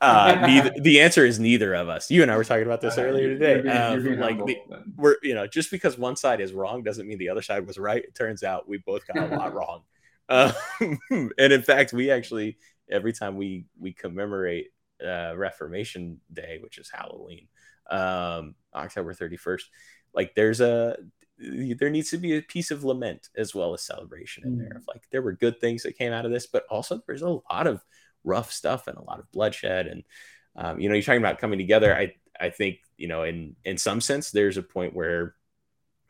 uh, 0.00 0.38
neither, 0.46 0.72
the 0.80 1.00
answer 1.00 1.26
is 1.26 1.38
neither 1.38 1.74
of 1.74 1.90
us. 1.90 2.10
You 2.10 2.22
and 2.22 2.30
I 2.30 2.38
were 2.38 2.44
talking 2.44 2.64
about 2.64 2.80
this 2.80 2.96
uh, 2.96 3.02
earlier 3.02 3.28
today. 3.28 3.54
You're 3.56 3.62
being, 3.62 3.76
um, 3.76 4.04
you're 4.04 4.16
like 4.16 4.46
the, 4.46 4.56
we're 4.96 5.16
you 5.22 5.34
know 5.34 5.46
just 5.46 5.70
because 5.70 5.98
one 5.98 6.16
side 6.16 6.40
is 6.40 6.54
wrong 6.54 6.82
doesn't 6.82 7.06
mean 7.06 7.18
the 7.18 7.28
other 7.28 7.42
side 7.42 7.66
was 7.66 7.76
right. 7.76 8.02
It 8.02 8.14
turns 8.14 8.42
out 8.42 8.66
we 8.66 8.78
both 8.78 9.06
got 9.06 9.30
a 9.30 9.36
lot 9.36 9.52
wrong. 9.54 9.82
Uh, 10.26 10.54
and 11.10 11.32
in 11.36 11.60
fact, 11.60 11.92
we 11.92 12.10
actually 12.10 12.56
every 12.90 13.12
time 13.12 13.36
we 13.36 13.66
we 13.78 13.92
commemorate 13.92 14.68
uh, 15.04 15.34
Reformation 15.36 16.20
Day, 16.32 16.58
which 16.62 16.78
is 16.78 16.90
Halloween, 16.90 17.48
um, 17.90 18.54
October 18.74 19.14
thirty 19.14 19.36
first, 19.36 19.68
like 20.14 20.34
there's 20.34 20.60
a 20.60 20.96
there 21.38 21.90
needs 21.90 22.10
to 22.10 22.18
be 22.18 22.36
a 22.36 22.42
piece 22.42 22.70
of 22.70 22.84
lament 22.84 23.28
as 23.36 23.54
well 23.54 23.74
as 23.74 23.82
celebration 23.82 24.44
in 24.46 24.58
there. 24.58 24.80
Mm. 24.80 24.84
Like 24.86 25.02
there 25.10 25.22
were 25.22 25.32
good 25.32 25.60
things 25.60 25.82
that 25.82 25.98
came 25.98 26.12
out 26.12 26.24
of 26.24 26.30
this, 26.30 26.46
but 26.46 26.64
also 26.70 27.00
there's 27.06 27.22
a 27.22 27.40
lot 27.50 27.66
of 27.66 27.82
rough 28.24 28.52
stuff 28.52 28.86
and 28.86 28.96
a 28.96 29.02
lot 29.02 29.18
of 29.18 29.30
bloodshed. 29.32 29.86
And 29.86 30.04
um, 30.54 30.80
you 30.80 30.88
know, 30.88 30.94
you're 30.94 31.02
talking 31.02 31.20
about 31.20 31.38
coming 31.38 31.58
together. 31.58 31.94
I 31.94 32.14
I 32.38 32.50
think 32.50 32.78
you 32.96 33.08
know, 33.08 33.24
in 33.24 33.56
in 33.64 33.78
some 33.78 34.00
sense, 34.00 34.30
there's 34.30 34.56
a 34.56 34.62
point 34.62 34.94
where 34.94 35.34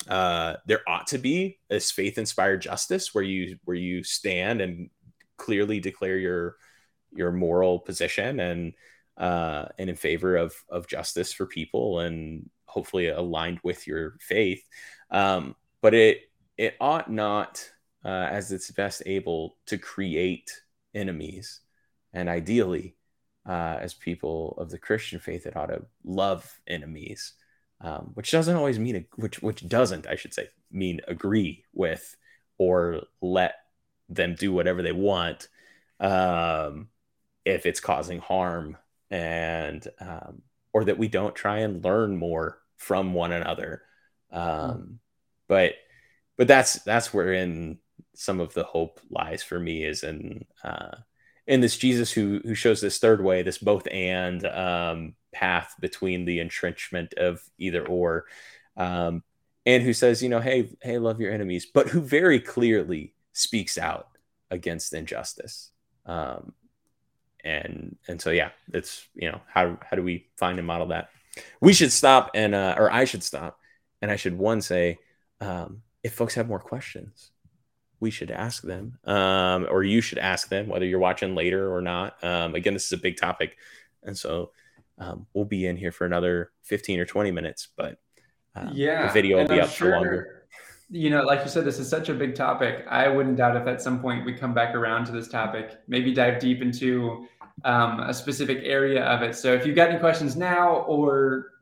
uh, 0.09 0.57
there 0.67 0.81
ought 0.87 1.07
to 1.09 1.19
be 1.19 1.59
this 1.69 1.91
faith 1.91 2.19
inspired 2.19 2.61
justice 2.61 3.15
where 3.15 3.25
you 3.25 3.59
where 3.65 3.77
you 3.77 4.03
stand 4.03 4.61
and 4.61 4.91
clearly 5.37 5.81
declare 5.81 6.19
your 6.19 6.57
your 7.15 7.33
moral 7.33 7.79
position 7.79 8.41
and 8.41 8.75
uh, 9.17 9.67
and 9.79 9.91
in 9.91 9.97
favor 9.97 10.37
of 10.37 10.55
of 10.69 10.87
justice 10.87 11.33
for 11.33 11.47
people 11.47 12.01
and 12.01 12.49
hopefully 12.67 13.09
aligned 13.09 13.61
with 13.63 13.87
your 13.87 14.17
faith. 14.21 14.67
Um, 15.11 15.55
but 15.81 15.95
it 15.95 16.31
it 16.57 16.77
ought 16.81 17.11
not, 17.11 17.71
uh, 18.05 18.09
as 18.31 18.53
it's 18.53 18.71
best 18.71 19.03
able, 19.07 19.57
to 19.67 19.79
create 19.79 20.63
enemies. 20.95 21.61
And 22.13 22.29
ideally, 22.29 22.97
uh, 23.47 23.79
as 23.81 23.95
people 23.95 24.55
of 24.59 24.71
the 24.71 24.79
Christian 24.79 25.19
faith, 25.19 25.47
it 25.47 25.57
ought 25.57 25.67
to 25.67 25.87
love 26.05 26.61
enemies, 26.67 27.33
um, 27.81 28.13
which 28.15 28.31
doesn't 28.31 28.57
always 28.57 28.79
mean 28.79 29.07
which 29.17 29.43
which 29.43 29.69
doesn't, 29.69 30.07
I 30.07 30.17
should 30.17 30.35
say, 30.35 30.49
mean 30.71 31.01
agree 31.09 31.65
with 31.75 32.17
or 32.59 33.03
let 33.21 33.55
them 34.09 34.35
do 34.39 34.53
whatever 34.53 34.83
they 34.83 34.93
want 34.93 35.49
um, 36.01 36.89
if 37.45 37.67
it's 37.67 37.81
causing 37.81 38.21
harm 38.21 38.77
and 39.11 39.87
um, 40.01 40.43
or 40.73 40.85
that 40.85 40.99
we 40.99 41.09
don't 41.09 41.35
try 41.35 41.59
and 41.59 41.85
learn 41.85 42.17
more 42.17 42.59
from 42.77 43.15
one 43.15 43.33
another. 43.33 43.83
Um, 44.31 44.41
mm 44.41 44.99
but 45.49 45.75
but 46.39 46.49
that's 46.49 46.83
that's 46.85 47.13
where 47.13 47.35
in 47.35 47.79
some 48.15 48.41
of 48.41 48.55
the 48.55 48.65
hope 48.65 49.01
lies 49.11 49.43
for 49.43 49.61
me 49.61 49.85
is 49.85 50.03
in 50.03 50.47
uh, 50.65 50.97
in 51.47 51.61
this 51.61 51.77
Jesus 51.77 52.11
who 52.11 52.41
who 52.43 52.55
shows 52.55 52.81
this 52.81 52.99
third 52.99 53.23
way, 53.23 53.43
this 53.43 53.59
both 53.59 53.87
and 53.89 54.47
um, 54.47 55.15
path 55.33 55.75
between 55.79 56.25
the 56.25 56.41
entrenchment 56.41 57.13
of 57.15 57.43
either 57.59 57.87
or, 57.87 58.25
um, 58.77 59.23
and 59.67 59.83
who 59.83 59.93
says, 59.93 60.23
you 60.23 60.31
know, 60.31 60.41
hey, 60.41 60.71
hey, 60.81 60.99
love 60.99 61.21
your 61.21 61.33
enemies, 61.33 61.67
but 61.67 61.89
who 61.89 62.01
very 62.01 62.41
clearly 62.41 63.15
speaks 63.35 63.77
out 63.77 64.09
against 64.51 64.95
injustice. 64.95 65.71
Um, 66.07 66.55
and 67.45 67.97
and 68.09 68.21
so 68.21 68.31
yeah, 68.31 68.51
it's 68.73 69.07
you 69.15 69.31
know 69.31 69.41
how 69.47 69.79
how 69.89 69.97
do 69.97 70.03
we 70.03 70.27
find 70.37 70.59
and 70.59 70.67
model 70.67 70.89
that? 70.89 71.09
We 71.61 71.73
should 71.73 71.93
stop 71.93 72.31
and 72.35 72.55
uh, 72.55 72.77
or 72.79 72.93
I 72.93 73.05
should 73.05 73.23
stop, 73.23 73.59
and 74.01 74.11
I 74.11 74.17
should 74.17 74.37
one 74.37 74.61
say 74.61 74.99
um, 75.41 75.83
if 76.03 76.15
folks 76.15 76.35
have 76.35 76.49
more 76.49 76.61
questions, 76.61 77.31
we 78.01 78.11
should 78.11 78.31
ask 78.31 78.63
them, 78.63 78.99
um, 79.05 79.67
or 79.71 79.83
you 79.83 80.01
should 80.01 80.19
ask 80.19 80.49
them, 80.49 80.69
whether 80.69 80.85
you're 80.85 80.99
watching 80.99 81.35
later 81.35 81.73
or 81.73 81.81
not. 81.81 82.23
Um, 82.23 82.55
again, 82.55 82.75
this 82.75 82.87
is 82.87 82.93
a 82.93 82.99
big 82.99 83.17
topic, 83.17 83.57
and 84.03 84.17
so 84.17 84.51
um, 84.99 85.27
we'll 85.35 85.45
be 85.45 85.67
in 85.67 85.77
here 85.77 85.93
for 85.93 86.05
another 86.05 86.51
15 86.65 87.01
or 87.01 87.05
20 87.05 87.31
minutes, 87.31 87.69
but 87.77 87.99
uh, 88.55 88.71
yeah, 88.73 89.07
the 89.07 89.13
video 89.13 89.39
will 89.39 89.49
be 89.49 89.55
I'm 89.55 89.65
up 89.65 89.71
sure, 89.71 89.91
for 89.91 89.97
longer. 89.97 90.47
You 90.91 91.09
know, 91.09 91.23
like 91.23 91.43
you 91.43 91.49
said, 91.49 91.65
this 91.65 91.79
is 91.79 91.89
such 91.89 92.11
a 92.11 92.15
big 92.15 92.35
topic. 92.35 92.85
I 92.89 93.09
wouldn't 93.09 93.37
doubt 93.37 93.57
if 93.57 93.67
at 93.67 93.81
some 93.81 94.01
point 94.01 94.27
we 94.27 94.35
come 94.35 94.53
back 94.53 94.75
around 94.75 95.07
to 95.07 95.13
this 95.13 95.27
topic, 95.27 95.79
maybe 95.89 96.13
dive 96.13 96.39
deep 96.39 96.61
into 96.61 97.27
um, 97.65 98.01
a 98.01 98.15
specific 98.15 98.61
area 98.63 99.05
of 99.05 99.23
it. 99.23 99.35
So 99.37 99.53
if 99.53 99.67
you've 99.67 99.77
got 99.77 99.91
any 99.91 99.99
questions 99.99 100.37
now 100.37 100.79
or 100.89 101.53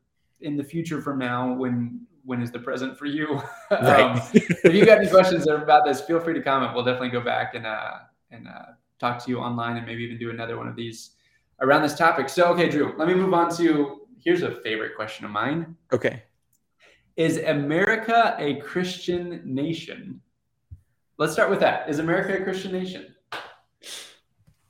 in 0.40 0.56
the 0.56 0.64
future 0.64 1.00
from 1.00 1.18
now, 1.18 1.52
when 1.52 2.06
when 2.24 2.42
is 2.42 2.50
the 2.50 2.58
present 2.58 2.96
for 2.98 3.06
you? 3.06 3.40
Right. 3.70 4.00
um, 4.00 4.20
if 4.34 4.74
you've 4.74 4.86
got 4.86 4.98
any 4.98 5.08
questions 5.08 5.46
about 5.46 5.84
this, 5.84 6.00
feel 6.00 6.18
free 6.18 6.34
to 6.34 6.42
comment. 6.42 6.74
We'll 6.74 6.84
definitely 6.84 7.10
go 7.10 7.20
back 7.20 7.54
and 7.54 7.66
uh, 7.66 7.98
and 8.30 8.48
uh, 8.48 8.72
talk 8.98 9.24
to 9.24 9.30
you 9.30 9.38
online 9.38 9.76
and 9.76 9.86
maybe 9.86 10.02
even 10.02 10.18
do 10.18 10.30
another 10.30 10.56
one 10.56 10.66
of 10.66 10.74
these 10.74 11.12
around 11.60 11.82
this 11.82 11.94
topic. 11.94 12.28
So, 12.28 12.46
okay, 12.52 12.68
Drew, 12.68 12.94
let 12.98 13.06
me 13.06 13.14
move 13.14 13.32
on 13.32 13.54
to 13.56 14.00
here's 14.22 14.42
a 14.42 14.56
favorite 14.62 14.96
question 14.96 15.24
of 15.24 15.30
mine. 15.30 15.76
Okay. 15.92 16.22
Is 17.16 17.38
America 17.38 18.34
a 18.38 18.56
Christian 18.56 19.42
nation? 19.44 20.20
Let's 21.18 21.32
start 21.32 21.50
with 21.50 21.60
that. 21.60 21.88
Is 21.88 21.98
America 21.98 22.40
a 22.40 22.44
Christian 22.44 22.72
nation? 22.72 23.14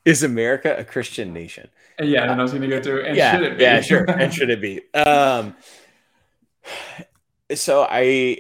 Is 0.04 0.22
America 0.22 0.74
a 0.78 0.84
Christian 0.84 1.32
nation? 1.32 1.68
Yeah, 1.98 2.30
and 2.30 2.40
I 2.40 2.42
was 2.42 2.52
going 2.52 2.62
to 2.62 2.68
go 2.68 2.80
to 2.80 3.04
and 3.04 3.16
yeah, 3.16 3.32
should 3.32 3.42
it 3.42 3.58
be? 3.58 3.62
Yeah, 3.64 3.80
sure. 3.80 4.04
and 4.04 4.32
should 4.32 4.50
it 4.50 4.60
be? 4.60 4.80
Um, 4.94 5.54
so 7.54 7.86
I 7.88 8.38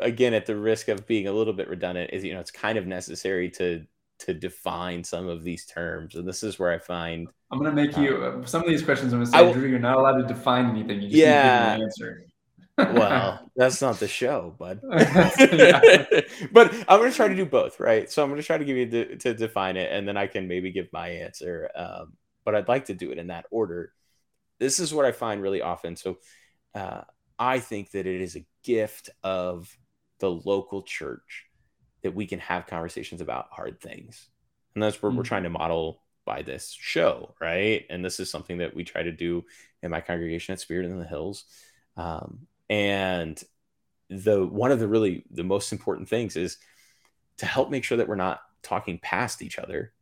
again 0.00 0.34
at 0.34 0.46
the 0.46 0.56
risk 0.56 0.88
of 0.88 1.06
being 1.06 1.28
a 1.28 1.32
little 1.32 1.52
bit 1.52 1.68
redundant 1.68 2.10
is 2.12 2.24
you 2.24 2.34
know 2.34 2.40
it's 2.40 2.50
kind 2.50 2.76
of 2.76 2.86
necessary 2.86 3.48
to 3.48 3.84
to 4.18 4.34
define 4.34 5.02
some 5.02 5.28
of 5.28 5.42
these 5.42 5.66
terms 5.66 6.14
and 6.16 6.26
this 6.26 6.42
is 6.42 6.58
where 6.58 6.72
i 6.72 6.78
find 6.78 7.28
i'm 7.50 7.58
going 7.58 7.70
to 7.70 7.74
make 7.74 7.96
um, 7.96 8.02
you 8.02 8.42
some 8.44 8.62
of 8.62 8.68
these 8.68 8.82
questions 8.82 9.12
i'm 9.12 9.20
going 9.20 9.30
to 9.30 9.38
say 9.38 9.52
drew 9.52 9.68
you're 9.68 9.78
not 9.78 9.96
allowed 9.96 10.16
to 10.16 10.26
define 10.26 10.68
anything 10.70 11.00
you 11.00 11.08
just 11.08 11.14
yeah, 11.14 11.36
need 11.36 11.40
to 11.42 11.58
give 11.58 11.74
an 11.74 11.82
answer 11.82 12.26
well 12.78 13.50
that's 13.56 13.80
not 13.82 13.98
the 14.00 14.08
show 14.08 14.54
bud 14.58 14.80
but 16.52 16.72
i'm 16.88 16.98
going 16.98 17.10
to 17.10 17.16
try 17.16 17.28
to 17.28 17.36
do 17.36 17.44
both 17.44 17.78
right 17.78 18.10
so 18.10 18.22
i'm 18.22 18.30
going 18.30 18.40
to 18.40 18.46
try 18.46 18.58
to 18.58 18.64
give 18.64 18.76
you 18.76 18.86
the, 18.86 19.16
to 19.16 19.34
define 19.34 19.76
it 19.76 19.92
and 19.92 20.08
then 20.08 20.16
i 20.16 20.26
can 20.26 20.48
maybe 20.48 20.72
give 20.72 20.88
my 20.92 21.08
answer 21.08 21.70
um, 21.74 22.14
but 22.44 22.54
i'd 22.54 22.68
like 22.68 22.86
to 22.86 22.94
do 22.94 23.10
it 23.10 23.18
in 23.18 23.26
that 23.28 23.46
order 23.50 23.92
this 24.58 24.78
is 24.78 24.94
what 24.94 25.04
i 25.04 25.12
find 25.12 25.42
really 25.42 25.60
often 25.60 25.96
so 25.96 26.18
uh, 26.74 27.02
I 27.38 27.58
think 27.58 27.90
that 27.90 28.06
it 28.06 28.20
is 28.20 28.36
a 28.36 28.46
gift 28.62 29.10
of 29.22 29.76
the 30.20 30.30
local 30.30 30.82
church 30.82 31.46
that 32.02 32.14
we 32.14 32.26
can 32.26 32.38
have 32.38 32.66
conversations 32.66 33.20
about 33.20 33.48
hard 33.50 33.80
things. 33.80 34.28
And 34.74 34.82
that's 34.82 35.02
what 35.02 35.10
mm-hmm. 35.10 35.18
we're 35.18 35.24
mm. 35.24 35.28
trying 35.28 35.42
to 35.44 35.50
model 35.50 36.02
by 36.24 36.42
this 36.42 36.76
show, 36.78 37.34
right? 37.40 37.84
And 37.90 38.04
this 38.04 38.20
is 38.20 38.30
something 38.30 38.58
that 38.58 38.74
we 38.74 38.84
try 38.84 39.02
to 39.02 39.12
do 39.12 39.44
in 39.82 39.90
my 39.90 40.00
congregation 40.00 40.52
at 40.52 40.60
Spirit 40.60 40.86
in 40.86 40.98
the 40.98 41.04
Hills. 41.04 41.44
Um, 41.96 42.46
and 42.72 43.42
the 44.08 44.46
one 44.46 44.72
of 44.72 44.78
the 44.78 44.88
really 44.88 45.24
the 45.30 45.44
most 45.44 45.72
important 45.72 46.08
things 46.08 46.36
is 46.36 46.56
to 47.36 47.44
help 47.44 47.70
make 47.70 47.84
sure 47.84 47.98
that 47.98 48.08
we're 48.08 48.14
not 48.14 48.40
talking 48.62 48.98
past 48.98 49.42
each 49.42 49.58
other, 49.58 49.92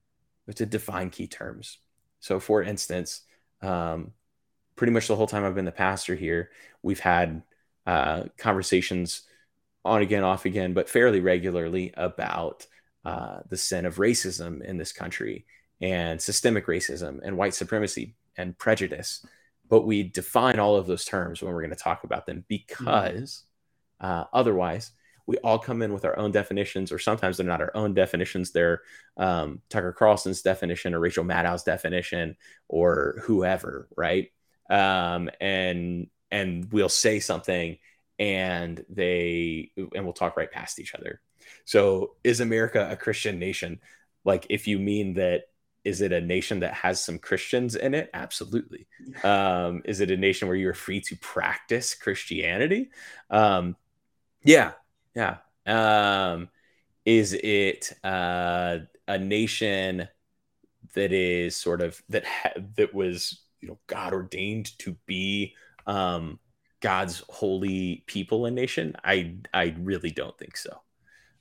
but 0.47 0.55
to 0.57 0.67
define 0.67 1.11
key 1.11 1.27
terms. 1.27 1.79
So, 2.21 2.39
for 2.39 2.63
instance, 2.63 3.23
um, 3.61 4.13
pretty 4.77 4.93
much 4.93 5.09
the 5.09 5.17
whole 5.17 5.27
time 5.27 5.45
I've 5.45 5.57
been 5.57 5.65
the 5.65 5.73
pastor 5.73 6.15
here, 6.15 6.51
we've 6.81 7.01
had 7.01 7.43
uh, 7.87 8.25
conversations 8.39 9.23
on 9.85 10.03
again, 10.03 10.23
off 10.23 10.45
again, 10.45 10.73
but 10.73 10.89
fairly 10.89 11.19
regularly 11.19 11.93
about 11.97 12.69
uh, 13.05 13.41
the 13.49 13.57
sin 13.57 13.85
of 13.85 13.97
racism 13.97 14.63
in 14.63 14.77
this 14.77 14.93
country 14.93 15.45
and 15.81 16.23
systemic 16.23 16.67
racism 16.67 17.19
and 17.25 17.37
white 17.37 17.55
supremacy 17.55 18.15
and 18.37 18.57
prejudice. 18.59 19.27
But 19.71 19.87
we 19.87 20.03
define 20.03 20.59
all 20.59 20.77
of 20.77 20.87
those 20.87 21.07
terms 21.07 21.41
when 21.41 21.55
we're 21.55 21.63
going 21.63 21.71
to 21.71 21.77
talk 21.77 22.05
about 22.05 22.27
them 22.27 22.45
because 22.49 23.45
uh, 24.01 24.25
otherwise, 24.33 24.93
we 25.27 25.39
all 25.39 25.61
come 25.61 25.81
in 25.81 25.93
with 25.93 26.05
our 26.05 26.19
own 26.19 26.33
definitions, 26.33 26.91
or 26.91 26.99
sometimes 26.99 27.37
they're 27.37 27.47
not 27.47 27.61
our 27.61 27.71
own 27.77 27.95
definitions. 27.95 28.51
They're 28.51 28.83
um, 29.17 29.63
Tucker 29.69 29.93
Carlson's 29.93 30.43
definition, 30.43 30.93
or 30.93 30.99
Rachel 30.99 31.23
Maddow's 31.23 31.63
definition, 31.63 32.37
or 32.69 33.23
whoever, 33.23 33.89
right? 33.97 34.33
Um, 34.69 35.31
and 35.41 36.09
and 36.33 36.73
we'll 36.73 36.89
say 36.89 37.21
something, 37.21 37.79
and 38.19 38.85
they 38.89 39.71
and 39.77 40.05
we'll 40.05 40.15
talk 40.15 40.37
right 40.37 40.51
past 40.51 40.81
each 40.81 40.97
other. 40.97 41.21
So, 41.65 42.17
is 42.25 42.41
America 42.41 42.89
a 42.91 42.97
Christian 42.97 43.39
nation? 43.39 43.81
Like, 44.25 44.47
if 44.51 44.67
you 44.67 44.81
mean 44.81 45.15
that 45.15 45.45
is 45.85 46.01
it 46.01 46.13
a 46.13 46.21
nation 46.21 46.61
that 46.61 46.75
has 46.75 47.03
some 47.03 47.19
Christians 47.19 47.75
in 47.75 47.95
it? 47.95 48.11
Absolutely. 48.13 48.87
Um, 49.25 49.83
is 49.85 50.01
it 50.01 50.11
a 50.11 50.17
nation 50.17 50.49
where 50.49 50.57
you're 50.57 50.75
free 50.75 51.01
to 51.03 51.17
practice 51.17 51.95
Christianity? 51.95 52.91
Um, 53.31 53.77
yeah, 54.43 54.73
yeah. 55.15 55.39
Um, 55.67 56.49
is 57.05 57.33
it 57.33 57.93
uh, 58.05 58.79
a 59.09 59.19
nation 59.19 60.09
that 60.95 61.13
is 61.13 61.57
sort 61.57 61.81
of 61.81 62.03
that 62.09 62.27
ha- 62.27 62.61
that 62.77 62.95
was 62.95 63.43
you 63.61 63.69
know 63.69 63.79
God 63.87 64.13
ordained 64.13 64.79
to 64.81 64.97
be 65.07 65.55
um, 65.87 66.39
God's 66.81 67.23
holy 67.29 68.05
people 68.07 68.47
and 68.47 68.55
nation? 68.55 68.97
I 69.03 69.37
I 69.53 69.75
really 69.79 70.11
don't 70.11 70.37
think 70.39 70.57
so. 70.57 70.81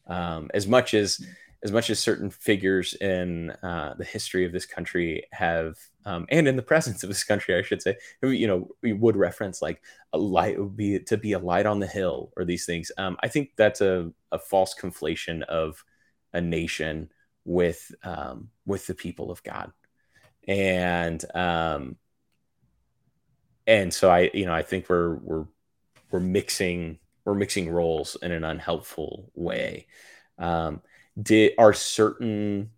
Um, 0.07 0.49
as 0.53 0.65
much 0.65 0.93
as 0.93 1.23
as 1.63 1.71
much 1.71 1.89
as 1.89 1.99
certain 1.99 2.29
figures 2.29 2.93
in 2.95 3.51
uh, 3.63 3.93
the 3.97 4.05
history 4.05 4.45
of 4.45 4.53
this 4.53 4.65
country 4.65 5.25
have, 5.31 5.77
um, 6.05 6.25
and 6.29 6.47
in 6.47 6.55
the 6.55 6.61
presence 6.71 7.03
of 7.03 7.09
this 7.09 7.23
country, 7.23 7.55
I 7.55 7.61
should 7.61 7.81
say, 7.81 7.97
you 8.21 8.47
know, 8.47 8.69
we 8.81 8.93
would 8.93 9.17
reference 9.17 9.61
like 9.61 9.81
a 10.13 10.17
light 10.17 10.59
would 10.59 10.77
be 10.77 10.99
to 10.99 11.17
be 11.17 11.33
a 11.33 11.39
light 11.39 11.65
on 11.65 11.79
the 11.79 11.87
hill 11.87 12.31
or 12.37 12.45
these 12.45 12.65
things. 12.65 12.91
Um, 12.97 13.17
I 13.21 13.27
think 13.27 13.51
that's 13.57 13.81
a, 13.81 14.11
a 14.31 14.39
false 14.39 14.73
conflation 14.79 15.43
of 15.43 15.83
a 16.33 16.39
nation 16.39 17.09
with 17.43 17.91
um, 18.03 18.49
with 18.65 18.87
the 18.87 18.95
people 18.95 19.31
of 19.31 19.43
God, 19.43 19.71
and 20.47 21.23
um, 21.35 21.97
and 23.67 23.93
so 23.93 24.09
I, 24.09 24.31
you 24.33 24.45
know, 24.45 24.53
I 24.53 24.63
think 24.63 24.89
we're 24.89 25.15
we're 25.15 25.45
we're 26.11 26.19
mixing 26.19 26.99
we're 27.25 27.35
mixing 27.35 27.69
roles 27.69 28.17
in 28.21 28.31
an 28.31 28.43
unhelpful 28.43 29.31
way. 29.35 29.87
Um, 30.37 30.81
did 31.21 31.53
are 31.57 31.73
certain 31.73 32.69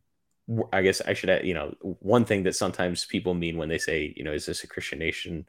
i 0.74 0.82
guess 0.82 1.02
i 1.02 1.14
should 1.14 1.30
add, 1.30 1.46
you 1.46 1.54
know 1.54 1.74
one 1.82 2.26
thing 2.26 2.44
that 2.44 2.56
sometimes 2.56 3.06
people 3.06 3.34
mean 3.34 3.58
when 3.58 3.70
they 3.70 3.78
say 3.78 4.14
you 4.16 4.24
know 4.24 4.34
is 4.34 4.46
this 4.46 4.64
a 4.64 4.68
christian 4.68 5.00
nation 5.00 5.46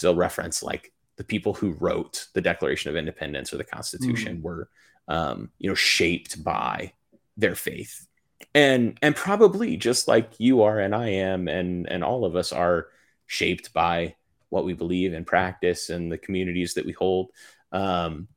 they'll 0.00 0.14
reference 0.14 0.62
like 0.62 0.92
the 1.16 1.24
people 1.24 1.54
who 1.54 1.72
wrote 1.72 2.26
the 2.34 2.40
declaration 2.40 2.90
of 2.90 2.96
independence 2.96 3.52
or 3.52 3.56
the 3.56 3.64
constitution 3.64 4.38
mm. 4.38 4.42
were 4.42 4.68
um, 5.06 5.50
you 5.58 5.68
know 5.68 5.74
shaped 5.74 6.42
by 6.42 6.92
their 7.36 7.54
faith 7.54 8.06
and 8.54 8.98
and 9.02 9.14
probably 9.14 9.76
just 9.76 10.08
like 10.08 10.32
you 10.38 10.62
are 10.62 10.80
and 10.80 10.94
i 10.94 11.08
am 11.08 11.46
and 11.48 11.88
and 11.88 12.02
all 12.02 12.24
of 12.24 12.36
us 12.36 12.52
are 12.52 12.88
shaped 13.26 13.72
by 13.72 14.14
what 14.48 14.64
we 14.64 14.72
believe 14.72 15.12
and 15.12 15.26
practice 15.26 15.90
and 15.90 16.10
the 16.10 16.18
communities 16.18 16.74
that 16.74 16.86
we 16.86 16.92
hold 16.92 17.30
um, 17.72 18.28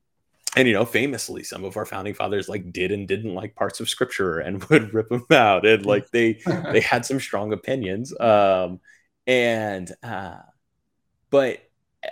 and 0.55 0.67
you 0.67 0.73
know 0.73 0.85
famously 0.85 1.43
some 1.43 1.63
of 1.63 1.75
our 1.77 1.85
founding 1.85 2.13
fathers 2.13 2.47
like 2.47 2.71
did 2.71 2.91
and 2.91 3.07
didn't 3.07 3.33
like 3.33 3.55
parts 3.55 3.79
of 3.79 3.89
scripture 3.89 4.39
and 4.39 4.63
would 4.69 4.93
rip 4.93 5.09
them 5.09 5.25
out 5.31 5.65
and 5.65 5.85
like 5.85 6.09
they 6.11 6.33
they 6.71 6.79
had 6.79 7.05
some 7.05 7.19
strong 7.19 7.53
opinions 7.53 8.17
um 8.19 8.79
and 9.25 9.91
uh 10.03 10.37
but 11.29 11.59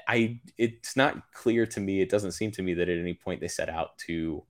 i 0.08 0.40
it's 0.58 0.96
not 0.96 1.32
clear 1.34 1.66
to 1.66 1.80
me 1.80 2.02
it 2.02 2.10
doesn't 2.10 2.34
seem 2.34 2.52
to 2.52 2.62
me 2.62 2.74
that 2.74 2.90
at 2.90 2.98
any 2.98 3.14
point 3.14 3.40
they 3.40 3.48
set 3.48 3.70
out 3.70 3.98
to 3.98 4.44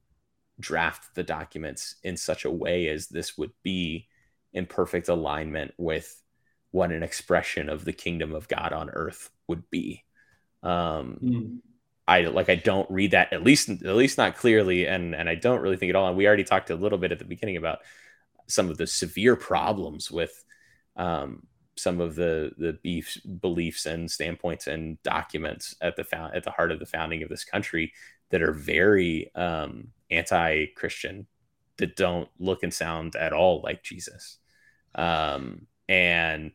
draft 0.60 1.14
the 1.16 1.24
documents 1.24 1.96
in 2.04 2.16
such 2.16 2.46
a 2.46 2.52
way 2.52 2.88
as 2.88 3.08
this 3.08 3.38
would 3.38 3.52
be 3.62 4.08
in 4.54 4.66
perfect 4.66 5.10
alignment 5.10 5.74
with 5.78 6.22
what 6.72 6.92
an 6.92 7.04
expression 7.04 7.70
of 7.70 7.84
the 7.86 7.94
kingdom 7.94 8.34
of 8.34 8.48
god 8.48 8.72
on 8.72 8.90
earth 8.90 9.30
would 9.48 9.70
be. 9.70 10.04
Um 10.64 11.20
mm 11.22 11.60
I 12.08 12.22
like 12.22 12.50
I 12.50 12.56
don't 12.56 12.90
read 12.92 13.12
that 13.12 13.34
at 13.34 13.44
least 13.44 13.70
at 13.70 13.96
least 13.96 14.18
not 14.18 14.36
clearly, 14.36 14.86
and 14.88 15.16
and 15.16 15.28
I 15.28 15.36
don't 15.36 15.62
really 15.62 15.78
think 15.78 15.90
at 15.90 15.96
all. 15.96 16.08
And 16.08 16.18
we 16.18 16.28
already 16.28 16.44
talked 16.44 16.70
a 16.70 16.76
little 16.76 16.98
bit 16.98 17.12
at 17.12 17.20
the 17.20 17.26
beginning 17.26 17.58
about 17.58 17.80
some 18.48 18.70
of 18.70 18.78
the 18.78 18.86
severe 18.86 19.36
problems 19.36 20.12
with 20.12 20.44
um, 20.96 21.48
some 21.76 22.00
of 22.00 22.16
the 22.16 22.52
the 22.58 22.74
beefs, 22.84 23.18
beliefs 23.18 23.86
and 23.88 24.10
standpoints 24.10 24.68
and 24.68 25.02
documents 25.02 25.76
at 25.82 25.96
the 25.96 26.04
found 26.04 26.36
at 26.36 26.44
the 26.44 26.52
heart 26.52 26.72
of 26.72 26.80
the 26.80 26.86
founding 26.86 27.24
of 27.24 27.30
this 27.30 27.44
country 27.44 27.92
that 28.30 28.42
are 28.42 28.54
very 28.54 29.34
um, 29.36 29.88
anti-Christian, 30.12 31.28
that 31.78 31.96
don't 31.96 32.30
look 32.40 32.64
and 32.64 32.74
sound 32.74 33.16
at 33.16 33.34
all 33.34 33.62
like 33.64 33.84
Jesus, 33.84 34.38
um, 34.94 35.66
and 35.90 36.52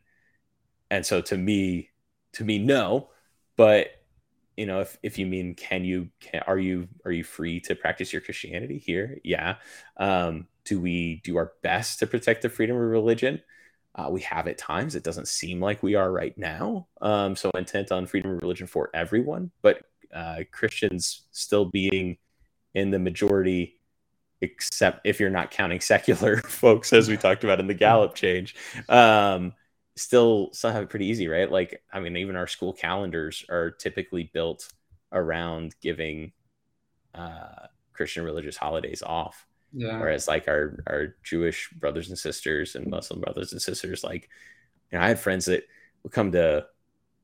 and 0.89 1.05
so 1.05 1.21
to 1.21 1.37
me, 1.37 1.89
to 2.33 2.43
me, 2.45 2.57
no, 2.57 3.09
but 3.57 4.00
you 4.61 4.67
know 4.67 4.81
if, 4.81 4.95
if 5.01 5.17
you 5.17 5.25
mean 5.25 5.55
can 5.55 5.83
you 5.83 6.09
can, 6.19 6.43
are 6.45 6.59
you 6.59 6.87
are 7.03 7.11
you 7.11 7.23
free 7.23 7.59
to 7.61 7.73
practice 7.73 8.13
your 8.13 8.21
christianity 8.21 8.77
here? 8.77 9.17
Yeah. 9.23 9.55
Um, 9.97 10.45
do 10.65 10.79
we 10.79 11.21
do 11.23 11.35
our 11.37 11.53
best 11.63 11.97
to 11.99 12.07
protect 12.07 12.43
the 12.43 12.49
freedom 12.49 12.75
of 12.75 12.83
religion? 12.83 13.41
Uh, 13.95 14.09
we 14.11 14.21
have 14.21 14.47
at 14.47 14.59
times. 14.59 14.93
It 14.93 15.03
doesn't 15.03 15.27
seem 15.27 15.59
like 15.59 15.81
we 15.81 15.95
are 15.95 16.11
right 16.11 16.37
now. 16.37 16.87
Um, 17.01 17.35
so 17.35 17.49
intent 17.57 17.91
on 17.91 18.05
freedom 18.05 18.29
of 18.29 18.41
religion 18.43 18.67
for 18.67 18.91
everyone 18.93 19.49
but 19.63 19.81
uh, 20.13 20.43
christians 20.51 21.23
still 21.31 21.65
being 21.65 22.17
in 22.75 22.91
the 22.91 22.99
majority 22.99 23.81
except 24.41 25.01
if 25.05 25.19
you're 25.19 25.29
not 25.29 25.51
counting 25.51 25.79
secular 25.79 26.37
folks 26.41 26.93
as 26.93 27.07
we 27.07 27.17
talked 27.17 27.43
about 27.43 27.59
in 27.59 27.67
the 27.67 27.73
gallup 27.73 28.15
change. 28.15 28.55
Um, 28.89 29.53
still 29.95 30.49
still 30.53 30.71
have 30.71 30.83
it 30.83 30.89
pretty 30.89 31.07
easy, 31.07 31.27
right? 31.27 31.51
Like, 31.51 31.81
I 31.91 31.99
mean, 31.99 32.17
even 32.17 32.35
our 32.35 32.47
school 32.47 32.73
calendars 32.73 33.45
are 33.49 33.71
typically 33.71 34.29
built 34.33 34.71
around 35.11 35.75
giving 35.81 36.31
uh, 37.13 37.67
Christian 37.93 38.23
religious 38.23 38.57
holidays 38.57 39.03
off. 39.05 39.45
Yeah. 39.73 39.99
Whereas 39.99 40.27
like 40.27 40.47
our 40.47 40.83
our 40.87 41.15
Jewish 41.23 41.69
brothers 41.71 42.09
and 42.09 42.17
sisters 42.17 42.75
and 42.75 42.87
Muslim 42.87 43.21
brothers 43.21 43.51
and 43.51 43.61
sisters, 43.61 44.03
like, 44.03 44.29
you 44.91 44.97
know, 44.97 45.03
I 45.03 45.09
had 45.09 45.19
friends 45.19 45.45
that 45.45 45.63
would 46.03 46.11
come 46.11 46.31
to 46.33 46.65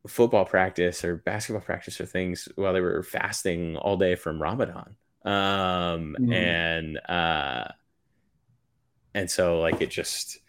football 0.07 0.45
practice 0.45 1.03
or 1.03 1.18
basketball 1.18 1.61
practice 1.61 1.99
or 1.99 2.05
things 2.05 2.47
while 2.55 2.74
they 2.74 2.82
were 2.82 3.03
fasting 3.03 3.76
all 3.78 3.97
day 3.97 4.15
from 4.15 4.41
Ramadan. 4.41 4.95
Um, 5.26 6.15
mm. 6.20 6.34
and 6.34 6.99
uh, 7.09 7.68
and 9.13 9.30
so 9.30 9.59
like 9.59 9.82
it 9.82 9.89
just 9.89 10.39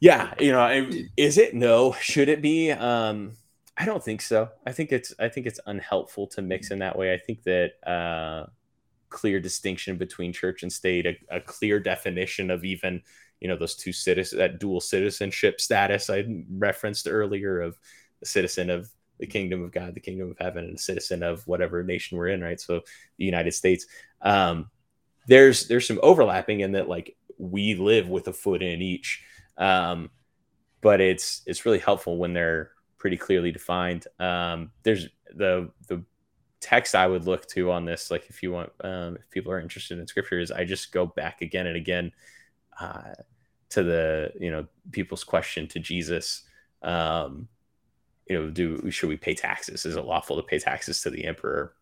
yeah, 0.00 0.32
you 0.40 0.50
know, 0.50 0.90
is 1.16 1.36
it 1.36 1.54
no? 1.54 1.92
Should 2.00 2.30
it 2.30 2.40
be? 2.40 2.70
Um, 2.72 3.32
I 3.76 3.84
don't 3.84 4.02
think 4.02 4.22
so. 4.22 4.48
I 4.66 4.72
think 4.72 4.92
it's 4.92 5.14
I 5.18 5.28
think 5.28 5.46
it's 5.46 5.60
unhelpful 5.66 6.26
to 6.28 6.42
mix 6.42 6.70
in 6.70 6.78
that 6.80 6.98
way. 6.98 7.12
I 7.12 7.18
think 7.18 7.42
that 7.44 7.72
uh, 7.86 8.46
clear 9.10 9.40
distinction 9.40 9.96
between 9.96 10.32
church 10.32 10.62
and 10.62 10.72
state, 10.72 11.06
a, 11.06 11.16
a 11.30 11.40
clear 11.40 11.78
definition 11.78 12.50
of 12.50 12.64
even 12.64 13.02
you 13.40 13.48
know 13.48 13.56
those 13.56 13.74
two 13.74 13.92
citizens, 13.92 14.38
that 14.38 14.58
dual 14.58 14.80
citizenship 14.80 15.60
status 15.60 16.08
I 16.08 16.24
referenced 16.50 17.06
earlier 17.08 17.60
of 17.60 17.78
a 18.22 18.26
citizen 18.26 18.70
of 18.70 18.90
the 19.18 19.26
kingdom 19.26 19.62
of 19.62 19.70
God, 19.70 19.94
the 19.94 20.00
kingdom 20.00 20.30
of 20.30 20.38
heaven, 20.38 20.64
and 20.64 20.76
a 20.76 20.80
citizen 20.80 21.22
of 21.22 21.46
whatever 21.46 21.82
nation 21.82 22.16
we're 22.16 22.28
in, 22.28 22.40
right? 22.40 22.60
So 22.60 22.80
the 23.18 23.24
United 23.24 23.52
States. 23.52 23.86
Um, 24.22 24.70
there's 25.26 25.68
there's 25.68 25.86
some 25.86 26.00
overlapping 26.02 26.60
in 26.60 26.72
that 26.72 26.88
like 26.88 27.16
we 27.36 27.74
live 27.74 28.08
with 28.08 28.28
a 28.28 28.32
foot 28.32 28.62
in 28.62 28.80
each 28.82 29.22
um, 29.60 30.10
but 30.80 31.00
it's 31.00 31.42
it's 31.46 31.64
really 31.64 31.78
helpful 31.78 32.16
when 32.16 32.32
they're 32.32 32.72
pretty 32.98 33.16
clearly 33.16 33.52
defined. 33.52 34.06
Um, 34.18 34.72
there's 34.82 35.06
the 35.34 35.70
the 35.86 36.02
text 36.60 36.94
I 36.94 37.06
would 37.06 37.26
look 37.26 37.46
to 37.48 37.70
on 37.70 37.84
this, 37.84 38.10
like 38.10 38.28
if 38.28 38.42
you 38.42 38.52
want, 38.52 38.70
um, 38.82 39.16
if 39.16 39.30
people 39.30 39.52
are 39.52 39.60
interested 39.60 39.98
in 39.98 40.06
scripture, 40.06 40.40
is 40.40 40.50
I 40.50 40.64
just 40.64 40.92
go 40.92 41.06
back 41.06 41.42
again 41.42 41.66
and 41.66 41.76
again 41.76 42.12
uh, 42.80 43.14
to 43.70 43.82
the 43.82 44.32
you 44.40 44.50
know 44.50 44.66
people's 44.90 45.24
question 45.24 45.68
to 45.68 45.78
Jesus. 45.78 46.42
Um, 46.82 47.48
you 48.26 48.38
know, 48.38 48.50
do 48.50 48.90
should 48.90 49.08
we 49.08 49.16
pay 49.16 49.34
taxes? 49.34 49.84
Is 49.84 49.96
it 49.96 50.04
lawful 50.04 50.36
to 50.36 50.42
pay 50.42 50.58
taxes 50.58 51.02
to 51.02 51.10
the 51.10 51.24
emperor? 51.24 51.74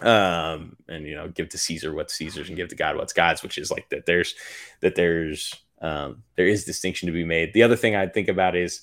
Um, 0.00 0.76
and 0.88 1.04
you 1.06 1.14
know, 1.14 1.28
give 1.28 1.50
to 1.50 1.58
Caesar 1.58 1.92
what's 1.92 2.14
Caesar's 2.14 2.48
and 2.48 2.56
give 2.56 2.68
to 2.68 2.76
God 2.76 2.96
what's 2.96 3.12
God's, 3.12 3.42
which 3.42 3.58
is 3.58 3.70
like 3.70 3.88
that. 3.90 4.06
There's 4.06 4.34
that 4.80 4.94
there's 4.94 5.54
um, 5.80 6.22
there 6.36 6.46
is 6.46 6.64
distinction 6.64 7.06
to 7.06 7.12
be 7.12 7.24
made. 7.24 7.52
The 7.54 7.62
other 7.62 7.76
thing 7.76 7.96
I'd 7.96 8.14
think 8.14 8.28
about 8.28 8.56
is 8.56 8.82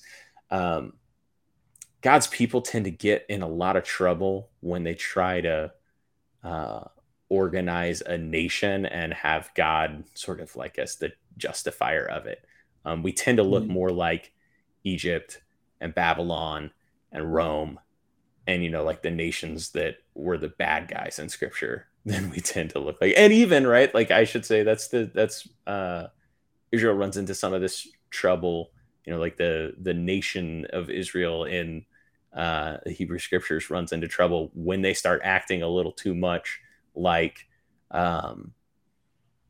um, 0.50 0.94
God's 2.00 2.26
people 2.26 2.60
tend 2.60 2.84
to 2.86 2.90
get 2.90 3.26
in 3.28 3.42
a 3.42 3.48
lot 3.48 3.76
of 3.76 3.84
trouble 3.84 4.50
when 4.60 4.84
they 4.84 4.94
try 4.94 5.40
to 5.40 5.72
uh, 6.42 6.84
organize 7.28 8.00
a 8.00 8.18
nation 8.18 8.86
and 8.86 9.12
have 9.12 9.50
God 9.54 10.04
sort 10.14 10.40
of 10.40 10.54
like 10.56 10.78
as 10.78 10.96
the 10.96 11.12
justifier 11.36 12.04
of 12.06 12.26
it. 12.26 12.44
Um, 12.84 13.02
we 13.02 13.12
tend 13.12 13.38
to 13.38 13.44
look 13.44 13.64
mm-hmm. 13.64 13.72
more 13.72 13.90
like 13.90 14.32
Egypt 14.84 15.42
and 15.80 15.94
Babylon 15.94 16.70
and 17.12 17.32
Rome 17.32 17.78
and 18.48 18.64
you 18.64 18.70
know 18.70 18.82
like 18.82 19.02
the 19.02 19.10
nations 19.10 19.70
that 19.70 19.98
were 20.14 20.38
the 20.38 20.48
bad 20.48 20.88
guys 20.88 21.20
in 21.20 21.28
scripture 21.28 21.86
than 22.04 22.30
we 22.30 22.40
tend 22.40 22.70
to 22.70 22.80
look 22.80 23.00
like 23.00 23.12
and 23.16 23.32
even 23.32 23.66
right 23.66 23.94
like 23.94 24.10
i 24.10 24.24
should 24.24 24.44
say 24.44 24.62
that's 24.62 24.88
the 24.88 25.10
that's 25.14 25.46
uh 25.66 26.06
israel 26.72 26.94
runs 26.94 27.16
into 27.16 27.34
some 27.34 27.52
of 27.52 27.60
this 27.60 27.88
trouble 28.10 28.70
you 29.04 29.12
know 29.12 29.18
like 29.18 29.36
the 29.36 29.74
the 29.80 29.94
nation 29.94 30.66
of 30.72 30.90
israel 30.90 31.44
in 31.44 31.84
uh 32.34 32.76
the 32.84 32.92
hebrew 32.92 33.18
scriptures 33.18 33.70
runs 33.70 33.92
into 33.92 34.08
trouble 34.08 34.50
when 34.54 34.82
they 34.82 34.94
start 34.94 35.20
acting 35.24 35.62
a 35.62 35.68
little 35.68 35.92
too 35.92 36.14
much 36.14 36.60
like 36.94 37.46
um 37.90 38.52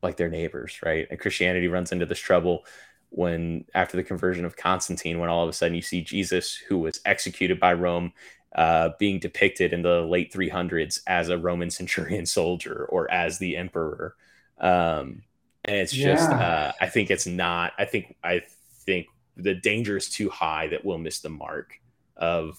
like 0.01 0.17
their 0.17 0.29
neighbors 0.29 0.79
right 0.83 1.07
and 1.09 1.19
christianity 1.19 1.67
runs 1.67 1.91
into 1.91 2.05
this 2.05 2.19
trouble 2.19 2.65
when 3.11 3.65
after 3.73 3.97
the 3.97 4.03
conversion 4.03 4.45
of 4.45 4.55
constantine 4.55 5.19
when 5.19 5.29
all 5.29 5.43
of 5.43 5.49
a 5.49 5.53
sudden 5.53 5.75
you 5.75 5.81
see 5.81 6.01
jesus 6.01 6.55
who 6.55 6.77
was 6.77 7.01
executed 7.05 7.59
by 7.59 7.73
rome 7.73 8.13
uh, 8.55 8.89
being 8.97 9.19
depicted 9.19 9.73
in 9.73 9.81
the 9.81 10.01
late 10.01 10.33
300s 10.33 11.01
as 11.07 11.29
a 11.29 11.37
Roman 11.37 11.69
centurion 11.69 12.25
soldier 12.25 12.85
or 12.89 13.09
as 13.11 13.37
the 13.37 13.55
emperor. 13.55 14.15
Um, 14.59 15.23
and 15.65 15.75
it's 15.75 15.91
just, 15.91 16.29
yeah. 16.29 16.39
uh, 16.39 16.71
I 16.81 16.87
think 16.87 17.11
it's 17.11 17.27
not, 17.27 17.73
I 17.77 17.85
think, 17.85 18.15
I 18.23 18.41
think 18.85 19.07
the 19.35 19.55
danger 19.55 19.97
is 19.97 20.09
too 20.09 20.29
high 20.29 20.67
that 20.67 20.83
we'll 20.83 20.97
miss 20.97 21.19
the 21.19 21.29
mark 21.29 21.73
of 22.17 22.57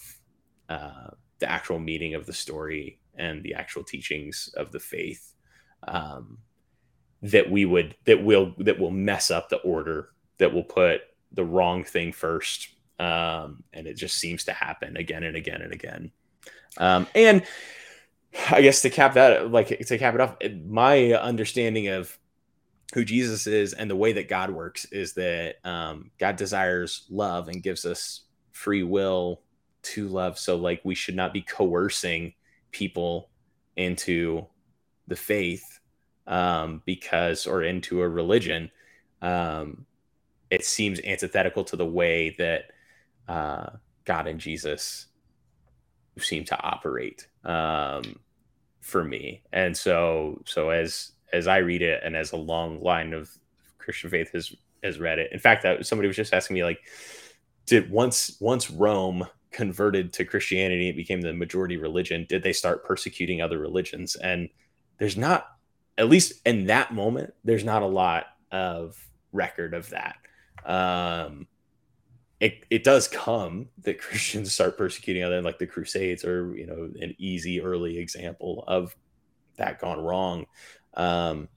uh, 0.69 1.11
the 1.39 1.49
actual 1.49 1.79
meaning 1.79 2.13
of 2.13 2.25
the 2.25 2.33
story 2.33 2.99
and 3.15 3.43
the 3.43 3.53
actual 3.53 3.83
teachings 3.83 4.53
of 4.55 4.71
the 4.71 4.79
faith. 4.79 5.33
Um, 5.87 6.37
that 7.23 7.51
we 7.51 7.65
would, 7.65 7.95
that 8.05 8.23
will, 8.23 8.53
that 8.57 8.79
will 8.79 8.91
mess 8.91 9.29
up 9.29 9.49
the 9.49 9.57
order, 9.57 10.09
that 10.39 10.51
will 10.51 10.63
put 10.63 11.01
the 11.31 11.45
wrong 11.45 11.83
thing 11.83 12.11
first 12.11 12.69
um, 13.01 13.63
and 13.73 13.87
it 13.87 13.95
just 13.95 14.17
seems 14.17 14.43
to 14.43 14.53
happen 14.53 14.95
again 14.95 15.23
and 15.23 15.35
again 15.35 15.63
and 15.63 15.73
again. 15.73 16.11
Um, 16.77 17.07
and 17.15 17.43
I 18.51 18.61
guess 18.61 18.83
to 18.83 18.91
cap 18.91 19.15
that, 19.15 19.51
like 19.51 19.69
to 19.79 19.97
cap 19.97 20.13
it 20.13 20.21
off, 20.21 20.37
my 20.67 21.13
understanding 21.13 21.87
of 21.87 22.15
who 22.93 23.05
Jesus 23.05 23.47
is 23.47 23.73
and 23.73 23.89
the 23.89 23.95
way 23.95 24.13
that 24.13 24.27
God 24.27 24.49
works 24.49 24.85
is 24.85 25.13
that 25.13 25.55
um, 25.63 26.11
God 26.19 26.35
desires 26.35 27.05
love 27.09 27.47
and 27.47 27.63
gives 27.63 27.85
us 27.85 28.21
free 28.51 28.83
will 28.83 29.41
to 29.83 30.07
love. 30.07 30.37
So, 30.37 30.57
like, 30.57 30.81
we 30.83 30.95
should 30.95 31.15
not 31.15 31.33
be 31.33 31.41
coercing 31.41 32.33
people 32.71 33.29
into 33.77 34.45
the 35.07 35.15
faith 35.15 35.79
um, 36.27 36.81
because, 36.85 37.47
or 37.47 37.63
into 37.63 38.01
a 38.01 38.09
religion. 38.09 38.71
Um, 39.21 39.85
it 40.49 40.65
seems 40.65 40.99
antithetical 41.01 41.63
to 41.65 41.75
the 41.77 41.85
way 41.85 42.35
that 42.37 42.71
uh, 43.27 43.69
God 44.03 44.27
and 44.27 44.39
Jesus 44.39 45.07
seem 46.19 46.43
to 46.45 46.61
operate 46.61 47.27
um, 47.45 48.19
for 48.81 49.03
me. 49.03 49.43
And 49.53 49.75
so, 49.75 50.41
so 50.45 50.69
as 50.69 51.13
as 51.33 51.47
I 51.47 51.57
read 51.57 51.81
it, 51.81 52.01
and 52.03 52.15
as 52.15 52.31
a 52.31 52.37
long 52.37 52.81
line 52.81 53.13
of 53.13 53.29
Christian 53.77 54.09
faith 54.09 54.31
has 54.33 54.53
has 54.83 54.99
read 54.99 55.19
it. 55.19 55.31
In 55.31 55.39
fact, 55.39 55.63
that 55.63 55.85
somebody 55.85 56.07
was 56.07 56.15
just 56.15 56.33
asking 56.33 56.55
me 56.55 56.63
like, 56.63 56.79
did 57.65 57.89
once 57.91 58.37
once 58.39 58.69
Rome 58.69 59.25
converted 59.51 60.13
to 60.13 60.25
Christianity, 60.25 60.89
it 60.89 60.95
became 60.95 61.21
the 61.21 61.33
majority 61.33 61.77
religion. 61.77 62.25
Did 62.27 62.43
they 62.43 62.53
start 62.53 62.85
persecuting 62.85 63.41
other 63.41 63.59
religions? 63.59 64.15
And 64.15 64.49
there's 64.97 65.17
not, 65.17 65.47
at 65.97 66.09
least 66.09 66.41
in 66.45 66.65
that 66.67 66.93
moment, 66.93 67.33
there's 67.43 67.63
not 67.63 67.81
a 67.81 67.87
lot 67.87 68.25
of 68.51 68.97
record 69.31 69.73
of 69.73 69.89
that. 69.89 70.15
Um, 70.65 71.47
it, 72.39 72.65
it 72.69 72.83
does 72.83 73.07
come 73.07 73.67
that 73.83 73.99
Christians 74.01 74.51
start 74.51 74.77
persecuting 74.77 75.23
other 75.23 75.41
like 75.41 75.59
the 75.59 75.67
Crusades 75.67 76.25
or 76.25 76.55
you 76.55 76.65
know 76.65 76.91
an 76.99 77.15
easy 77.17 77.61
early 77.61 77.97
example 77.97 78.63
of 78.67 78.95
that 79.57 79.79
gone 79.79 79.99
wrong. 79.99 80.45
Um, 80.93 81.47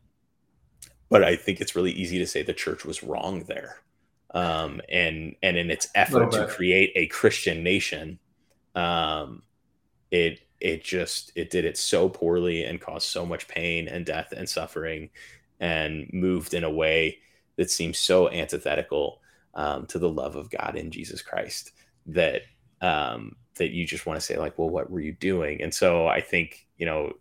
but 1.11 1.23
I 1.23 1.37
think 1.37 1.61
it's 1.61 1.77
really 1.77 1.93
easy 1.93 2.19
to 2.19 2.27
say 2.27 2.43
the 2.43 2.53
church 2.53 2.85
was 2.85 3.03
wrong 3.03 3.45
there. 3.45 3.77
Um, 4.33 4.81
and 4.89 5.37
and 5.43 5.57
in 5.57 5.71
its 5.71 5.89
effort 5.95 6.33
to 6.33 6.47
create 6.47 6.93
a 6.97 7.07
Christian 7.07 7.63
nation, 7.63 8.19
um, 8.75 9.43
it 10.11 10.41
it 10.61 10.83
just 10.83 11.31
it 11.37 11.51
did 11.51 11.65
it 11.65 11.77
so 11.77 12.09
poorly 12.09 12.65
and 12.65 12.81
caused 12.81 13.09
so 13.09 13.25
much 13.25 13.47
pain 13.47 13.87
and 13.87 14.05
death 14.05 14.33
and 14.37 14.49
suffering, 14.49 15.11
and 15.61 16.11
moved 16.13 16.53
in 16.53 16.65
a 16.65 16.71
way 16.71 17.19
that 17.57 17.71
seems 17.71 17.99
so 17.99 18.29
antithetical 18.31 19.21
um, 19.55 19.87
to 19.87 19.99
the 20.01 20.11
love 20.11 20.35
of 20.35 20.51
God 20.51 20.75
in 20.75 20.91
Jesus 20.91 21.23
Christ 21.23 21.71
that 22.07 22.43
um, 22.81 23.37
that 23.55 23.71
you 23.71 23.87
just 23.87 24.05
want 24.05 24.19
to 24.19 24.25
say 24.25 24.37
like, 24.37 24.59
well, 24.59 24.69
what 24.69 24.91
were 24.91 25.01
you 25.01 25.13
doing? 25.13 25.63
And 25.63 25.73
so 25.73 26.09
I 26.09 26.21
think 26.21 26.67
you 26.77 26.87
know, 26.87 27.13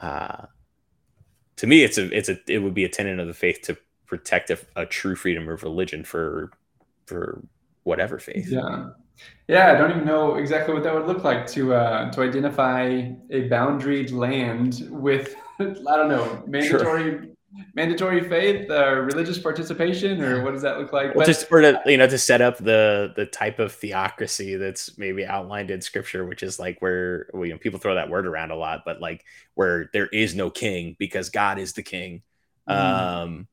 uh, 0.00 0.46
to 1.56 1.66
me, 1.66 1.82
it's 1.82 1.98
a 1.98 2.16
it's 2.16 2.28
a 2.28 2.38
it 2.46 2.58
would 2.58 2.74
be 2.74 2.84
a 2.84 2.88
tenet 2.88 3.18
of 3.18 3.26
the 3.26 3.34
faith 3.34 3.60
to 3.62 3.76
protect 4.06 4.50
a, 4.50 4.58
a 4.76 4.86
true 4.86 5.16
freedom 5.16 5.48
of 5.48 5.62
religion 5.62 6.04
for 6.04 6.50
for 7.06 7.42
whatever 7.84 8.18
faith. 8.18 8.48
Yeah. 8.48 8.90
Yeah, 9.46 9.70
I 9.70 9.76
don't 9.76 9.90
even 9.90 10.04
know 10.04 10.36
exactly 10.36 10.74
what 10.74 10.82
that 10.82 10.94
would 10.94 11.06
look 11.06 11.22
like 11.22 11.46
to 11.48 11.74
uh, 11.74 12.10
to 12.12 12.22
identify 12.22 12.84
a 13.30 13.48
boundaried 13.48 14.10
land 14.10 14.88
with 14.90 15.36
I 15.60 15.64
don't 15.64 16.08
know 16.08 16.42
mandatory 16.46 17.10
sure 17.10 17.31
mandatory 17.74 18.26
faith 18.28 18.70
or 18.70 19.02
religious 19.02 19.38
participation 19.38 20.22
or 20.22 20.42
what 20.42 20.52
does 20.52 20.62
that 20.62 20.78
look 20.78 20.92
like? 20.92 21.14
Well, 21.14 21.26
but, 21.26 21.26
just 21.26 21.48
for 21.48 21.60
to 21.60 21.80
you 21.86 21.96
know 21.96 22.06
to 22.06 22.18
set 22.18 22.40
up 22.40 22.58
the 22.58 23.12
the 23.16 23.26
type 23.26 23.58
of 23.58 23.72
theocracy 23.72 24.56
that's 24.56 24.96
maybe 24.98 25.26
outlined 25.26 25.70
in 25.70 25.80
scripture 25.80 26.24
which 26.24 26.42
is 26.42 26.58
like 26.58 26.80
where 26.80 27.28
well, 27.32 27.44
you 27.44 27.52
know 27.52 27.58
people 27.58 27.78
throw 27.78 27.94
that 27.94 28.08
word 28.08 28.26
around 28.26 28.50
a 28.50 28.56
lot 28.56 28.82
but 28.84 29.00
like 29.00 29.24
where 29.54 29.90
there 29.92 30.06
is 30.06 30.34
no 30.34 30.50
king 30.50 30.96
because 30.98 31.30
god 31.30 31.58
is 31.58 31.72
the 31.72 31.82
king. 31.82 32.22
Mm. 32.68 32.74
um 32.74 33.48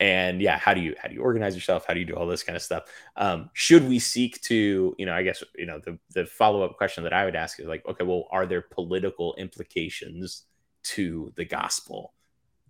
and 0.00 0.40
yeah 0.40 0.58
how 0.58 0.74
do 0.74 0.80
you 0.80 0.94
how 1.00 1.08
do 1.08 1.14
you 1.14 1.22
organize 1.22 1.54
yourself? 1.54 1.84
How 1.86 1.94
do 1.94 2.00
you 2.00 2.06
do 2.06 2.14
all 2.14 2.26
this 2.26 2.42
kind 2.42 2.56
of 2.56 2.62
stuff? 2.62 2.84
Um 3.16 3.50
should 3.54 3.88
we 3.88 3.98
seek 3.98 4.40
to 4.42 4.94
you 4.98 5.06
know 5.06 5.14
i 5.14 5.22
guess 5.22 5.42
you 5.56 5.66
know 5.66 5.80
the 5.84 5.98
the 6.12 6.26
follow-up 6.26 6.76
question 6.76 7.04
that 7.04 7.12
i 7.12 7.24
would 7.24 7.36
ask 7.36 7.60
is 7.60 7.66
like 7.66 7.86
okay 7.86 8.04
well 8.04 8.28
are 8.30 8.46
there 8.46 8.62
political 8.62 9.34
implications 9.36 10.44
to 10.82 11.32
the 11.36 11.44
gospel 11.44 12.14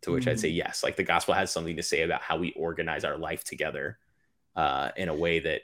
to 0.03 0.13
which 0.13 0.25
mm-hmm. 0.25 0.31
I'd 0.31 0.41
say 0.41 0.51
mm. 0.51 0.57
yes. 0.57 0.83
Like 0.83 0.97
the 0.97 1.05
gospel 1.05 1.35
has 1.35 1.51
something 1.51 1.77
to 1.77 1.83
say 1.83 2.03
about 2.03 2.23
how 2.23 2.37
we 2.37 2.53
organize 2.53 3.05
our 3.05 3.17
life 3.17 3.45
together 3.45 3.99
uh, 4.57 4.91
in 4.97 5.09
a 5.09 5.15
way 5.15 5.41
that 5.41 5.63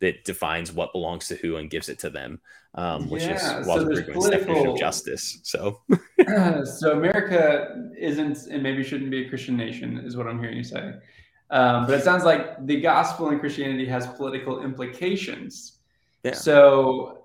that 0.00 0.24
defines 0.24 0.72
what 0.72 0.92
belongs 0.92 1.28
to 1.28 1.36
who 1.36 1.56
and 1.56 1.70
gives 1.70 1.88
it 1.88 2.00
to 2.00 2.10
them, 2.10 2.40
um, 2.74 3.08
which 3.08 3.22
yeah, 3.22 3.60
is 3.60 3.66
Walter 3.66 3.94
so 3.94 4.02
Brueggemann's 4.02 4.30
definition 4.30 4.66
of 4.66 4.76
justice. 4.76 5.38
So, 5.44 5.80
so 6.64 6.92
America 6.92 7.88
isn't 7.96 8.48
and 8.48 8.64
maybe 8.64 8.82
shouldn't 8.82 9.12
be 9.12 9.24
a 9.24 9.28
Christian 9.28 9.56
nation, 9.56 9.98
is 10.04 10.16
what 10.16 10.26
I'm 10.26 10.40
hearing 10.40 10.56
you 10.56 10.64
say. 10.64 10.94
Um, 11.50 11.86
but 11.86 12.00
it 12.00 12.02
sounds 12.02 12.24
like 12.24 12.66
the 12.66 12.80
gospel 12.80 13.28
and 13.28 13.38
Christianity 13.38 13.86
has 13.86 14.08
political 14.08 14.64
implications. 14.64 15.78
Yeah. 16.24 16.34
So 16.34 17.21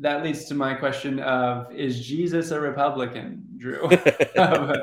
that 0.00 0.24
leads 0.24 0.46
to 0.46 0.54
my 0.54 0.74
question 0.74 1.20
of 1.20 1.72
is 1.72 2.04
Jesus 2.04 2.50
a 2.50 2.60
Republican, 2.60 3.46
Drew? 3.56 3.84
um, 3.84 4.74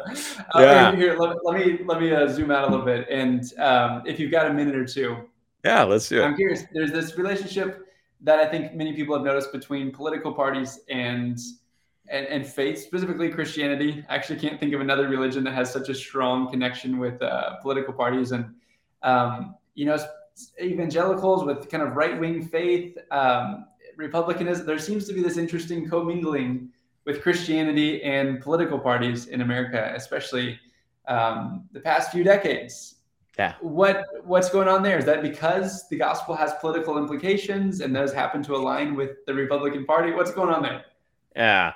yeah. 0.56 0.96
Here, 0.96 1.18
let, 1.18 1.38
let, 1.44 1.60
me 1.60 1.80
let 1.86 2.00
me 2.00 2.12
uh, 2.12 2.28
zoom 2.28 2.52
out 2.52 2.68
a 2.68 2.72
little 2.72 2.86
bit, 2.86 3.08
and 3.10 3.42
um, 3.60 4.04
if 4.06 4.20
you've 4.20 4.32
got 4.32 4.50
a 4.50 4.54
minute 4.54 4.76
or 4.76 4.86
two, 4.86 5.18
yeah, 5.66 5.84
let's 5.84 6.08
do 6.08 6.22
it. 6.22 6.24
I'm 6.24 6.36
curious. 6.36 6.64
There's 6.72 6.92
this 6.92 7.18
relationship 7.18 7.88
that 8.22 8.40
I 8.40 8.46
think 8.46 8.74
many 8.74 8.94
people 8.94 9.16
have 9.16 9.26
noticed 9.26 9.52
between 9.52 9.92
political 9.92 10.34
parties 10.34 10.80
and 10.90 11.40
and, 12.10 12.26
and 12.28 12.46
faith, 12.46 12.80
specifically 12.80 13.30
Christianity. 13.30 14.06
I 14.08 14.16
actually 14.16 14.40
can't 14.40 14.60
think 14.60 14.74
of 14.74 14.82
another 14.82 15.10
religion 15.10 15.44
that 15.44 15.54
has 15.54 15.74
such 15.74 15.90
a 15.90 15.96
strong 15.96 16.50
connection 16.50 17.00
with 17.00 17.22
uh, 17.22 17.56
political 17.58 17.94
parties, 17.94 18.32
and 18.34 18.54
um, 19.02 19.56
you 19.74 19.86
know, 19.86 19.98
evangelicals 20.62 21.44
with 21.44 21.70
kind 21.70 21.82
of 21.82 21.96
right 21.96 22.20
wing 22.20 22.48
faith. 22.48 22.98
Um, 23.10 23.66
republicanism, 23.98 24.66
there 24.66 24.80
seems 24.80 25.06
to 25.08 25.14
be 25.14 25.22
this 25.22 25.38
interesting 25.38 25.90
commingling 25.90 26.70
with 27.06 27.22
Christianity 27.22 28.02
and 28.04 28.40
political 28.42 28.80
parties 28.80 29.28
in 29.28 29.42
America, 29.42 29.92
especially 29.96 30.60
um, 31.08 31.68
the 31.72 31.80
past 31.80 32.12
few 32.12 32.24
decades. 32.24 32.96
Yeah. 33.38 33.54
What 33.62 34.06
what's 34.24 34.50
going 34.50 34.68
on 34.68 34.82
there? 34.82 34.98
Is 34.98 35.06
that 35.06 35.22
because 35.22 35.88
the 35.90 35.98
gospel 35.98 36.36
has 36.36 36.54
political 36.60 36.98
implications 36.98 37.82
and 37.82 37.96
those 37.96 38.12
happen 38.12 38.42
to 38.44 38.56
align 38.56 38.96
with 38.96 39.26
the 39.26 39.34
Republican 39.34 39.86
Party? 39.86 40.12
What's 40.12 40.32
going 40.32 40.54
on 40.54 40.64
there? 40.64 40.86
Yeah. 41.36 41.74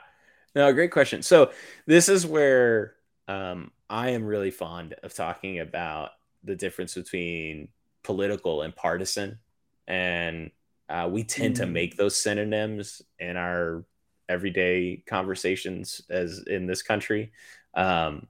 No, 0.55 0.73
great 0.73 0.91
question. 0.91 1.21
So 1.21 1.51
this 1.85 2.09
is 2.09 2.25
where 2.25 2.95
um, 3.27 3.71
I 3.89 4.09
am 4.09 4.25
really 4.25 4.51
fond 4.51 4.95
of 5.03 5.13
talking 5.13 5.59
about 5.59 6.11
the 6.43 6.55
difference 6.55 6.95
between 6.95 7.69
political 8.03 8.63
and 8.63 8.75
partisan. 8.75 9.39
And 9.87 10.51
uh, 10.91 11.07
we 11.07 11.23
tend 11.23 11.55
mm 11.55 11.57
to 11.59 11.65
make 11.65 11.95
those 11.95 12.15
synonyms 12.15 13.01
in 13.17 13.37
our 13.37 13.85
everyday 14.27 15.03
conversations 15.07 16.01
as 16.09 16.43
in 16.47 16.65
this 16.65 16.81
country. 16.81 17.31
Um, 17.73 18.27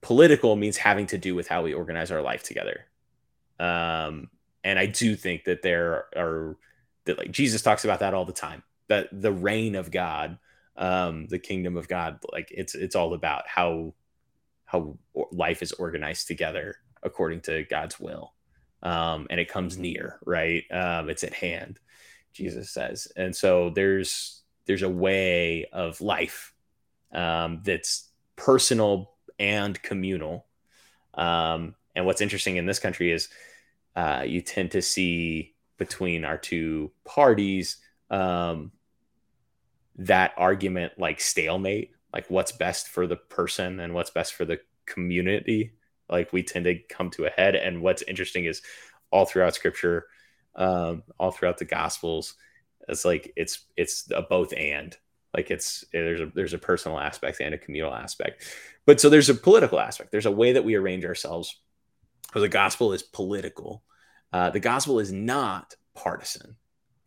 political 0.00 0.56
means 0.56 0.76
having 0.76 1.06
to 1.06 1.18
do 1.18 1.34
with 1.34 1.46
how 1.46 1.62
we 1.62 1.74
organize 1.74 2.10
our 2.10 2.22
life 2.22 2.42
together. 2.42 2.86
Um, 3.60 4.30
and 4.64 4.78
I 4.78 4.86
do 4.86 5.14
think 5.14 5.44
that 5.44 5.62
there 5.62 6.06
are 6.16 6.56
that 7.04 7.18
like 7.18 7.30
Jesus 7.30 7.62
talks 7.62 7.84
about 7.84 8.00
that 8.00 8.14
all 8.14 8.24
the 8.24 8.32
time. 8.32 8.62
That 8.88 9.08
the 9.12 9.32
reign 9.32 9.76
of 9.76 9.92
God, 9.92 10.38
um, 10.76 11.26
the 11.28 11.38
kingdom 11.38 11.76
of 11.76 11.86
God, 11.86 12.18
like 12.32 12.48
it's 12.50 12.74
it's 12.74 12.96
all 12.96 13.14
about 13.14 13.46
how 13.46 13.94
how 14.64 14.98
life 15.30 15.62
is 15.62 15.72
organized 15.72 16.26
together 16.26 16.76
according 17.02 17.42
to 17.42 17.64
God's 17.64 18.00
will. 18.00 18.32
Um, 18.82 19.26
and 19.30 19.38
it 19.38 19.48
comes 19.48 19.76
near, 19.76 20.18
right? 20.24 20.64
Um, 20.70 21.10
it's 21.10 21.24
at 21.24 21.34
hand, 21.34 21.78
Jesus 22.32 22.70
says. 22.70 23.08
And 23.16 23.34
so 23.34 23.70
there's 23.70 24.42
there's 24.66 24.82
a 24.82 24.88
way 24.88 25.66
of 25.72 26.00
life 26.00 26.52
um, 27.12 27.60
that's 27.64 28.08
personal 28.36 29.12
and 29.38 29.80
communal. 29.82 30.46
Um, 31.14 31.74
and 31.94 32.06
what's 32.06 32.20
interesting 32.20 32.56
in 32.56 32.66
this 32.66 32.78
country 32.78 33.10
is 33.10 33.28
uh, 33.96 34.22
you 34.26 34.40
tend 34.40 34.70
to 34.72 34.82
see 34.82 35.54
between 35.76 36.24
our 36.24 36.38
two 36.38 36.92
parties 37.04 37.78
um, 38.10 38.70
that 39.96 40.32
argument 40.36 40.92
like 40.98 41.20
stalemate, 41.20 41.90
like 42.12 42.28
what's 42.30 42.52
best 42.52 42.88
for 42.88 43.06
the 43.06 43.16
person 43.16 43.80
and 43.80 43.94
what's 43.94 44.10
best 44.10 44.34
for 44.34 44.44
the 44.44 44.60
community. 44.86 45.72
Like 46.10 46.32
we 46.32 46.42
tend 46.42 46.64
to 46.64 46.78
come 46.88 47.10
to 47.10 47.26
a 47.26 47.30
head. 47.30 47.54
And 47.54 47.82
what's 47.82 48.02
interesting 48.02 48.44
is 48.44 48.62
all 49.10 49.24
throughout 49.24 49.54
scripture, 49.54 50.06
um, 50.56 51.02
all 51.18 51.30
throughout 51.30 51.58
the 51.58 51.64
gospels, 51.64 52.34
it's 52.88 53.04
like 53.04 53.32
it's 53.36 53.66
it's 53.76 54.10
a 54.10 54.22
both 54.22 54.52
and. 54.56 54.96
Like 55.32 55.50
it's 55.50 55.84
there's 55.92 56.20
a 56.20 56.26
there's 56.34 56.54
a 56.54 56.58
personal 56.58 56.98
aspect 56.98 57.40
and 57.40 57.54
a 57.54 57.58
communal 57.58 57.94
aspect. 57.94 58.44
But 58.84 59.00
so 59.00 59.08
there's 59.08 59.28
a 59.28 59.34
political 59.34 59.78
aspect. 59.78 60.10
There's 60.10 60.26
a 60.26 60.30
way 60.32 60.52
that 60.52 60.64
we 60.64 60.74
arrange 60.74 61.04
ourselves. 61.04 61.60
Because 62.26 62.42
the 62.42 62.48
gospel 62.48 62.92
is 62.92 63.02
political. 63.02 63.82
Uh, 64.32 64.50
the 64.50 64.60
gospel 64.60 65.00
is 65.00 65.12
not 65.12 65.74
partisan. 65.94 66.56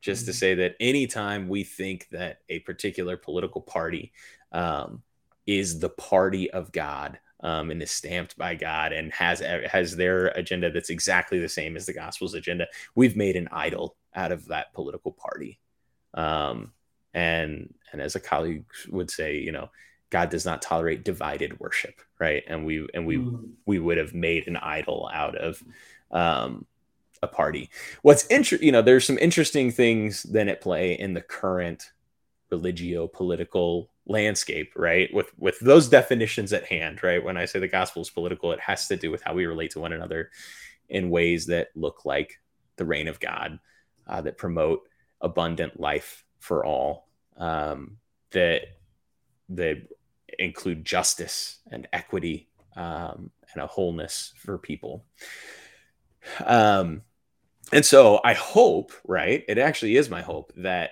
Just 0.01 0.23
mm-hmm. 0.23 0.31
to 0.31 0.33
say 0.33 0.55
that 0.55 0.75
anytime 0.79 1.47
we 1.47 1.63
think 1.63 2.07
that 2.11 2.39
a 2.49 2.59
particular 2.59 3.15
political 3.15 3.61
party 3.61 4.11
um, 4.51 5.01
is 5.45 5.79
the 5.79 5.89
party 5.89 6.51
of 6.51 6.71
god 6.71 7.19
um, 7.43 7.69
and 7.69 7.81
is 7.83 7.91
stamped 7.91 8.37
by 8.37 8.55
god 8.55 8.91
and 8.91 9.13
has 9.13 9.39
has 9.39 9.95
their 9.95 10.27
agenda 10.29 10.71
that's 10.71 10.89
exactly 10.89 11.39
the 11.39 11.49
same 11.49 11.75
as 11.75 11.85
the 11.85 11.93
gospel's 11.93 12.33
agenda 12.33 12.67
we've 12.95 13.15
made 13.15 13.35
an 13.35 13.47
idol 13.51 13.95
out 14.15 14.31
of 14.31 14.47
that 14.47 14.73
political 14.73 15.11
party 15.11 15.59
um, 16.13 16.71
and 17.13 17.73
and 17.91 18.01
as 18.01 18.15
a 18.15 18.19
colleague 18.19 18.65
would 18.89 19.09
say, 19.09 19.37
you 19.37 19.51
know, 19.51 19.69
God 20.09 20.29
does 20.29 20.45
not 20.45 20.61
tolerate 20.61 21.03
divided 21.03 21.59
worship, 21.59 22.01
right? 22.19 22.43
And 22.47 22.65
we 22.65 22.87
and 22.93 23.05
we 23.05 23.17
mm. 23.17 23.49
we 23.65 23.79
would 23.79 23.97
have 23.97 24.13
made 24.13 24.47
an 24.47 24.57
idol 24.57 25.09
out 25.13 25.35
of 25.35 25.63
um, 26.11 26.65
a 27.21 27.27
party. 27.27 27.69
What's 28.01 28.27
interesting, 28.27 28.65
you 28.65 28.71
know, 28.71 28.81
there's 28.81 29.05
some 29.05 29.17
interesting 29.17 29.71
things 29.71 30.23
then 30.23 30.49
at 30.49 30.61
play 30.61 30.93
in 30.93 31.13
the 31.13 31.21
current 31.21 31.91
religio 32.53 33.07
political 33.07 33.89
landscape, 34.05 34.73
right? 34.75 35.09
With 35.13 35.31
with 35.37 35.59
those 35.59 35.87
definitions 35.87 36.53
at 36.53 36.65
hand, 36.65 37.01
right? 37.03 37.23
When 37.23 37.37
I 37.37 37.45
say 37.45 37.59
the 37.59 37.67
gospel 37.67 38.01
is 38.01 38.09
political, 38.09 38.51
it 38.51 38.59
has 38.59 38.87
to 38.87 38.97
do 38.97 39.11
with 39.11 39.23
how 39.23 39.33
we 39.33 39.45
relate 39.45 39.71
to 39.71 39.79
one 39.79 39.93
another 39.93 40.29
in 40.89 41.09
ways 41.09 41.47
that 41.47 41.69
look 41.75 42.05
like 42.05 42.39
the 42.75 42.85
reign 42.85 43.07
of 43.07 43.19
God, 43.19 43.59
uh, 44.07 44.21
that 44.21 44.37
promote 44.37 44.81
abundant 45.21 45.79
life 45.79 46.23
for 46.39 46.65
all 46.65 47.07
um, 47.37 47.97
that 48.31 48.61
that 49.49 49.87
include 50.39 50.85
justice 50.85 51.59
and 51.71 51.87
equity 51.93 52.49
um, 52.75 53.31
and 53.53 53.63
a 53.63 53.67
wholeness 53.67 54.33
for 54.37 54.57
people. 54.57 55.05
Um, 56.45 57.01
and 57.71 57.85
so 57.85 58.19
I 58.23 58.33
hope, 58.33 58.91
right? 59.05 59.43
It 59.47 59.57
actually 59.57 59.95
is 59.95 60.09
my 60.09 60.21
hope 60.21 60.53
that 60.57 60.91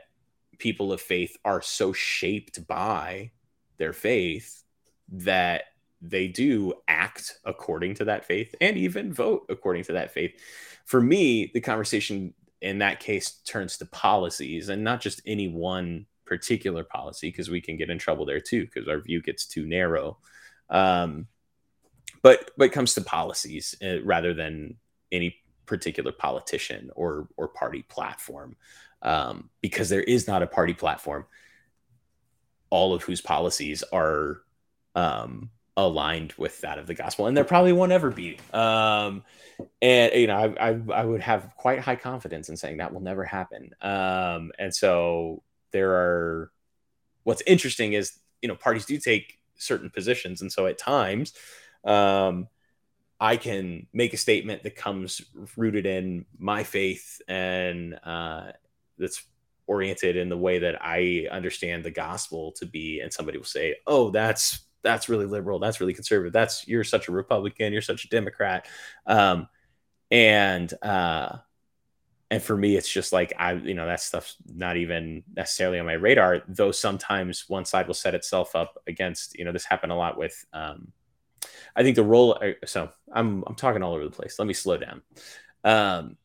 people 0.62 0.94
of 0.94 1.02
faith 1.02 1.36
are 1.44 1.62
so 1.62 1.92
shaped 1.92 2.68
by 2.68 3.32
their 3.78 3.94
faith 3.94 4.64
that 5.10 5.64
they 6.02 6.28
do 6.28 6.74
act 6.88 7.40
according 7.46 7.96
to 7.96 8.06
that 8.06 8.26
faith 8.26 8.54
and 8.62 8.78
even 8.78 9.12
vote 9.12 9.46
according 9.50 9.84
to 9.84 9.94
that 9.94 10.12
faith. 10.12 10.40
For 10.86 11.02
me, 11.02 11.50
the 11.54 11.62
conversation 11.62 12.36
in 12.62 12.78
that 12.78 13.00
case 13.00 13.42
turns 13.44 13.78
to 13.78 13.88
policies 13.88 14.70
and 14.70 14.84
not 14.84 15.02
just 15.02 15.20
any 15.26 15.48
one 15.48 16.06
particular 16.26 16.84
policy 16.84 17.30
because 17.30 17.50
we 17.50 17.60
can 17.60 17.76
get 17.76 17.90
in 17.90 17.98
trouble 17.98 18.26
there 18.26 18.40
too 18.40 18.66
because 18.66 18.88
our 18.88 19.00
view 19.00 19.20
gets 19.20 19.46
too 19.46 19.66
narrow 19.66 20.18
um, 20.70 21.28
but 22.22 22.52
but 22.56 22.66
it 22.66 22.72
comes 22.72 22.94
to 22.94 23.02
policies 23.02 23.76
uh, 23.84 24.02
rather 24.04 24.34
than 24.34 24.76
any 25.12 25.36
particular 25.66 26.12
politician 26.12 26.90
or 26.96 27.28
or 27.36 27.48
party 27.50 27.84
platform 27.90 28.56
um, 29.02 29.50
because 29.62 29.90
there 29.90 30.04
is 30.04 30.28
not 30.28 30.44
a 30.44 30.48
party 30.48 30.74
platform 30.74 31.26
all 32.72 32.94
of 32.94 33.04
whose 33.04 33.22
policies 33.22 33.84
are 33.92 34.42
um, 34.96 35.52
aligned 35.78 36.34
with 36.38 36.60
that 36.62 36.80
of 36.80 36.88
the 36.88 36.96
gospel, 36.96 37.28
and 37.28 37.38
there 37.38 37.44
probably 37.44 37.74
won't 37.74 37.92
ever 37.92 38.10
be. 38.10 38.38
Um, 38.52 39.24
and 39.82 40.14
you 40.14 40.28
know, 40.28 40.38
I, 40.38 40.70
I, 40.70 40.80
I 40.94 41.06
would 41.06 41.22
have 41.22 41.52
quite 41.56 41.80
high 41.80 41.98
confidence 41.98 42.50
in 42.50 42.58
saying 42.58 42.78
that 42.78 42.94
will 42.94 43.02
never 43.02 43.24
happen. 43.24 43.72
Um, 43.82 44.52
and 44.58 44.74
so 44.74 45.44
there 45.72 45.92
are. 45.92 46.52
What's 47.24 47.44
interesting 47.46 47.94
is 47.94 48.14
you 48.42 48.50
know 48.50 48.56
parties 48.56 48.86
do 48.86 48.98
take 48.98 49.38
certain 49.56 49.92
positions, 49.92 50.42
and 50.42 50.52
so 50.52 50.66
at 50.66 50.80
times, 50.80 51.34
um, 51.84 52.48
I 53.20 53.38
can 53.38 53.86
make 53.94 54.14
a 54.14 54.18
statement 54.18 54.64
that 54.64 54.76
comes 54.76 55.22
rooted 55.56 55.86
in 55.86 56.26
my 56.40 56.64
faith 56.64 57.22
and 57.28 58.00
uh, 58.04 58.54
that's 59.02 59.26
oriented 59.68 60.16
in 60.16 60.30
the 60.30 60.38
way 60.38 60.60
that 60.60 60.78
I 60.82 61.28
understand 61.32 61.84
the 61.84 61.92
gospel 61.92 62.54
to 62.54 62.66
be, 62.66 63.02
and 63.02 63.12
somebody 63.12 63.38
will 63.38 63.46
say, 63.46 63.76
"Oh, 63.88 64.12
that's 64.12 64.68
that's 64.84 65.10
really 65.10 65.26
liberal. 65.26 65.60
That's 65.60 65.80
really 65.80 65.94
conservative. 65.94 66.34
That's 66.34 66.68
you're 66.68 66.84
such 66.84 67.08
a 67.08 67.12
Republican. 67.12 67.74
You're 67.74 67.82
such 67.82 68.06
a 68.06 68.10
Democrat. 68.10 68.68
Um, 69.06 69.48
and 70.10 70.72
uh, 70.82 71.38
and 72.30 72.42
for 72.42 72.56
me, 72.56 72.76
it's 72.76 72.92
just 72.92 73.14
like 73.14 73.34
I, 73.38 73.54
you 73.54 73.74
know, 73.74 73.86
that 73.86 74.02
stuff's 74.02 74.38
not 74.48 74.78
even 74.78 75.24
necessarily 75.36 75.80
on 75.80 75.86
my 75.86 75.94
radar. 75.94 76.42
Though 76.48 76.72
sometimes 76.72 77.46
one 77.48 77.66
side 77.66 77.88
will 77.88 77.94
set 77.94 78.16
itself 78.16 78.56
up 78.56 78.78
against. 78.88 79.38
You 79.38 79.46
know, 79.46 79.52
this 79.52 79.66
happened 79.66 79.92
a 79.92 79.96
lot 79.96 80.18
with. 80.18 80.46
Um, 80.54 80.92
I 81.76 81.84
think 81.84 81.96
the 81.96 82.04
role. 82.04 82.38
Uh, 82.42 82.66
so 82.66 82.90
I'm 83.14 83.44
I'm 83.48 83.56
talking 83.56 83.84
all 83.84 83.94
over 83.94 84.06
the 84.06 84.12
place. 84.12 84.38
Let 84.40 84.48
me 84.48 84.54
slow 84.54 84.78
down. 84.78 85.02
Um, 85.64 86.18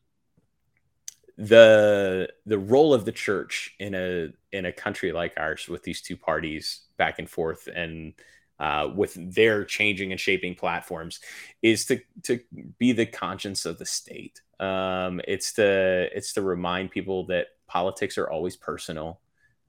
the 1.37 2.29
the 2.45 2.57
role 2.57 2.93
of 2.93 3.05
the 3.05 3.11
church 3.11 3.75
in 3.79 3.93
a 3.93 4.29
in 4.51 4.65
a 4.65 4.71
country 4.71 5.11
like 5.11 5.33
ours 5.37 5.67
with 5.67 5.83
these 5.83 6.01
two 6.01 6.17
parties 6.17 6.81
back 6.97 7.19
and 7.19 7.29
forth 7.29 7.67
and 7.73 8.13
uh, 8.59 8.89
with 8.95 9.35
their 9.35 9.63
changing 9.63 10.11
and 10.11 10.19
shaping 10.19 10.55
platforms 10.55 11.19
is 11.61 11.85
to 11.85 11.99
to 12.23 12.39
be 12.79 12.91
the 12.91 13.05
conscience 13.05 13.65
of 13.65 13.77
the 13.77 13.85
state. 13.85 14.41
Um, 14.59 15.21
it's 15.27 15.53
to 15.53 16.09
it's 16.15 16.33
to 16.33 16.41
remind 16.41 16.89
people 16.91 17.27
that 17.27 17.47
politics 17.67 18.17
are 18.17 18.29
always 18.29 18.55
personal, 18.55 19.19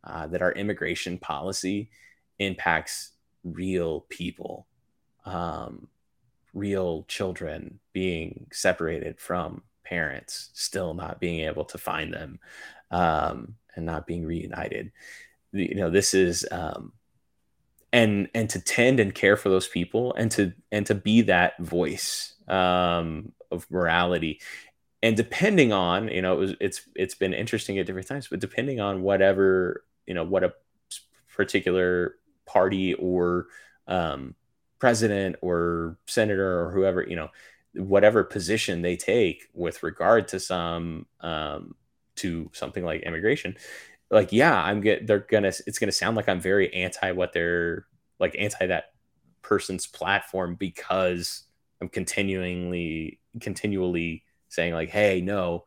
uh, 0.05 0.27
that 0.29 0.41
our 0.41 0.53
immigration 0.53 1.19
policy 1.19 1.91
impacts 2.39 3.11
real 3.45 4.07
people, 4.09 4.67
um, 5.27 5.89
real 6.55 7.05
children 7.09 7.79
being 7.93 8.47
separated 8.53 9.21
from 9.21 9.63
parents, 9.89 10.51
still 10.55 10.95
not 10.95 11.21
being 11.21 11.41
able 11.41 11.65
to 11.67 11.79
find 11.79 12.13
them, 12.13 12.39
um, 12.91 13.55
and 13.75 13.87
not 13.87 14.07
being 14.07 14.25
reunited. 14.25 14.93
You 15.53 15.75
know, 15.75 15.91
this 15.91 16.15
is 16.15 16.47
um, 16.51 16.93
and 17.93 18.29
and 18.35 18.51
to 18.51 18.61
tend 18.61 19.01
and 19.01 19.15
care 19.15 19.37
for 19.37 19.49
those 19.49 19.69
people 19.69 20.15
and 20.15 20.31
to 20.33 20.53
and 20.71 20.87
to 20.87 20.95
be 20.95 21.23
that 21.23 21.59
voice 21.59 22.35
um, 22.49 23.33
of 23.51 23.71
morality 23.71 24.41
and 25.03 25.17
depending 25.17 25.73
on 25.73 26.09
you 26.09 26.23
know 26.23 26.35
it 26.35 26.39
was 26.39 26.55
it's 26.61 26.83
it's 26.95 27.15
been 27.15 27.33
interesting 27.33 27.79
at 27.79 27.87
different 27.87 28.09
times 28.09 28.29
but 28.29 28.41
depending 28.41 28.81
on 28.81 29.03
whatever 29.03 29.85
you 30.07 30.15
know 30.15 30.25
what 30.25 30.45
a 30.45 30.53
particular 31.35 32.17
party 32.47 32.95
or 32.95 33.47
um, 33.87 34.35
president 34.79 35.37
or 35.41 35.97
senator 36.07 36.61
or 36.61 36.73
whoever 36.73 37.03
you 37.03 37.17
know 37.17 37.29
whatever 37.79 38.25
position 38.25 38.83
they 38.83 38.97
take 38.97 39.49
with 39.55 39.83
regard 39.83 40.29
to 40.29 40.41
some 40.41 41.07
um, 41.21 41.75
to 42.17 42.51
something 42.53 42.85
like 42.85 43.03
immigration 43.03 43.57
like 44.11 44.33
yeah 44.33 44.63
i'm 44.65 44.81
get 44.81 45.07
they're 45.07 45.21
gonna 45.31 45.53
it's 45.67 45.79
gonna 45.79 45.93
sound 45.93 46.17
like 46.17 46.29
i'm 46.29 46.41
very 46.41 46.73
anti 46.75 47.13
what 47.13 47.33
they're 47.33 47.87
like 48.19 48.35
anti 48.39 48.67
that 48.67 48.87
person's 49.43 49.87
platform 49.87 50.55
because 50.57 51.45
i'm 51.81 51.89
continually 51.89 53.21
continually 53.41 54.25
saying 54.49 54.75
like 54.75 54.89
hey 54.89 55.21
no 55.21 55.65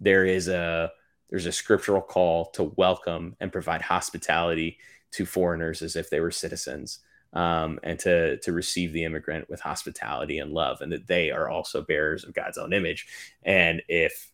there 0.00 0.24
is 0.24 0.48
a 0.48 0.90
there's 1.30 1.46
a 1.46 1.52
scriptural 1.52 2.02
call 2.02 2.46
to 2.50 2.64
welcome 2.76 3.34
and 3.40 3.52
provide 3.52 3.80
hospitality 3.80 4.78
to 5.12 5.24
foreigners 5.24 5.80
as 5.80 5.96
if 5.96 6.10
they 6.10 6.20
were 6.20 6.30
citizens 6.30 6.98
um, 7.34 7.80
and 7.82 7.98
to 7.98 8.38
to 8.38 8.52
receive 8.52 8.92
the 8.92 9.04
immigrant 9.04 9.50
with 9.50 9.60
hospitality 9.60 10.38
and 10.38 10.52
love, 10.52 10.80
and 10.80 10.92
that 10.92 11.06
they 11.06 11.30
are 11.30 11.48
also 11.48 11.82
bearers 11.82 12.24
of 12.24 12.32
God's 12.32 12.58
own 12.58 12.72
image. 12.72 13.06
And 13.42 13.82
if 13.88 14.30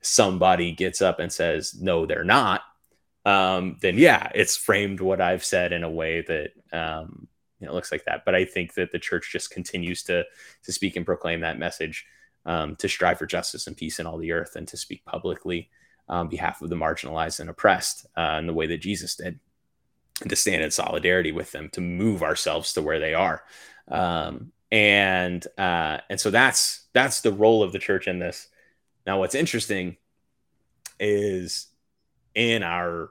somebody 0.00 0.72
gets 0.72 1.00
up 1.00 1.20
and 1.20 1.32
says 1.32 1.74
no, 1.80 2.04
they're 2.04 2.24
not, 2.24 2.62
um, 3.24 3.76
then 3.80 3.96
yeah, 3.96 4.30
it's 4.34 4.56
framed 4.56 5.00
what 5.00 5.20
I've 5.20 5.44
said 5.44 5.72
in 5.72 5.84
a 5.84 5.90
way 5.90 6.22
that 6.22 6.50
um, 6.76 7.28
you 7.60 7.66
know, 7.68 7.72
looks 7.72 7.92
like 7.92 8.04
that. 8.06 8.24
But 8.24 8.34
I 8.34 8.44
think 8.44 8.74
that 8.74 8.90
the 8.90 8.98
church 8.98 9.30
just 9.30 9.50
continues 9.50 10.02
to 10.04 10.24
to 10.64 10.72
speak 10.72 10.96
and 10.96 11.06
proclaim 11.06 11.40
that 11.40 11.58
message, 11.58 12.04
um, 12.44 12.74
to 12.76 12.88
strive 12.88 13.18
for 13.18 13.26
justice 13.26 13.68
and 13.68 13.76
peace 13.76 14.00
in 14.00 14.06
all 14.06 14.18
the 14.18 14.32
earth, 14.32 14.56
and 14.56 14.66
to 14.68 14.76
speak 14.76 15.04
publicly 15.04 15.70
on 16.08 16.28
behalf 16.28 16.60
of 16.60 16.68
the 16.68 16.76
marginalized 16.76 17.38
and 17.38 17.48
oppressed 17.48 18.06
uh, 18.16 18.36
in 18.40 18.48
the 18.48 18.52
way 18.52 18.66
that 18.66 18.78
Jesus 18.78 19.14
did 19.14 19.38
and 20.22 20.30
to 20.30 20.36
stand 20.36 20.62
in 20.62 20.70
solidarity 20.70 21.32
with 21.32 21.52
them 21.52 21.68
to 21.70 21.80
move 21.80 22.22
ourselves 22.22 22.72
to 22.72 22.82
where 22.82 22.98
they 22.98 23.14
are. 23.14 23.42
Um, 23.88 24.52
and 24.70 25.46
uh, 25.58 25.98
and 26.08 26.18
so 26.18 26.30
that's 26.30 26.86
that's 26.94 27.20
the 27.20 27.32
role 27.32 27.62
of 27.62 27.72
the 27.72 27.78
church 27.78 28.08
in 28.08 28.18
this. 28.18 28.48
Now 29.06 29.18
what's 29.18 29.34
interesting 29.34 29.96
is 30.98 31.66
in 32.34 32.62
our 32.62 33.10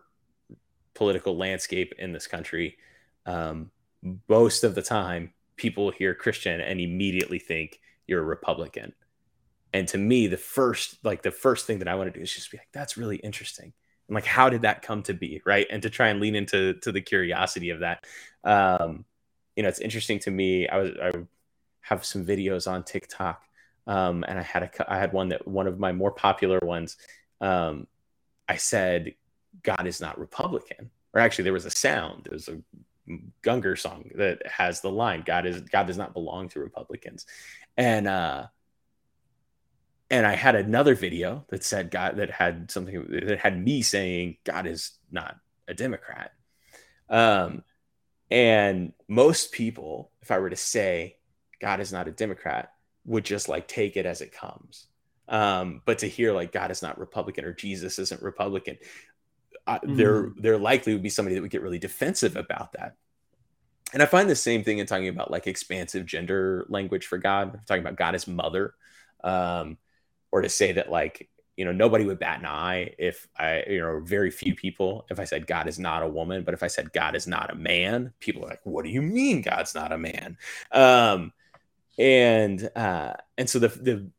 political 0.94 1.38
landscape 1.38 1.94
in 2.00 2.12
this 2.12 2.28
country 2.28 2.78
um, 3.26 3.70
most 4.28 4.64
of 4.64 4.76
the 4.76 4.82
time 4.82 5.34
people 5.56 5.92
hear 5.92 6.14
christian 6.16 6.60
and 6.60 6.80
immediately 6.80 7.40
think 7.40 7.80
you're 8.08 8.22
a 8.22 8.26
republican. 8.26 8.94
And 9.74 9.88
to 9.90 9.98
me 9.98 10.28
the 10.28 10.38
first 10.38 11.04
like 11.04 11.22
the 11.22 11.32
first 11.32 11.66
thing 11.66 11.80
that 11.80 11.88
i 11.88 11.96
want 11.96 12.12
to 12.12 12.18
do 12.18 12.24
is 12.24 12.34
just 12.34 12.52
be 12.52 12.58
like 12.58 12.68
that's 12.72 12.98
really 12.98 13.18
interesting 13.18 13.74
like 14.12 14.26
how 14.26 14.50
did 14.50 14.62
that 14.64 14.82
come 14.82 15.02
to 15.04 15.14
be 15.14 15.42
right? 15.46 15.68
And 15.70 15.82
to 15.84 15.90
try 15.90 16.10
and 16.10 16.20
lean 16.20 16.36
into 16.36 16.74
to 16.76 16.92
the 16.92 17.02
curiosity 17.02 17.70
of 17.72 17.80
that. 17.80 18.06
Um 18.44 19.06
you 19.56 19.64
know 19.64 19.70
it's 19.70 19.80
interesting 19.80 20.20
to 20.20 20.32
me 20.32 20.68
i 20.68 20.78
was 20.78 20.92
i 21.02 21.12
have 21.82 22.06
some 22.06 22.26
videos 22.26 22.72
on 22.72 22.84
tiktok 22.84 23.44
um 23.88 24.24
and 24.28 24.40
i 24.40 24.42
had 24.42 24.64
a 24.64 24.92
i 24.92 24.98
had 24.98 25.14
one 25.14 25.30
that 25.30 25.48
one 25.48 25.68
of 25.68 25.80
my 25.80 25.92
more 25.92 26.12
popular 26.12 26.60
ones 26.64 26.98
um 27.42 27.88
i 28.48 28.56
said 28.56 29.14
god 29.64 29.86
is 29.86 30.02
not 30.02 30.18
republican. 30.20 30.90
Or 31.14 31.20
actually 31.20 31.44
there 31.44 31.54
was 31.54 31.66
a 31.66 31.72
sound 31.72 32.24
there 32.24 32.34
was 32.34 32.48
a 32.48 32.62
Gungor 33.44 33.78
song 33.78 34.10
that 34.16 34.42
has 34.48 34.80
the 34.80 34.90
line 34.90 35.24
god 35.26 35.46
is 35.46 35.60
god 35.62 35.88
does 35.88 35.98
not 35.98 36.14
belong 36.14 36.48
to 36.50 36.60
republicans. 36.60 37.26
And 37.78 38.08
uh 38.08 38.48
and 40.12 40.28
I 40.28 40.36
had 40.36 40.56
another 40.56 40.94
video 40.94 41.46
that 41.50 41.64
said 41.64 41.90
God 41.90 42.18
that 42.18 42.30
had 42.30 42.70
something 42.70 43.08
that 43.10 43.40
had 43.40 43.64
me 43.64 43.82
saying 43.82 44.38
God 44.44 44.68
is 44.68 44.92
not 45.10 45.38
a 45.70 45.74
Democrat. 45.74 46.34
Um, 47.10 47.64
and 48.30 48.92
most 49.08 49.54
people, 49.54 50.12
if 50.22 50.30
I 50.30 50.40
were 50.40 50.50
to 50.50 50.58
say 50.58 51.16
God 51.62 51.80
is 51.80 51.94
not 51.94 52.10
a 52.10 52.12
Democrat, 52.12 52.74
would 53.06 53.24
just 53.24 53.48
like 53.48 53.70
take 53.70 53.96
it 53.96 54.06
as 54.06 54.20
it 54.20 54.34
comes. 54.34 54.88
Um, 55.30 55.82
but 55.86 56.00
to 56.00 56.08
hear 56.08 56.34
like 56.34 56.52
God 56.52 56.72
is 56.72 56.82
not 56.82 57.00
Republican 57.00 57.46
or 57.46 57.54
Jesus 57.54 57.98
isn't 57.98 58.22
Republican, 58.22 58.78
uh, 59.66 59.80
mm. 59.80 59.96
there 59.96 60.32
there 60.38 60.58
likely 60.58 60.92
would 60.92 61.04
be 61.04 61.10
somebody 61.10 61.36
that 61.36 61.42
would 61.42 61.52
get 61.52 61.62
really 61.62 61.80
defensive 61.80 62.36
about 62.36 62.74
that. 62.74 62.96
And 63.94 64.04
I 64.04 64.08
find 64.08 64.30
the 64.30 64.36
same 64.36 64.66
thing 64.66 64.80
in 64.80 64.88
talking 64.88 65.08
about 65.08 65.32
like 65.32 65.48
expansive 65.48 66.06
gender 66.06 66.66
language 66.68 67.06
for 67.06 67.18
God. 67.18 67.52
I'm 67.54 67.62
talking 67.66 67.84
about 67.84 67.96
God 67.96 68.14
as 68.14 68.28
mother. 68.28 68.74
Um, 69.24 69.78
or 70.32 70.42
to 70.42 70.50
say 70.50 70.72
that 70.72 70.90
like 70.90 71.30
you 71.58 71.66
know 71.66 71.72
nobody 71.72 72.06
would 72.06 72.20
bat 72.20 72.40
an 72.40 72.46
eye 72.46 72.94
if 72.98 73.28
i 73.38 73.64
you 73.68 73.80
know 73.80 74.00
very 74.00 74.32
few 74.32 74.56
people 74.56 75.06
if 75.10 75.20
i 75.20 75.24
said 75.24 75.46
god 75.46 75.68
is 75.68 75.78
not 75.78 76.02
a 76.02 76.08
woman 76.08 76.44
but 76.44 76.54
if 76.54 76.64
i 76.64 76.68
said 76.68 76.92
god 76.94 77.16
is 77.16 77.28
not 77.28 77.52
a 77.52 77.56
man 77.56 78.14
people 78.20 78.44
are 78.44 78.50
like 78.50 78.66
what 78.66 78.84
do 78.84 78.90
you 78.90 79.02
mean 79.02 79.42
god's 79.42 79.76
not 79.76 79.92
a 79.92 79.98
man? 79.98 80.38
Um 80.72 81.34
and 82.00 82.70
uh 82.76 83.14
and 83.38 83.50
so 83.50 83.60
the 83.60 83.68
the 83.68 84.10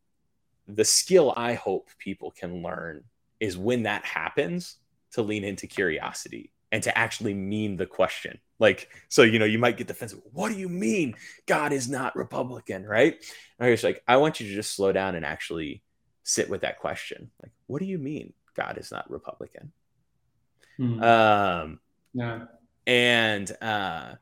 the 0.69 0.85
skill 0.85 1.33
i 1.37 1.55
hope 1.55 1.89
people 1.99 2.31
can 2.31 2.63
learn 2.63 3.03
is 3.41 3.59
when 3.59 3.83
that 3.85 4.05
happens 4.05 4.77
to 5.13 5.23
lean 5.23 5.43
into 5.43 5.67
curiosity 5.67 6.53
and 6.71 6.83
to 6.83 6.97
actually 6.97 7.35
mean 7.35 7.77
the 7.77 7.85
question. 7.85 8.39
Like 8.59 8.89
so 9.09 9.23
you 9.23 9.39
know 9.39 9.45
you 9.45 9.59
might 9.59 9.77
get 9.77 9.89
defensive 9.89 10.21
what 10.33 10.51
do 10.51 10.59
you 10.59 10.69
mean 10.69 11.15
god 11.47 11.73
is 11.73 11.89
not 11.89 12.15
republican? 12.15 12.87
Right? 12.87 13.15
And 13.59 13.67
i 13.67 13.71
was 13.71 13.83
like 13.83 14.03
i 14.07 14.17
want 14.19 14.39
you 14.39 14.49
to 14.49 14.55
just 14.55 14.75
slow 14.77 14.93
down 14.93 15.17
and 15.17 15.25
actually 15.25 15.83
sit 16.23 16.49
with 16.49 16.63
that 16.63 16.79
question. 16.79 17.31
Like, 17.43 17.53
what 17.67 17.81
do 17.81 17.87
you 17.87 17.99
mean 17.99 18.33
God 18.55 18.79
is 18.79 18.91
not 18.91 19.11
Republican? 19.11 19.73
Mm-hmm. 20.79 21.03
Um, 21.03 21.81
yeah. 22.15 22.45
And 22.87 23.51
uh, 23.63 24.15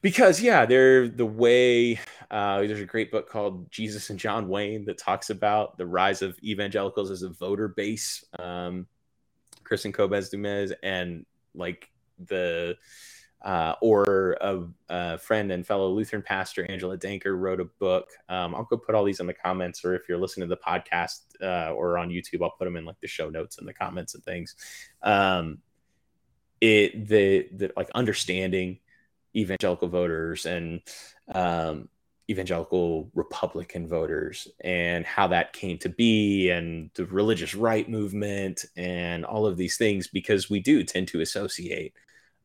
because 0.00 0.40
yeah, 0.40 0.66
they're 0.66 1.08
the 1.08 1.26
way. 1.26 1.98
Uh, 2.30 2.60
there's 2.60 2.80
a 2.80 2.84
great 2.84 3.10
book 3.10 3.28
called 3.28 3.70
Jesus 3.70 4.10
and 4.10 4.18
John 4.18 4.48
Wayne 4.48 4.84
that 4.86 4.98
talks 4.98 5.30
about 5.30 5.76
the 5.76 5.86
rise 5.86 6.22
of 6.22 6.38
evangelicals 6.42 7.10
as 7.10 7.22
a 7.22 7.28
voter 7.28 7.68
base. 7.68 8.24
Um, 8.38 8.86
Kristin 9.64 9.92
Kobes 9.94 10.30
Du 10.30 10.38
Mez 10.38 10.72
and 10.82 11.24
like 11.54 11.90
the 12.26 12.76
uh, 13.42 13.74
or 13.80 14.36
a, 14.40 14.62
a, 14.88 15.18
friend 15.18 15.50
and 15.50 15.66
fellow 15.66 15.88
Lutheran 15.90 16.22
pastor 16.22 16.64
Angela 16.70 16.96
Denker 16.96 17.38
wrote 17.38 17.60
a 17.60 17.64
book. 17.64 18.08
Um, 18.28 18.54
I'll 18.54 18.64
go 18.64 18.76
put 18.76 18.94
all 18.94 19.04
these 19.04 19.20
in 19.20 19.26
the 19.26 19.34
comments, 19.34 19.84
or 19.84 19.94
if 19.94 20.08
you're 20.08 20.18
listening 20.18 20.48
to 20.48 20.54
the 20.54 20.60
podcast 20.60 21.22
uh, 21.42 21.72
or 21.72 21.98
on 21.98 22.10
YouTube, 22.10 22.42
I'll 22.42 22.50
put 22.50 22.66
them 22.66 22.76
in 22.76 22.84
like 22.84 23.00
the 23.00 23.08
show 23.08 23.28
notes 23.28 23.58
and 23.58 23.66
the 23.66 23.74
comments 23.74 24.14
and 24.14 24.24
things. 24.24 24.54
Um, 25.02 25.58
it 26.60 27.08
the 27.08 27.48
the 27.52 27.72
like 27.76 27.90
understanding 27.94 28.78
evangelical 29.34 29.88
voters 29.88 30.46
and 30.46 30.80
um, 31.34 31.88
evangelical 32.30 33.10
Republican 33.14 33.88
voters 33.88 34.46
and 34.60 35.04
how 35.04 35.26
that 35.26 35.52
came 35.52 35.78
to 35.78 35.88
be 35.88 36.50
and 36.50 36.90
the 36.94 37.06
religious 37.06 37.54
right 37.54 37.88
movement 37.88 38.64
and 38.76 39.24
all 39.24 39.46
of 39.46 39.56
these 39.56 39.76
things 39.76 40.06
because 40.06 40.48
we 40.48 40.60
do 40.60 40.84
tend 40.84 41.08
to 41.08 41.20
associate 41.20 41.94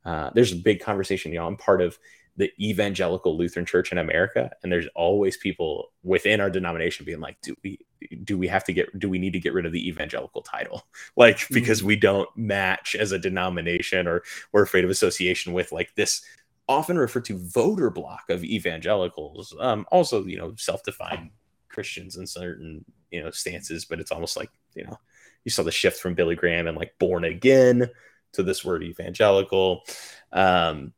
uh, 0.07 0.31
there's 0.33 0.53
a 0.53 0.55
big 0.55 0.79
conversation. 0.79 1.31
You 1.33 1.39
know, 1.39 1.47
I'm 1.47 1.57
part 1.57 1.81
of 1.81 1.99
the 2.37 2.51
evangelical 2.59 3.37
Lutheran 3.37 3.65
Church 3.65 3.91
in 3.91 3.97
America, 3.97 4.51
and 4.63 4.71
there's 4.71 4.87
always 4.95 5.37
people 5.37 5.91
within 6.03 6.39
our 6.39 6.49
denomination 6.49 7.05
being 7.05 7.19
like, 7.19 7.37
"Do 7.41 7.55
we 7.63 7.79
do 8.23 8.37
we 8.37 8.47
have 8.47 8.63
to 8.63 8.73
get 8.73 8.97
do 8.97 9.09
we 9.09 9.19
need 9.19 9.33
to 9.33 9.39
get 9.39 9.53
rid 9.53 9.65
of 9.65 9.71
the 9.71 9.87
evangelical 9.87 10.41
title 10.41 10.87
like 11.17 11.47
because 11.49 11.79
mm-hmm. 11.79 11.87
we 11.87 11.95
don't 11.95 12.29
match 12.35 12.95
as 12.95 13.11
a 13.11 13.19
denomination 13.19 14.07
or 14.07 14.23
we're 14.51 14.63
afraid 14.63 14.83
of 14.83 14.89
association 14.89 15.53
with 15.53 15.71
like 15.71 15.93
this 15.95 16.21
often 16.67 16.97
referred 16.97 17.25
to 17.25 17.37
voter 17.37 17.89
block 17.89 18.29
of 18.29 18.43
evangelicals 18.43 19.55
um 19.59 19.85
also 19.91 20.25
you 20.25 20.37
know 20.37 20.53
self-defined 20.57 21.29
christians 21.69 22.17
in 22.17 22.27
certain 22.27 22.83
you 23.11 23.23
know 23.23 23.31
stances 23.31 23.85
but 23.85 23.99
it's 23.99 24.11
almost 24.11 24.37
like 24.37 24.51
you 24.75 24.83
know 24.83 24.97
you 25.43 25.51
saw 25.51 25.63
the 25.63 25.71
shift 25.71 25.99
from 25.99 26.13
billy 26.13 26.35
graham 26.35 26.67
and 26.67 26.77
like 26.77 26.93
born 26.99 27.23
again 27.23 27.89
to 28.33 28.43
this 28.43 28.63
word 28.63 28.83
evangelical. 28.83 29.83
Um, 30.31 30.93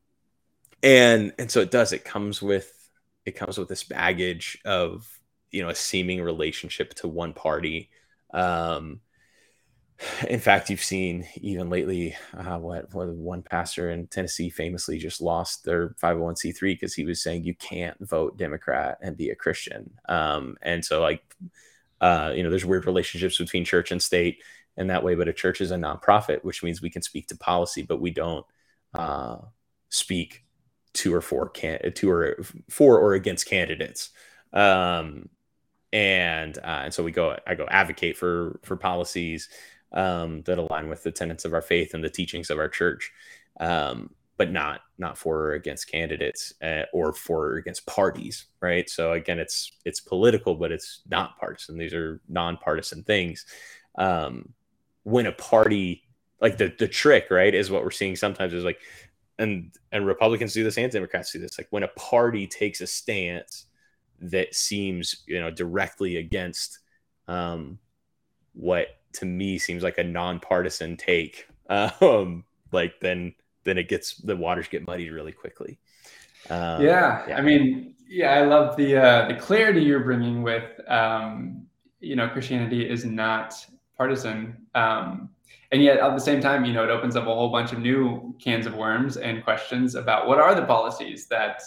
and 0.82 1.34
and 1.38 1.52
so 1.52 1.60
it 1.62 1.72
does 1.72 1.92
it 1.94 2.06
comes 2.06 2.42
with 2.42 2.90
it 3.26 3.36
comes 3.36 3.58
with 3.58 3.68
this 3.68 3.84
baggage 3.84 4.60
of 4.66 5.08
you 5.52 5.62
know 5.62 5.70
a 5.70 5.76
seeming 5.76 6.22
relationship 6.22 6.94
to 6.96 7.08
one 7.08 7.34
party. 7.34 7.90
Um, 8.34 9.02
in 10.28 10.40
fact 10.40 10.70
you've 10.70 10.84
seen 10.84 11.28
even 11.36 11.70
lately 11.70 12.16
uh, 12.34 12.58
what, 12.58 12.94
what 12.94 13.10
one 13.10 13.42
pastor 13.42 13.92
in 13.92 14.08
tennessee 14.08 14.50
famously 14.50 14.98
just 14.98 15.20
lost 15.20 15.66
their 15.66 15.90
501c3 16.02 16.62
because 16.62 16.94
he 16.94 17.04
was 17.04 17.22
saying 17.22 17.44
you 17.44 17.54
can't 17.56 17.98
vote 18.00 18.38
democrat 18.38 18.98
and 19.02 19.18
be 19.18 19.30
a 19.30 19.36
christian. 19.36 19.92
Um, 20.08 20.58
and 20.62 20.84
so 20.84 21.02
like 21.02 21.24
uh, 22.02 22.32
you 22.34 22.44
know 22.44 22.50
there's 22.50 22.66
weird 22.66 22.86
relationships 22.86 23.38
between 23.38 23.66
church 23.66 23.92
and 23.92 24.02
state 24.02 24.42
in 24.80 24.88
that 24.88 25.04
way. 25.04 25.14
But 25.14 25.28
a 25.28 25.34
church 25.34 25.62
is 25.62 25.72
a 25.72 25.76
nonprofit, 25.76 26.44
which 26.44 26.64
means 26.64 26.82
we 26.82 26.90
can 26.90 27.04
speak 27.04 27.28
to 27.28 27.38
policy, 27.38 27.84
but 27.84 28.02
we 28.02 28.10
don't 28.10 28.46
uh, 28.96 29.38
speak 29.90 30.44
to 30.94 31.14
or 31.14 31.22
for 31.22 31.48
can 31.50 31.80
to 31.94 32.10
or 32.10 32.44
for 32.70 32.98
or 32.98 33.14
against 33.14 33.46
candidates. 33.46 34.10
Um, 34.54 35.30
and 35.94 36.58
uh, 36.58 36.82
and 36.86 36.94
so 36.94 37.04
we 37.04 37.12
go. 37.12 37.38
I 37.46 37.56
go 37.56 37.68
advocate 37.70 38.18
for 38.18 38.60
for 38.64 38.76
policies 38.76 39.50
um, 39.92 40.42
that 40.44 40.58
align 40.58 40.90
with 40.90 41.04
the 41.04 41.12
tenets 41.12 41.46
of 41.46 41.54
our 41.54 41.62
faith 41.62 41.94
and 41.94 42.04
the 42.04 42.10
teachings 42.10 42.50
of 42.50 42.58
our 42.58 42.70
church. 42.70 43.12
Um, 43.60 44.12
but 44.40 44.52
not 44.52 44.82
not 44.98 45.18
for 45.18 45.48
or 45.48 45.54
against 45.54 45.92
candidates 45.92 46.54
uh, 46.64 46.84
or 46.94 47.12
for 47.14 47.48
or 47.48 47.56
against 47.58 47.86
parties 47.86 48.46
right 48.62 48.90
so 48.90 49.12
again 49.12 49.38
it's 49.38 49.74
it's 49.84 50.00
political 50.00 50.56
but 50.56 50.72
it's 50.72 51.02
not 51.10 51.38
partisan 51.38 51.78
these 51.78 51.94
are 51.94 52.22
nonpartisan 52.30 53.04
things 53.04 53.46
um, 53.98 54.48
when 55.04 55.26
a 55.26 55.32
party 55.32 56.04
like 56.42 56.58
the 56.58 56.74
the 56.80 56.88
trick 56.88 57.28
right 57.32 57.54
is 57.56 57.72
what 57.72 57.84
we're 57.84 57.92
seeing 57.92 58.16
sometimes 58.16 58.54
is 58.54 58.64
like 58.64 58.80
and 59.38 59.72
and 59.92 60.06
republicans 60.06 60.54
do 60.54 60.64
this 60.64 60.78
and 60.78 60.92
democrats 60.92 61.32
do 61.32 61.40
this 61.40 61.58
like 61.58 61.68
when 61.72 61.84
a 61.84 61.88
party 61.90 62.48
takes 62.48 62.82
a 62.82 62.88
stance 62.88 63.66
that 64.22 64.54
seems 64.54 65.24
you 65.28 65.40
know 65.40 65.52
directly 65.52 66.18
against 66.18 66.80
um 67.28 67.80
what 68.54 68.88
to 69.14 69.26
me 69.26 69.58
seems 69.58 69.84
like 69.84 69.98
a 69.98 70.04
nonpartisan 70.04 70.98
take 70.98 71.48
um 71.70 72.44
like 72.72 73.00
then 73.02 73.34
then 73.64 73.78
it 73.78 73.88
gets 73.90 74.16
the 74.18 74.36
waters 74.36 74.68
get 74.68 74.86
muddied 74.86 75.12
really 75.12 75.32
quickly 75.32 75.80
Um, 76.50 77.00
yeah. 77.28 77.28
yeah. 77.28 77.38
I 77.38 77.42
mean, 77.42 77.96
yeah, 78.08 78.34
I 78.34 78.46
love 78.46 78.76
the 78.76 78.98
uh, 78.98 79.28
the 79.28 79.36
clarity 79.36 79.82
you're 79.82 80.04
bringing 80.04 80.42
with, 80.42 80.64
um, 80.90 81.68
you 82.00 82.16
know, 82.16 82.28
Christianity 82.30 82.90
is 82.90 83.06
not 83.06 83.54
partisan. 84.00 84.56
Um, 84.74 85.30
and 85.72 85.84
yet 85.84 86.00
at 86.00 86.16
the 86.16 86.22
same 86.22 86.42
time, 86.42 86.66
you 86.66 86.74
know, 86.74 86.84
it 86.84 86.90
opens 86.90 87.16
up 87.16 87.24
a 87.24 87.34
whole 87.34 87.52
bunch 87.52 87.74
of 87.74 87.80
new 87.80 88.34
cans 88.42 88.66
of 88.66 88.74
worms 88.76 89.18
and 89.18 89.44
questions 89.44 89.94
about 89.94 90.28
what 90.28 90.40
are 90.40 90.56
the 90.56 90.66
policies 90.66 91.28
that 91.28 91.62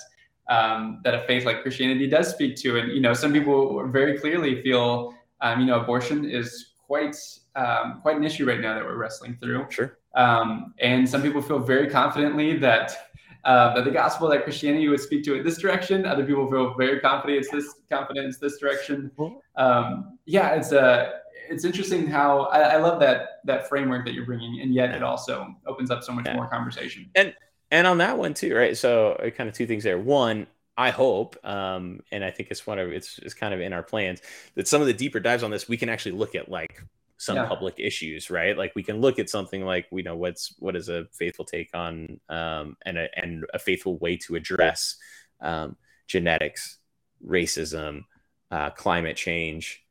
um, 0.51 1.01
that 1.05 1.14
a 1.14 1.20
faith 1.20 1.45
like 1.45 1.62
Christianity 1.62 2.09
does 2.09 2.28
speak 2.28 2.57
to. 2.57 2.78
And 2.78 2.91
you 2.91 3.01
know, 3.01 3.14
some 3.14 3.33
people 3.33 3.87
very 3.89 4.18
clearly 4.18 4.61
feel, 4.62 5.14
um, 5.41 5.61
you 5.61 5.66
know, 5.66 5.80
abortion 5.80 6.24
is 6.24 6.72
quite 6.85 7.14
um, 7.55 8.01
quite 8.03 8.16
an 8.16 8.24
issue 8.24 8.45
right 8.45 8.61
now 8.61 8.74
that 8.74 8.85
we're 8.85 8.97
wrestling 8.97 9.37
through. 9.41 9.66
Sure. 9.70 9.99
Um, 10.14 10.74
and 10.80 11.09
some 11.09 11.22
people 11.22 11.41
feel 11.41 11.61
very 11.61 11.89
confidently 11.89 12.59
that 12.59 13.11
uh, 13.45 13.74
that 13.74 13.85
the 13.85 13.91
gospel 13.91 14.28
that 14.28 14.43
Christianity 14.45 14.89
would 14.89 15.01
speak 15.01 15.22
to 15.24 15.35
in 15.35 15.45
this 15.45 15.59
direction. 15.59 16.07
Other 16.07 16.24
people 16.24 16.51
feel 16.51 16.74
very 16.74 16.99
confident 17.01 17.39
it's 17.39 17.51
this 17.51 17.68
confident 17.91 18.26
it's 18.26 18.39
this 18.39 18.59
direction. 18.59 19.11
Um, 19.57 20.18
yeah, 20.26 20.55
it's 20.55 20.72
a 20.72 21.22
it's 21.53 21.64
interesting 21.64 22.07
how 22.07 22.44
I, 22.46 22.61
I, 22.61 22.76
love 22.76 22.98
that 23.00 23.40
that 23.44 23.68
framework 23.68 24.05
that 24.07 24.14
you're 24.14 24.24
bringing, 24.26 24.61
and 24.61 24.74
yet 24.74 24.94
it 24.94 25.03
also 25.03 25.55
opens 25.66 25.90
up 25.90 26.03
so 26.03 26.12
much 26.12 26.26
yeah. 26.26 26.34
more 26.34 26.48
conversation. 26.48 27.11
And 27.14 27.34
and 27.70 27.86
on 27.86 27.98
that 27.98 28.16
one 28.16 28.34
too, 28.34 28.55
right? 28.55 28.76
So 28.76 29.12
uh, 29.12 29.30
kind 29.30 29.48
of 29.48 29.55
two 29.55 29.66
things 29.66 29.84
there. 29.84 29.98
One, 29.98 30.46
I 30.76 30.90
hope, 30.90 31.36
um, 31.44 32.00
and 32.11 32.24
I 32.24 32.30
think 32.30 32.50
it's 32.50 32.66
one 32.66 32.78
of 32.78 32.90
it's, 32.90 33.18
it's 33.18 33.34
kind 33.34 33.53
of 33.53 33.61
in 33.61 33.72
our 33.72 33.82
plans 33.82 34.20
that 34.55 34.66
some 34.66 34.80
of 34.80 34.86
the 34.86 34.94
deeper 34.94 35.20
dives 35.20 35.42
on 35.42 35.50
this 35.50 35.68
we 35.68 35.76
can 35.76 35.88
actually 35.88 36.12
look 36.12 36.34
at 36.34 36.48
like 36.48 36.82
some 37.18 37.36
yeah. 37.36 37.46
public 37.46 37.74
issues, 37.78 38.30
right? 38.30 38.57
Like 38.57 38.72
we 38.74 38.82
can 38.82 39.00
look 39.00 39.18
at 39.18 39.30
something 39.30 39.64
like 39.64 39.86
we 39.90 40.03
know 40.03 40.16
what's 40.16 40.55
what 40.59 40.74
is 40.74 40.88
a 40.88 41.07
faithful 41.12 41.44
take 41.44 41.70
on 41.74 42.18
um, 42.28 42.76
and 42.84 42.98
a 42.98 43.09
and 43.16 43.44
a 43.55 43.59
faithful 43.59 43.98
way 43.98 44.16
to 44.18 44.34
address 44.34 44.96
um, 45.40 45.76
genetics, 46.07 46.78
racism, 47.24 48.05
uh, 48.50 48.70
climate 48.70 49.16
change, 49.16 49.82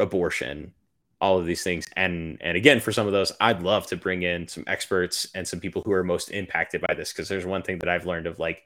abortion, 0.00 0.72
all 1.20 1.38
of 1.38 1.46
these 1.46 1.62
things. 1.62 1.86
And 1.96 2.38
and 2.40 2.56
again, 2.56 2.80
for 2.80 2.92
some 2.92 3.06
of 3.06 3.12
those, 3.12 3.32
I'd 3.40 3.62
love 3.62 3.86
to 3.88 3.96
bring 3.96 4.22
in 4.22 4.48
some 4.48 4.64
experts 4.66 5.28
and 5.34 5.46
some 5.46 5.60
people 5.60 5.82
who 5.82 5.92
are 5.92 6.04
most 6.04 6.30
impacted 6.30 6.80
by 6.80 6.94
this 6.94 7.12
because 7.12 7.28
there's 7.28 7.46
one 7.46 7.62
thing 7.62 7.78
that 7.78 7.88
I've 7.88 8.06
learned 8.06 8.26
of 8.26 8.38
like 8.38 8.62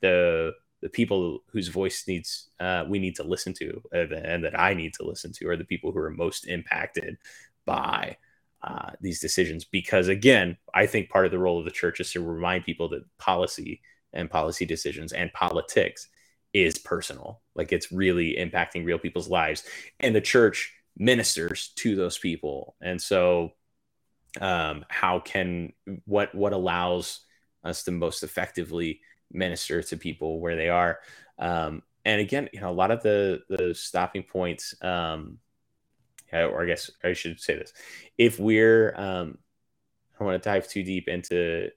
the 0.00 0.52
the 0.80 0.88
people 0.90 1.42
whose 1.46 1.68
voice 1.68 2.04
needs 2.06 2.50
uh, 2.60 2.84
we 2.86 2.98
need 2.98 3.16
to 3.16 3.22
listen 3.22 3.54
to 3.54 3.82
uh, 3.94 4.14
and 4.14 4.44
that 4.44 4.58
I 4.58 4.74
need 4.74 4.92
to 4.94 5.06
listen 5.06 5.32
to 5.32 5.48
are 5.48 5.56
the 5.56 5.64
people 5.64 5.92
who 5.92 5.98
are 5.98 6.10
most 6.10 6.46
impacted 6.46 7.16
by 7.64 8.16
uh, 8.62 8.90
these 9.00 9.20
decisions. 9.20 9.64
Because 9.64 10.08
again, 10.08 10.56
I 10.74 10.86
think 10.86 11.10
part 11.10 11.26
of 11.26 11.32
the 11.32 11.38
role 11.38 11.58
of 11.58 11.64
the 11.64 11.70
church 11.70 12.00
is 12.00 12.12
to 12.12 12.20
remind 12.20 12.64
people 12.64 12.88
that 12.90 13.04
policy 13.18 13.80
and 14.12 14.30
policy 14.30 14.64
decisions 14.64 15.12
and 15.12 15.32
politics 15.32 16.08
is 16.54 16.78
personal. 16.78 17.42
Like 17.54 17.72
it's 17.72 17.92
really 17.92 18.36
impacting 18.38 18.86
real 18.86 18.98
people's 18.98 19.28
lives, 19.28 19.64
and 20.00 20.14
the 20.14 20.20
church 20.22 20.72
ministers 20.96 21.68
to 21.76 21.96
those 21.96 22.16
people. 22.16 22.76
And 22.80 23.02
so, 23.02 23.52
um, 24.40 24.86
how 24.88 25.18
can 25.18 25.72
what 26.06 26.34
what 26.34 26.52
allows 26.54 27.20
us 27.64 27.82
to 27.84 27.90
most 27.90 28.22
effectively 28.22 29.00
minister 29.32 29.82
to 29.82 29.96
people 29.96 30.40
where 30.40 30.56
they 30.56 30.68
are. 30.68 31.00
Um, 31.38 31.82
and 32.04 32.20
again, 32.20 32.48
you 32.52 32.60
know, 32.60 32.70
a 32.70 32.72
lot 32.72 32.90
of 32.90 33.02
the 33.02 33.42
the 33.48 33.74
stopping 33.74 34.22
points, 34.22 34.74
um, 34.82 35.38
or 36.32 36.62
I 36.62 36.66
guess 36.66 36.90
I 37.02 37.14
should 37.14 37.40
say 37.40 37.56
this: 37.56 37.72
if 38.18 38.38
we're, 38.38 38.94
um, 38.96 39.38
I 40.18 40.24
want 40.24 40.42
to 40.42 40.48
dive 40.48 40.68
too 40.68 40.82
deep 40.82 41.08
into 41.08 41.70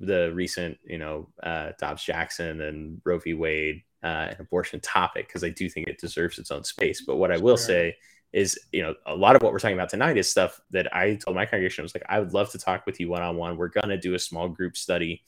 the 0.00 0.32
recent, 0.32 0.78
you 0.84 0.98
know, 0.98 1.28
uh, 1.42 1.72
Dobbs 1.78 2.02
Jackson 2.02 2.60
and 2.60 3.00
Roe 3.04 3.18
v. 3.18 3.34
Wade 3.34 3.82
uh, 4.02 4.28
and 4.30 4.40
abortion 4.40 4.80
topic 4.80 5.28
because 5.28 5.44
I 5.44 5.50
do 5.50 5.68
think 5.68 5.88
it 5.88 6.00
deserves 6.00 6.38
its 6.38 6.50
own 6.50 6.64
space. 6.64 7.02
But 7.02 7.16
what 7.16 7.30
I 7.30 7.38
will 7.38 7.56
say 7.56 7.96
is, 8.32 8.58
you 8.72 8.82
know, 8.82 8.94
a 9.06 9.14
lot 9.14 9.36
of 9.36 9.42
what 9.42 9.52
we're 9.52 9.58
talking 9.58 9.76
about 9.76 9.90
tonight 9.90 10.16
is 10.16 10.28
stuff 10.28 10.60
that 10.70 10.94
I 10.94 11.16
told 11.16 11.36
my 11.36 11.44
congregation 11.44 11.82
I 11.82 11.84
was 11.84 11.94
like, 11.94 12.04
I 12.08 12.18
would 12.18 12.32
love 12.32 12.50
to 12.52 12.58
talk 12.58 12.86
with 12.86 12.98
you 12.98 13.08
one 13.08 13.22
on 13.22 13.36
one. 13.36 13.56
We're 13.56 13.68
gonna 13.68 13.98
do 13.98 14.14
a 14.14 14.18
small 14.18 14.48
group 14.48 14.76
study 14.76 15.22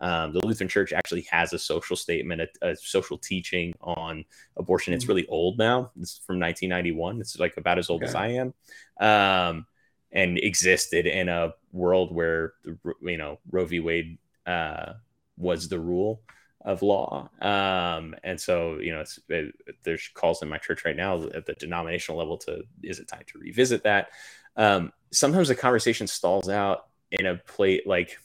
um, 0.00 0.32
the 0.32 0.44
Lutheran 0.44 0.68
Church 0.68 0.92
actually 0.92 1.26
has 1.30 1.52
a 1.52 1.58
social 1.58 1.94
statement, 1.94 2.40
a, 2.40 2.70
a 2.70 2.76
social 2.76 3.18
teaching 3.18 3.74
on 3.82 4.24
abortion. 4.56 4.94
It's 4.94 5.04
hmm. 5.04 5.10
really 5.10 5.26
old 5.26 5.58
now. 5.58 5.90
It's 6.00 6.18
from 6.18 6.40
1991. 6.40 7.20
It's 7.20 7.38
like 7.38 7.56
about 7.56 7.78
as 7.78 7.90
old 7.90 8.02
okay. 8.02 8.08
as 8.08 8.14
I 8.14 8.28
am, 8.28 8.54
um, 8.98 9.66
and 10.12 10.38
existed 10.38 11.06
in 11.06 11.28
a 11.28 11.52
world 11.72 12.14
where 12.14 12.54
you 13.02 13.18
know 13.18 13.38
Roe 13.50 13.66
v. 13.66 13.80
Wade 13.80 14.18
uh, 14.46 14.94
was 15.36 15.68
the 15.68 15.78
rule 15.78 16.22
of 16.62 16.82
law. 16.82 17.30
Um, 17.40 18.14
and 18.22 18.40
so, 18.40 18.78
you 18.78 18.92
know, 18.92 19.04
it, 19.28 19.54
there's 19.82 20.08
calls 20.14 20.42
in 20.42 20.48
my 20.48 20.58
church 20.58 20.84
right 20.84 20.96
now 20.96 21.22
at 21.34 21.46
the 21.46 21.54
denominational 21.54 22.18
level 22.18 22.36
to 22.38 22.62
is 22.82 22.98
it 22.98 23.08
time 23.08 23.22
to 23.28 23.38
revisit 23.38 23.82
that? 23.84 24.08
Um, 24.56 24.92
sometimes 25.12 25.48
the 25.48 25.54
conversation 25.54 26.06
stalls 26.06 26.48
out 26.48 26.86
in 27.12 27.26
a 27.26 27.36
plate 27.36 27.86
like 27.86 28.18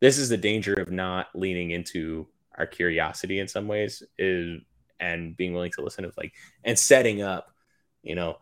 this 0.00 0.18
is 0.18 0.28
the 0.28 0.36
danger 0.36 0.74
of 0.74 0.90
not 0.90 1.28
leaning 1.34 1.70
into 1.70 2.26
our 2.56 2.66
curiosity 2.66 3.38
in 3.38 3.48
some 3.48 3.68
ways 3.68 4.02
is 4.18 4.60
and 4.98 5.36
being 5.36 5.52
willing 5.52 5.72
to 5.72 5.82
listen 5.82 6.04
to 6.04 6.12
like 6.16 6.32
and 6.64 6.78
setting 6.78 7.22
up 7.22 7.54
you 8.02 8.14
know 8.14 8.38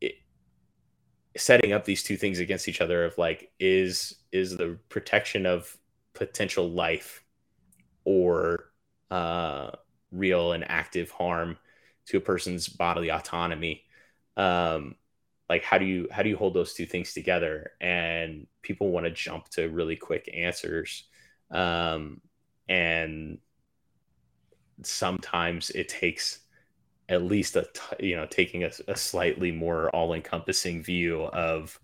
it, 0.00 0.14
setting 1.36 1.72
up 1.72 1.84
these 1.84 2.02
two 2.02 2.16
things 2.16 2.38
against 2.38 2.68
each 2.68 2.80
other 2.80 3.04
of 3.04 3.16
like 3.18 3.50
is 3.58 4.16
is 4.32 4.56
the 4.56 4.78
protection 4.88 5.46
of 5.46 5.76
potential 6.14 6.68
life 6.68 7.24
or 8.04 8.67
uh 9.10 9.70
real 10.10 10.52
and 10.52 10.64
active 10.70 11.10
harm 11.10 11.58
to 12.06 12.16
a 12.16 12.20
person's 12.20 12.68
bodily 12.68 13.10
autonomy. 13.10 13.84
Um 14.36 14.96
like 15.48 15.64
how 15.64 15.78
do 15.78 15.84
you 15.84 16.08
how 16.10 16.22
do 16.22 16.28
you 16.28 16.36
hold 16.36 16.54
those 16.54 16.74
two 16.74 16.86
things 16.86 17.12
together? 17.12 17.72
And 17.80 18.46
people 18.62 18.90
want 18.90 19.06
to 19.06 19.10
jump 19.10 19.48
to 19.50 19.68
really 19.68 19.96
quick 19.96 20.30
answers. 20.34 21.04
Um, 21.50 22.20
and 22.68 23.38
sometimes 24.82 25.70
it 25.70 25.88
takes 25.88 26.40
at 27.08 27.22
least 27.22 27.56
a 27.56 27.66
t- 27.72 28.08
you 28.08 28.16
know 28.16 28.26
taking 28.26 28.64
a, 28.64 28.70
a 28.88 28.96
slightly 28.96 29.50
more 29.50 29.88
all-encompassing 29.90 30.82
view 30.82 31.22
of 31.24 31.80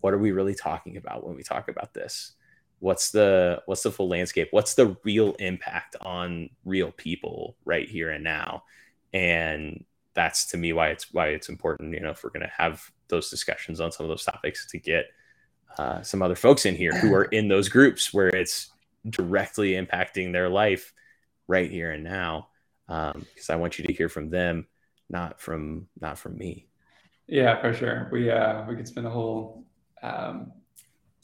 what 0.00 0.12
are 0.12 0.18
we 0.18 0.32
really 0.32 0.54
talking 0.54 0.96
about 0.96 1.24
when 1.24 1.36
we 1.36 1.42
talk 1.42 1.68
about 1.68 1.94
this 1.94 2.32
what's 2.80 3.10
the 3.10 3.62
what's 3.66 3.82
the 3.82 3.90
full 3.90 4.08
landscape? 4.08 4.48
What's 4.50 4.74
the 4.74 4.96
real 5.04 5.32
impact 5.34 5.96
on 6.00 6.50
real 6.64 6.92
people 6.92 7.56
right 7.64 7.88
here 7.88 8.10
and 8.10 8.24
now? 8.24 8.64
And 9.12 9.84
that's 10.14 10.46
to 10.46 10.56
me 10.56 10.72
why 10.72 10.88
it's 10.88 11.12
why 11.12 11.28
it's 11.28 11.50
important 11.50 11.92
you 11.92 12.00
know 12.00 12.08
if 12.08 12.24
we're 12.24 12.30
going 12.30 12.40
to 12.40 12.52
have 12.56 12.90
those 13.08 13.28
discussions 13.28 13.82
on 13.82 13.92
some 13.92 14.04
of 14.04 14.08
those 14.08 14.24
topics 14.24 14.66
to 14.66 14.78
get 14.78 15.04
uh, 15.76 16.00
some 16.00 16.22
other 16.22 16.34
folks 16.34 16.64
in 16.64 16.74
here 16.74 16.92
who 17.00 17.14
are 17.14 17.24
in 17.24 17.48
those 17.48 17.68
groups 17.68 18.14
where 18.14 18.28
it's 18.28 18.70
directly 19.10 19.72
impacting 19.72 20.32
their 20.32 20.48
life 20.48 20.94
right 21.48 21.70
here 21.70 21.92
and 21.92 22.02
now 22.02 22.48
because 22.88 23.50
um, 23.50 23.50
i 23.50 23.56
want 23.56 23.78
you 23.78 23.84
to 23.84 23.92
hear 23.92 24.08
from 24.08 24.30
them 24.30 24.66
not 25.08 25.40
from 25.40 25.88
not 26.00 26.18
from 26.18 26.36
me. 26.36 26.66
Yeah 27.26 27.60
for 27.60 27.72
sure. 27.72 28.08
We 28.12 28.30
uh 28.30 28.64
we 28.66 28.76
could 28.76 28.88
spend 28.88 29.06
a 29.06 29.10
whole 29.10 29.64
um, 30.02 30.52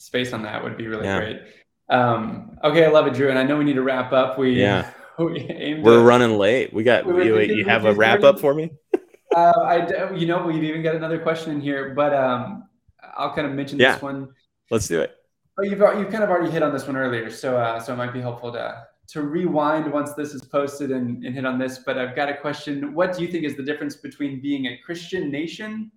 space 0.03 0.33
on 0.33 0.43
that 0.43 0.63
would 0.63 0.77
be 0.77 0.87
really 0.87 1.05
yeah. 1.05 1.17
great 1.17 1.41
um 1.89 2.57
okay 2.63 2.85
i 2.85 2.89
love 2.89 3.07
it 3.07 3.13
drew 3.13 3.29
and 3.29 3.37
i 3.37 3.43
know 3.43 3.57
we 3.57 3.63
need 3.63 3.73
to 3.73 3.83
wrap 3.83 4.11
up 4.13 4.37
we 4.37 4.59
yeah 4.59 4.91
we 5.19 5.79
we're 5.81 6.03
running 6.03 6.37
late 6.37 6.73
we 6.73 6.83
got 6.83 7.05
we 7.05 7.25
you, 7.25 7.39
you 7.39 7.65
have 7.65 7.85
a 7.85 7.93
wrap 7.93 8.23
up 8.23 8.39
for 8.39 8.53
me 8.53 8.71
uh, 9.35 9.51
I, 9.61 10.13
you 10.13 10.25
know, 10.25 10.45
we've 10.45 10.63
even 10.63 10.81
got 10.81 10.95
another 10.95 11.19
question 11.19 11.53
in 11.53 11.61
here, 11.61 11.93
but 11.93 12.13
um, 12.13 12.67
I'll 13.15 13.33
kind 13.33 13.47
of 13.47 13.53
mention 13.53 13.79
yeah. 13.79 13.93
this 13.93 14.01
one. 14.01 14.29
Let's 14.69 14.87
do 14.87 15.01
it. 15.01 15.15
Oh, 15.57 15.63
you've 15.63 15.79
you've 15.79 16.11
kind 16.11 16.23
of 16.23 16.29
already 16.29 16.51
hit 16.51 16.63
on 16.63 16.73
this 16.73 16.87
one 16.87 16.97
earlier, 16.97 17.29
so 17.29 17.57
uh, 17.57 17.79
so 17.79 17.93
it 17.93 17.97
might 17.97 18.13
be 18.13 18.21
helpful 18.21 18.51
to 18.53 18.85
to 19.09 19.21
rewind 19.21 19.91
once 19.91 20.13
this 20.13 20.33
is 20.33 20.43
posted 20.43 20.91
and, 20.91 21.23
and 21.23 21.35
hit 21.35 21.45
on 21.45 21.59
this. 21.59 21.79
But 21.79 21.97
I've 21.97 22.15
got 22.15 22.29
a 22.29 22.37
question: 22.37 22.93
What 22.93 23.15
do 23.15 23.21
you 23.21 23.27
think 23.27 23.43
is 23.43 23.55
the 23.55 23.63
difference 23.63 23.95
between 23.95 24.41
being 24.41 24.67
a 24.67 24.77
Christian 24.83 25.29
nation 25.29 25.91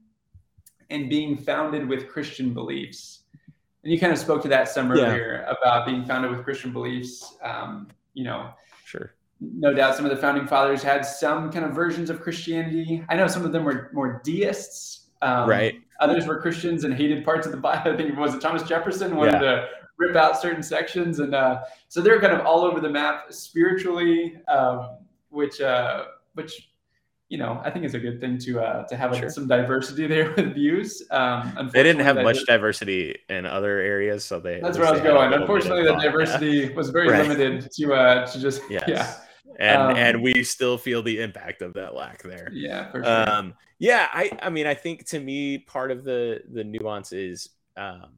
and 0.91 1.09
being 1.09 1.37
founded 1.37 1.89
with 1.89 2.09
Christian 2.09 2.53
beliefs? 2.53 3.23
And 3.87 3.93
you 3.93 4.01
kind 4.01 4.13
of 4.13 4.19
spoke 4.19 4.43
to 4.43 4.49
that 4.49 4.69
some 4.69 4.91
earlier 4.91 5.45
yeah. 5.47 5.55
about 5.61 5.87
being 5.87 6.05
founded 6.05 6.33
with 6.33 6.43
Christian 6.43 6.73
beliefs. 6.73 7.37
Um, 7.41 7.87
you 8.15 8.25
know, 8.25 8.51
sure 8.85 9.13
no 9.41 9.73
doubt 9.73 9.95
some 9.95 10.05
of 10.05 10.11
the 10.11 10.17
founding 10.17 10.47
fathers 10.47 10.83
had 10.83 11.05
some 11.05 11.53
kind 11.53 11.65
of 11.65 11.73
versions 11.73 12.11
of 12.11 12.21
Christianity. 12.21 13.05
I 13.09 13.17
know 13.17 13.27
some 13.27 13.45
of 13.45 13.53
them 13.53 13.65
were 13.65 13.91
more 13.93 14.21
deists. 14.25 15.11
Um, 15.23 15.49
right. 15.49 15.75
Others 16.01 16.27
were 16.27 16.41
Christians 16.41 16.85
and 16.85 16.95
hated 16.95 17.25
parts 17.25 17.47
of 17.47 17.53
the 17.53 17.59
Bible. 17.59 17.93
I 17.93 17.97
think 17.97 18.11
it 18.11 18.17
was 18.17 18.35
it 18.35 18.41
Thomas 18.41 18.63
Jefferson 18.63 19.15
wanted 19.17 19.35
yeah. 19.35 19.41
to 19.41 19.69
rip 19.99 20.17
out 20.17 20.41
certain 20.41 20.63
sections, 20.63 21.21
and 21.21 21.35
uh, 21.35 21.63
so 21.89 22.01
they're 22.01 22.21
kind 22.21 22.33
of 22.33 22.45
all 22.45 22.63
over 22.63 22.81
the 22.81 22.91
map 22.91 23.33
spiritually, 23.33 24.37
um, 24.49 24.99
which 25.31 25.61
uh, 25.61 26.07
which 26.35 26.71
you 27.29 27.39
know, 27.39 27.61
I 27.65 27.71
think 27.71 27.85
it's 27.85 27.95
a 27.95 27.99
good 27.99 28.21
thing 28.21 28.39
to 28.39 28.61
uh, 28.61 28.87
to 28.87 28.97
have 28.97 29.17
sure. 29.17 29.31
some 29.31 29.49
diversity 29.49 30.07
there 30.15 30.33
with 30.35 30.55
views. 30.55 31.03
Um, 31.11 31.71
they 31.73 31.83
didn't 31.83 32.03
have 32.03 32.17
much 32.17 32.45
diversity 32.47 33.17
in 33.29 33.47
other 33.47 33.79
areas, 33.79 34.25
so 34.25 34.39
they. 34.39 34.61
That's 34.61 34.79
where 34.79 34.87
I 34.87 34.93
was 34.93 35.01
going. 35.01 35.33
Unfortunately, 35.33 35.85
the 35.85 35.97
diversity 35.97 36.69
yeah. 36.69 36.75
was 36.75 36.91
very 36.91 37.09
right. 37.09 37.27
limited 37.27 37.69
to 37.73 37.95
uh, 37.95 38.27
to 38.27 38.41
just 38.41 38.63
yes. 38.71 38.85
yeah. 38.87 39.17
And 39.59 39.83
um, 39.83 39.97
and 39.97 40.23
we 40.23 40.45
still 40.45 40.77
feel 40.77 41.03
the 41.03 41.21
impact 41.21 41.63
of 41.63 41.75
that 41.75 41.95
lack 41.95 42.23
there. 42.23 42.51
Yeah, 42.53 42.91
for 42.91 43.03
sure. 43.03 43.31
Um, 43.31 43.55
yeah, 43.79 44.09
I 44.13 44.31
I 44.43 44.51
mean 44.51 44.67
I 44.67 44.75
think 44.75 45.07
to 45.07 45.21
me 45.21 45.59
part 45.59 45.91
of 45.91 46.05
the 46.05 46.43
the 46.53 46.63
nuance 46.63 47.13
is 47.13 47.49
um, 47.77 48.13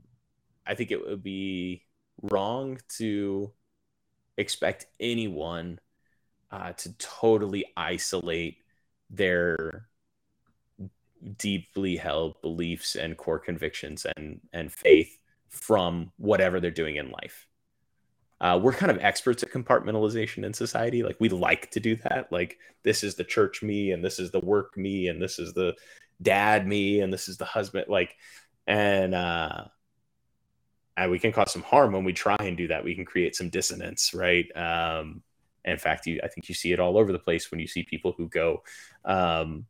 I 0.67 0.75
think 0.75 0.91
it 0.91 1.01
would 1.01 1.23
be 1.23 1.85
wrong 2.23 2.79
to 2.97 3.53
expect 4.37 4.87
anyone 5.01 5.79
uh, 6.51 6.73
to 6.73 6.93
totally 6.99 7.65
isolate 7.77 8.59
their 9.11 9.89
deeply 11.37 11.97
held 11.97 12.41
beliefs 12.43 12.95
and 12.95 13.17
core 13.17 13.39
convictions 13.39 14.07
and 14.17 14.41
and 14.53 14.73
faith 14.73 15.19
from 15.49 16.13
whatever 16.17 16.61
they're 16.61 16.71
doing 16.71 16.97
in 16.97 17.11
life. 17.11 17.47
Uh, 18.41 18.59
we're 18.63 18.73
kind 18.73 18.93
of 18.93 18.99
experts 19.01 19.43
at 19.43 19.51
compartmentalization 19.51 20.45
in 20.45 20.55
society. 20.55 21.03
Like 21.03 21.17
we 21.19 21.29
like 21.29 21.71
to 21.73 21.81
do 21.81 21.97
that. 21.97 22.31
Like 22.31 22.59
this 22.85 23.03
is 23.03 23.17
the 23.17 23.25
church 23.25 23.63
me, 23.63 23.91
and 23.91 24.05
this 24.05 24.19
is 24.19 24.31
the 24.31 24.41
work 24.41 24.77
me, 24.77 25.09
and 25.09 25.21
this 25.21 25.39
is 25.39 25.55
the 25.55 25.75
dad 26.23 26.67
me, 26.67 27.01
and 27.01 27.13
this 27.13 27.29
is 27.29 27.37
the 27.37 27.45
husband. 27.45 27.87
Like, 27.89 28.15
and 28.67 29.15
uh, 29.15 29.65
and 30.97 31.11
we 31.11 31.19
can 31.19 31.33
cause 31.33 31.53
some 31.53 31.63
harm 31.63 31.93
when 31.93 32.05
we 32.05 32.13
try 32.13 32.37
and 32.41 32.57
do 32.57 32.69
that. 32.69 32.85
We 32.85 32.95
can 32.95 33.05
create 33.05 33.35
some 33.35 33.51
dissonance, 33.51 34.15
right? 34.15 34.47
Um, 34.57 35.23
in 35.65 35.79
fact, 35.79 36.07
you, 36.07 36.21
I 36.23 36.29
think 36.29 36.49
you 36.49 36.55
see 36.55 36.73
it 36.73 36.81
all 36.81 36.99
over 36.99 37.13
the 37.13 37.19
place 37.19 37.51
when 37.51 37.61
you 37.61 37.67
see 37.67 37.83
people 37.83 38.13
who 38.17 38.29
go, 38.29 38.63
um, 39.05 39.67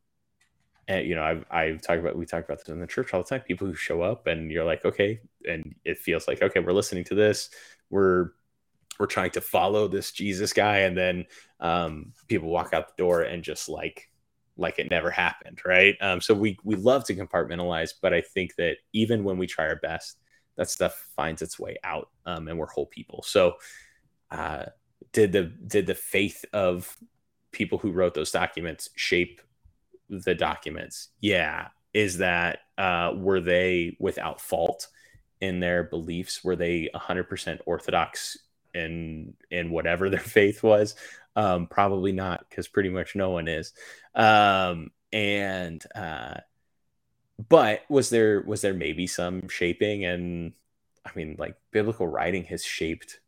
and 0.87 1.07
you 1.07 1.15
know, 1.15 1.23
I've 1.23 1.45
I've 1.51 1.83
talked 1.83 2.01
about 2.01 2.17
we 2.17 2.27
talk 2.27 2.45
about 2.45 2.59
this 2.59 2.69
in 2.69 2.81
the 2.81 2.87
church 2.87 3.13
all 3.13 3.23
the 3.23 3.29
time. 3.29 3.41
People 3.43 3.67
who 3.67 3.75
show 3.75 4.03
up 4.03 4.27
and 4.27 4.51
you're 4.51 4.65
like, 4.65 4.85
okay, 4.85 5.21
and 5.47 5.75
it 5.85 5.99
feels 5.99 6.27
like 6.27 6.43
okay, 6.43 6.61
we're 6.61 6.73
listening 6.73 7.05
to 7.05 7.15
this, 7.15 7.51
we're 7.91 8.31
we're 8.99 9.07
trying 9.07 9.31
to 9.33 9.41
follow 9.41 9.87
this 9.87 10.13
Jesus 10.13 10.53
guy, 10.53 10.79
and 10.79 10.97
then 10.97 11.27
um, 11.61 12.13
people 12.27 12.49
walk 12.49 12.73
out 12.73 12.89
the 12.89 13.03
door 13.03 13.23
and 13.23 13.43
just 13.43 13.69
like 13.69 14.09
like 14.57 14.79
it 14.79 14.91
never 14.91 15.11
happened, 15.11 15.61
right? 15.65 15.97
Um, 16.01 16.21
so 16.21 16.35
we 16.35 16.59
we 16.65 16.75
love 16.75 17.05
to 17.05 17.15
compartmentalize, 17.15 17.91
but 18.03 18.13
I 18.13 18.21
think 18.21 18.57
that 18.57 18.77
even 18.93 19.25
when 19.25 19.39
we 19.39 19.47
try 19.47 19.67
our 19.69 19.77
best, 19.77 20.19
that 20.57 20.69
stuff 20.69 21.09
finds 21.17 21.41
its 21.41 21.59
way 21.59 21.77
out, 21.85 22.11
um, 22.27 22.49
and 22.49 22.59
we're 22.59 22.67
whole 22.67 22.87
people. 22.87 23.23
So, 23.23 23.55
uh, 24.31 24.65
did 25.13 25.33
the 25.33 25.45
did 25.45 25.87
the 25.87 25.95
faith 25.95 26.45
of 26.53 26.97
people 27.53 27.79
who 27.79 27.93
wrote 27.93 28.15
those 28.15 28.31
documents 28.31 28.91
shape 28.95 29.41
the 30.09 30.35
documents? 30.35 31.09
Yeah. 31.21 31.69
Is 31.95 32.19
that 32.19 32.61
uh, 32.77 33.13
were 33.17 33.41
they 33.41 33.97
without 33.99 34.41
fault 34.41 34.89
in 35.41 35.61
their 35.61 35.85
beliefs? 35.85 36.45
Were 36.45 36.57
they 36.57 36.91
100% 36.95 37.61
orthodox 37.67 38.39
in 38.75 39.35
in 39.51 39.71
whatever 39.71 40.11
their 40.11 40.21
faith 40.39 40.63
was? 40.63 40.95
Um, 41.37 41.67
probably 41.67 42.13
not, 42.13 42.45
because 42.49 42.69
pretty 42.69 42.91
much 42.91 43.15
no 43.15 43.31
one 43.31 43.49
is. 43.49 43.73
Um, 44.15 44.91
and 45.13 45.83
uh, 45.95 46.35
but 47.49 47.83
was 47.89 48.11
there 48.11 48.43
was 48.43 48.61
there 48.63 48.75
maybe 48.75 49.07
some 49.07 49.49
shaping 49.49 50.05
and 50.05 50.53
i 51.05 51.11
mean 51.15 51.37
like 51.39 51.57
biblical 51.71 52.07
writing 52.07 52.45
has 52.45 52.65
shaped 52.65 53.21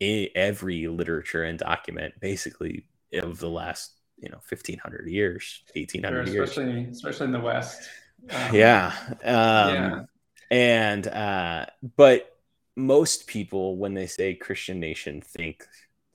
every 0.00 0.86
literature 0.86 1.44
and 1.44 1.58
document 1.58 2.14
basically 2.20 2.84
of 3.14 3.38
the 3.38 3.48
last 3.48 3.92
you 4.18 4.28
know 4.28 4.38
1500 4.48 5.08
years 5.08 5.62
1800 5.74 6.28
sure, 6.28 6.42
especially, 6.42 6.72
years 6.72 6.96
especially 6.96 7.26
in 7.26 7.32
the 7.32 7.40
west 7.40 7.88
um, 8.30 8.54
yeah 8.54 8.92
um, 9.24 9.74
yeah 9.74 10.02
and 10.50 11.08
uh 11.08 11.66
but 11.96 12.36
most 12.76 13.26
people 13.26 13.76
when 13.76 13.94
they 13.94 14.06
say 14.06 14.34
christian 14.34 14.78
nation 14.78 15.20
think 15.20 15.66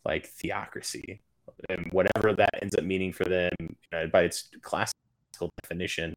like 0.05 0.27
theocracy 0.27 1.21
and 1.69 1.87
whatever 1.91 2.33
that 2.33 2.49
ends 2.61 2.75
up 2.75 2.83
meaning 2.83 3.11
for 3.11 3.25
them 3.25 3.51
you 3.59 3.67
know, 3.91 4.07
by 4.07 4.21
its 4.21 4.49
classical 4.61 5.49
definition 5.61 6.13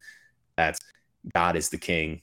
that's 0.57 0.79
God 1.33 1.55
is 1.55 1.69
the 1.69 1.77
king. 1.77 2.21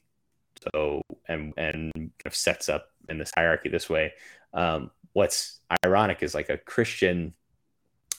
So 0.72 1.02
and 1.28 1.52
and 1.56 1.92
kind 1.94 2.10
of 2.26 2.34
sets 2.34 2.68
up 2.68 2.88
in 3.08 3.18
this 3.18 3.32
hierarchy 3.34 3.68
this 3.68 3.88
way. 3.88 4.12
Um, 4.54 4.90
what's 5.12 5.60
ironic 5.84 6.22
is 6.22 6.34
like 6.34 6.48
a 6.48 6.58
Christian 6.58 7.34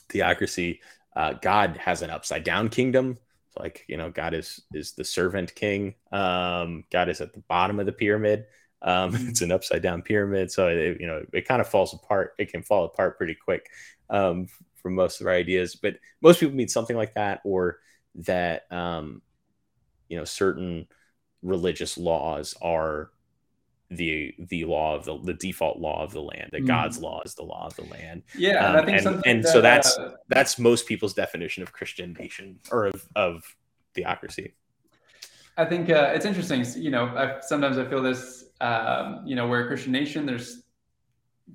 theocracy. 0.09 0.81
Uh, 1.15 1.33
God 1.33 1.77
has 1.77 2.01
an 2.01 2.09
upside 2.09 2.43
down 2.43 2.69
kingdom. 2.69 3.17
Like 3.57 3.85
you 3.87 3.97
know, 3.97 4.11
God 4.11 4.33
is 4.33 4.61
is 4.73 4.93
the 4.93 5.05
servant 5.05 5.55
king. 5.55 5.95
Um, 6.11 6.83
God 6.91 7.09
is 7.09 7.21
at 7.21 7.33
the 7.33 7.43
bottom 7.47 7.79
of 7.79 7.85
the 7.85 7.93
pyramid. 7.93 8.45
Um, 8.81 9.15
it's 9.29 9.41
an 9.41 9.51
upside 9.51 9.81
down 9.81 10.01
pyramid, 10.01 10.51
so 10.51 10.67
it, 10.67 10.99
you 10.99 11.07
know 11.07 11.23
it 11.31 11.47
kind 11.47 11.61
of 11.61 11.69
falls 11.69 11.93
apart. 11.93 12.33
It 12.37 12.51
can 12.51 12.63
fall 12.63 12.85
apart 12.85 13.17
pretty 13.17 13.35
quick 13.35 13.69
um, 14.09 14.47
from 14.75 14.95
most 14.95 15.21
of 15.21 15.27
our 15.27 15.33
ideas. 15.33 15.75
But 15.75 15.95
most 16.21 16.39
people 16.39 16.55
mean 16.55 16.67
something 16.67 16.97
like 16.97 17.13
that, 17.15 17.41
or 17.45 17.79
that 18.15 18.71
um, 18.71 19.21
you 20.09 20.17
know 20.17 20.25
certain 20.25 20.87
religious 21.41 21.97
laws 21.97 22.55
are 22.61 23.09
the 23.89 24.33
the 24.49 24.65
law 24.65 24.95
of 24.95 25.05
the 25.05 25.17
the 25.19 25.33
default 25.33 25.77
law 25.77 26.03
of 26.03 26.11
the 26.11 26.21
land 26.21 26.49
that 26.51 26.63
mm. 26.63 26.67
god's 26.67 26.99
law 26.99 27.21
is 27.23 27.35
the 27.35 27.43
law 27.43 27.65
of 27.67 27.75
the 27.75 27.83
land 27.83 28.23
yeah 28.37 28.65
um, 28.65 28.87
and, 28.87 28.89
and, 28.89 29.23
and 29.25 29.43
that, 29.43 29.51
so 29.51 29.61
that's 29.61 29.97
uh, 29.97 30.13
that's 30.27 30.57
most 30.57 30.87
people's 30.87 31.13
definition 31.13 31.61
of 31.61 31.71
christian 31.71 32.15
nation 32.19 32.59
or 32.71 32.87
of, 32.87 33.07
of 33.15 33.55
theocracy 33.93 34.53
i 35.57 35.65
think 35.65 35.89
uh, 35.89 36.11
it's 36.15 36.25
interesting 36.25 36.65
you 36.81 36.89
know 36.89 37.05
I, 37.05 37.39
sometimes 37.41 37.77
i 37.77 37.85
feel 37.85 38.01
this 38.01 38.45
um, 38.61 39.21
you 39.25 39.35
know 39.35 39.47
we're 39.47 39.65
a 39.65 39.67
christian 39.67 39.91
nation 39.91 40.25
there's, 40.25 40.63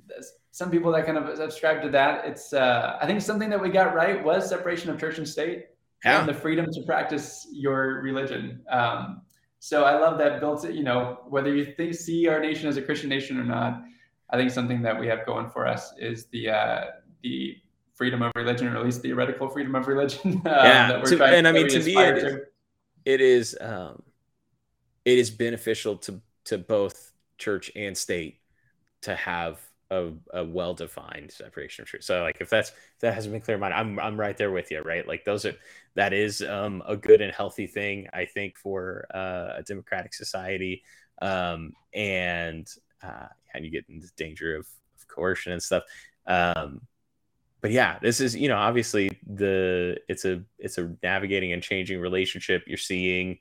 there's 0.06 0.32
some 0.52 0.70
people 0.70 0.92
that 0.92 1.06
kind 1.06 1.18
of 1.18 1.36
subscribe 1.36 1.82
to 1.82 1.90
that 1.90 2.24
it's 2.26 2.52
uh, 2.52 2.96
i 3.02 3.06
think 3.06 3.20
something 3.20 3.50
that 3.50 3.60
we 3.60 3.70
got 3.70 3.92
right 3.92 4.22
was 4.22 4.48
separation 4.48 4.88
of 4.88 5.00
church 5.00 5.18
and 5.18 5.28
state 5.28 5.66
yeah. 6.04 6.20
and 6.20 6.28
the 6.28 6.34
freedom 6.34 6.66
to 6.72 6.82
practice 6.82 7.46
your 7.52 8.00
religion. 8.02 8.62
Um, 8.70 9.22
so 9.60 9.84
I 9.84 9.98
love 9.98 10.16
that 10.18 10.40
built 10.40 10.64
it, 10.64 10.74
you 10.74 10.82
know, 10.82 11.20
whether 11.28 11.54
you 11.54 11.74
think, 11.76 11.94
see 11.94 12.26
our 12.26 12.40
nation 12.40 12.66
as 12.66 12.78
a 12.78 12.82
Christian 12.82 13.10
nation 13.10 13.38
or 13.38 13.44
not, 13.44 13.82
I 14.30 14.38
think 14.38 14.50
something 14.50 14.80
that 14.82 14.98
we 14.98 15.06
have 15.08 15.26
going 15.26 15.50
for 15.50 15.66
us 15.66 15.92
is 15.98 16.26
the, 16.26 16.48
uh, 16.48 16.84
the 17.22 17.56
freedom 17.92 18.22
of 18.22 18.32
religion, 18.34 18.68
or 18.68 18.78
at 18.78 18.84
least 18.84 19.02
theoretical 19.02 19.50
freedom 19.50 19.74
of 19.74 19.86
religion. 19.86 20.32
um, 20.32 20.42
yeah. 20.46 21.02
To, 21.04 21.24
and 21.24 21.46
I 21.46 21.52
mean, 21.52 21.68
to 21.68 21.82
me, 21.82 21.94
it 21.94 22.16
is, 22.16 22.38
it 23.04 23.20
is, 23.20 23.58
um, 23.60 24.02
it 25.04 25.18
is 25.18 25.30
beneficial 25.30 25.98
to, 25.98 26.22
to 26.44 26.56
both 26.56 27.12
church 27.36 27.70
and 27.76 27.96
state 27.96 28.40
to 29.02 29.14
have 29.14 29.60
a, 29.90 30.12
a 30.32 30.44
well-defined 30.44 31.30
separation 31.30 31.82
of 31.82 31.88
truth. 31.88 32.04
So 32.04 32.22
like 32.22 32.38
if 32.40 32.48
that's 32.48 32.70
if 32.70 33.00
that 33.00 33.14
hasn't 33.14 33.32
been 33.32 33.42
clear 33.42 33.56
in 33.56 33.60
mind, 33.60 33.74
I'm 33.74 33.98
I'm 33.98 34.18
right 34.18 34.36
there 34.36 34.50
with 34.50 34.70
you, 34.70 34.80
right? 34.82 35.06
Like 35.06 35.24
those 35.24 35.44
are 35.44 35.54
that 35.94 36.12
is 36.12 36.42
um, 36.42 36.82
a 36.86 36.96
good 36.96 37.20
and 37.20 37.32
healthy 37.32 37.66
thing, 37.66 38.08
I 38.12 38.24
think, 38.24 38.56
for 38.56 39.06
uh, 39.12 39.54
a 39.58 39.62
democratic 39.66 40.14
society. 40.14 40.82
Um, 41.20 41.72
and 41.92 42.66
uh, 43.02 43.26
and 43.54 43.64
you 43.64 43.70
get 43.70 43.84
into 43.88 44.08
danger 44.16 44.56
of, 44.56 44.66
of 44.96 45.08
coercion 45.08 45.52
and 45.52 45.62
stuff. 45.62 45.84
Um, 46.26 46.82
but 47.60 47.70
yeah, 47.72 47.98
this 48.00 48.20
is 48.20 48.34
you 48.34 48.48
know 48.48 48.56
obviously 48.56 49.10
the 49.26 49.98
it's 50.08 50.24
a 50.24 50.42
it's 50.58 50.78
a 50.78 50.94
navigating 51.02 51.52
and 51.52 51.62
changing 51.62 52.00
relationship 52.00 52.64
you're 52.66 52.78
seeing, 52.78 53.38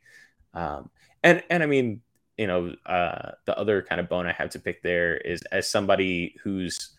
um, 0.54 0.90
and 1.24 1.42
and 1.50 1.64
I 1.64 1.68
mean 1.68 2.02
you 2.40 2.48
know, 2.48 2.74
uh, 2.86 3.32
the 3.46 3.58
other 3.60 3.82
kind 3.82 4.00
of 4.00 4.08
bone 4.08 4.26
I 4.26 4.32
have 4.32 4.50
to 4.52 4.60
pick 4.60 4.82
there 4.82 5.18
is 5.18 5.42
as 5.52 5.70
somebody 5.70 6.38
whose 6.42 6.92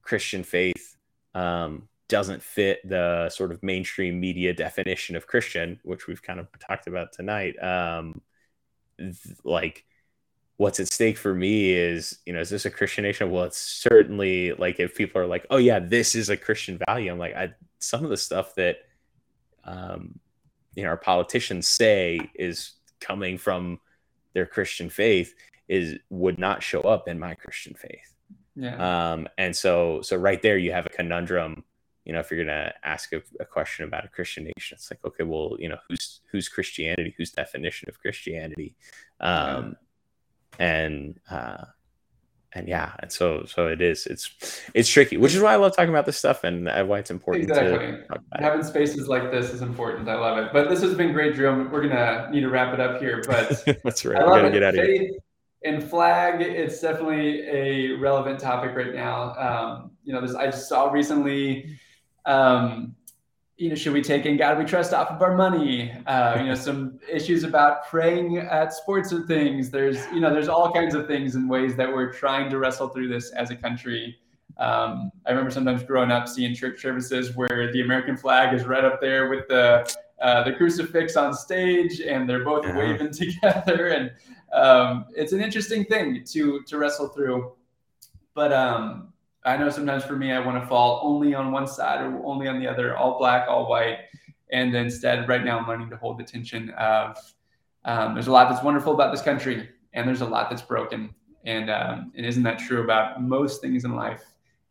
Christian 0.00 0.42
faith 0.42 0.96
um, 1.34 1.88
doesn't 2.08 2.42
fit 2.42 2.80
the 2.88 3.28
sort 3.28 3.52
of 3.52 3.62
mainstream 3.62 4.18
media 4.18 4.54
definition 4.54 5.14
of 5.14 5.26
Christian, 5.26 5.78
which 5.82 6.06
we've 6.06 6.22
kind 6.22 6.40
of 6.40 6.46
talked 6.58 6.86
about 6.86 7.12
tonight. 7.12 7.62
Um, 7.62 8.22
th- 8.96 9.36
like, 9.44 9.84
what's 10.56 10.80
at 10.80 10.88
stake 10.88 11.18
for 11.18 11.34
me 11.34 11.70
is, 11.70 12.20
you 12.24 12.32
know, 12.32 12.40
is 12.40 12.48
this 12.48 12.64
a 12.64 12.70
Christian 12.70 13.04
nation? 13.04 13.30
Well, 13.30 13.44
it's 13.44 13.58
certainly 13.58 14.54
like 14.54 14.80
if 14.80 14.94
people 14.94 15.20
are 15.20 15.26
like, 15.26 15.44
oh 15.50 15.58
yeah, 15.58 15.80
this 15.80 16.14
is 16.14 16.30
a 16.30 16.36
Christian 16.38 16.80
value. 16.86 17.12
I'm 17.12 17.18
like, 17.18 17.36
I 17.36 17.52
some 17.78 18.04
of 18.04 18.10
the 18.10 18.16
stuff 18.16 18.54
that, 18.54 18.78
um, 19.64 20.18
you 20.74 20.84
know, 20.84 20.88
our 20.88 20.96
politicians 20.96 21.68
say 21.68 22.30
is 22.34 22.72
coming 23.00 23.36
from 23.36 23.80
their 24.34 24.46
Christian 24.46 24.90
faith 24.90 25.34
is 25.68 25.98
would 26.10 26.38
not 26.38 26.62
show 26.62 26.80
up 26.82 27.08
in 27.08 27.18
my 27.18 27.34
Christian 27.34 27.74
faith. 27.74 28.14
Yeah. 28.56 29.12
Um, 29.12 29.28
and 29.38 29.54
so 29.54 30.00
so 30.02 30.16
right 30.16 30.40
there 30.42 30.58
you 30.58 30.72
have 30.72 30.86
a 30.86 30.90
conundrum. 30.90 31.64
You 32.04 32.14
know, 32.14 32.20
if 32.20 32.30
you're 32.30 32.42
gonna 32.42 32.72
ask 32.82 33.12
a, 33.12 33.22
a 33.38 33.44
question 33.44 33.84
about 33.84 34.04
a 34.04 34.08
Christian 34.08 34.44
nation, 34.44 34.76
it's 34.76 34.90
like, 34.90 35.04
okay, 35.04 35.24
well, 35.24 35.56
you 35.58 35.68
know, 35.68 35.78
whose 35.88 36.20
whose 36.32 36.48
Christianity? 36.48 37.14
Whose 37.16 37.32
definition 37.32 37.88
of 37.88 38.00
Christianity? 38.00 38.74
Um, 39.20 39.76
yeah. 40.58 40.66
and 40.66 41.20
uh, 41.30 41.64
and 42.54 42.66
yeah, 42.66 42.92
and 43.00 43.12
so 43.12 43.44
so 43.44 43.66
it 43.66 43.80
is. 43.82 44.06
It's 44.06 44.30
it's 44.74 44.88
tricky, 44.88 45.16
which 45.16 45.34
is 45.34 45.42
why 45.42 45.52
I 45.52 45.56
love 45.56 45.76
talking 45.76 45.90
about 45.90 46.06
this 46.06 46.16
stuff 46.16 46.44
and 46.44 46.64
why 46.88 46.98
it's 46.98 47.10
important. 47.10 47.48
Exactly. 47.48 47.98
Having 48.32 48.62
spaces 48.64 49.06
like 49.06 49.30
this 49.30 49.50
is 49.52 49.60
important. 49.60 50.08
I 50.08 50.14
love 50.14 50.38
it. 50.38 50.50
But 50.52 50.68
this 50.70 50.80
has 50.80 50.94
been 50.94 51.12
great, 51.12 51.34
Drew. 51.34 51.68
We're 51.68 51.88
gonna 51.88 52.28
need 52.30 52.40
to 52.40 52.48
wrap 52.48 52.72
it 52.72 52.80
up 52.80 53.00
here. 53.00 53.22
But 53.26 53.62
that's 53.84 54.04
right. 54.04 54.20
I 54.20 54.24
love 54.24 54.36
gotta 54.36 54.48
it. 54.48 54.52
get 54.52 54.62
out 54.62 54.78
of 54.78 54.84
here. 54.84 55.10
And 55.64 55.82
flag, 55.82 56.40
it's 56.40 56.80
definitely 56.80 57.42
a 57.48 57.92
relevant 57.94 58.38
topic 58.38 58.74
right 58.76 58.94
now. 58.94 59.34
Um, 59.34 59.90
you 60.04 60.12
know, 60.12 60.20
this 60.20 60.34
I 60.34 60.46
just 60.46 60.68
saw 60.68 60.90
recently. 60.90 61.78
Um, 62.24 62.94
you 63.58 63.68
know, 63.68 63.74
should 63.74 63.92
we 63.92 64.00
take 64.00 64.24
in 64.24 64.36
God 64.36 64.56
we 64.56 64.64
trust 64.64 64.94
off 64.94 65.10
of 65.10 65.20
our 65.20 65.36
money? 65.36 65.92
Uh, 66.06 66.36
you 66.38 66.46
know, 66.46 66.54
some 66.68 66.98
issues 67.10 67.42
about 67.42 67.86
praying 67.88 68.38
at 68.38 68.72
sports 68.72 69.10
and 69.10 69.26
things. 69.26 69.68
There's, 69.68 70.06
you 70.12 70.20
know, 70.20 70.32
there's 70.32 70.48
all 70.48 70.72
kinds 70.72 70.94
of 70.94 71.08
things 71.08 71.34
and 71.34 71.50
ways 71.50 71.74
that 71.76 71.92
we're 71.92 72.12
trying 72.12 72.48
to 72.50 72.58
wrestle 72.58 72.88
through 72.88 73.08
this 73.08 73.30
as 73.32 73.50
a 73.50 73.56
country. 73.56 74.16
Um, 74.58 75.10
I 75.26 75.30
remember 75.30 75.50
sometimes 75.50 75.82
growing 75.82 76.10
up 76.10 76.28
seeing 76.28 76.54
church 76.54 76.80
services 76.80 77.36
where 77.36 77.70
the 77.72 77.82
American 77.82 78.16
flag 78.16 78.54
is 78.54 78.64
right 78.64 78.84
up 78.84 79.00
there 79.00 79.28
with 79.28 79.46
the 79.48 79.92
uh, 80.20 80.42
the 80.42 80.52
crucifix 80.52 81.16
on 81.16 81.32
stage, 81.32 82.00
and 82.00 82.28
they're 82.28 82.44
both 82.44 82.64
uh-huh. 82.64 82.76
waving 82.76 83.12
together, 83.12 83.88
and 83.88 84.10
um, 84.52 85.04
it's 85.14 85.32
an 85.32 85.40
interesting 85.40 85.84
thing 85.84 86.24
to 86.24 86.62
to 86.62 86.76
wrestle 86.76 87.08
through. 87.08 87.52
But 88.34 88.52
um, 88.52 89.12
I 89.48 89.56
know 89.56 89.70
sometimes 89.70 90.04
for 90.04 90.14
me, 90.14 90.30
I 90.30 90.40
want 90.40 90.62
to 90.62 90.68
fall 90.68 91.00
only 91.02 91.34
on 91.34 91.52
one 91.52 91.66
side 91.66 92.02
or 92.02 92.24
only 92.24 92.48
on 92.48 92.60
the 92.60 92.68
other, 92.68 92.96
all 92.96 93.18
black, 93.18 93.48
all 93.48 93.68
white. 93.68 93.98
And 94.52 94.74
instead, 94.74 95.28
right 95.28 95.42
now, 95.42 95.58
I'm 95.58 95.66
learning 95.66 95.90
to 95.90 95.96
hold 95.96 96.18
the 96.18 96.24
tension 96.24 96.70
of 96.70 97.16
um, 97.84 98.14
there's 98.14 98.26
a 98.26 98.32
lot 98.32 98.50
that's 98.50 98.62
wonderful 98.62 98.92
about 98.92 99.10
this 99.12 99.22
country, 99.22 99.68
and 99.94 100.06
there's 100.06 100.20
a 100.20 100.26
lot 100.26 100.50
that's 100.50 100.62
broken. 100.62 101.14
And 101.44 101.70
um, 101.70 102.12
and 102.14 102.26
isn't 102.26 102.42
that 102.42 102.58
true 102.58 102.82
about 102.82 103.22
most 103.22 103.62
things 103.62 103.84
in 103.84 103.94
life? 103.94 104.24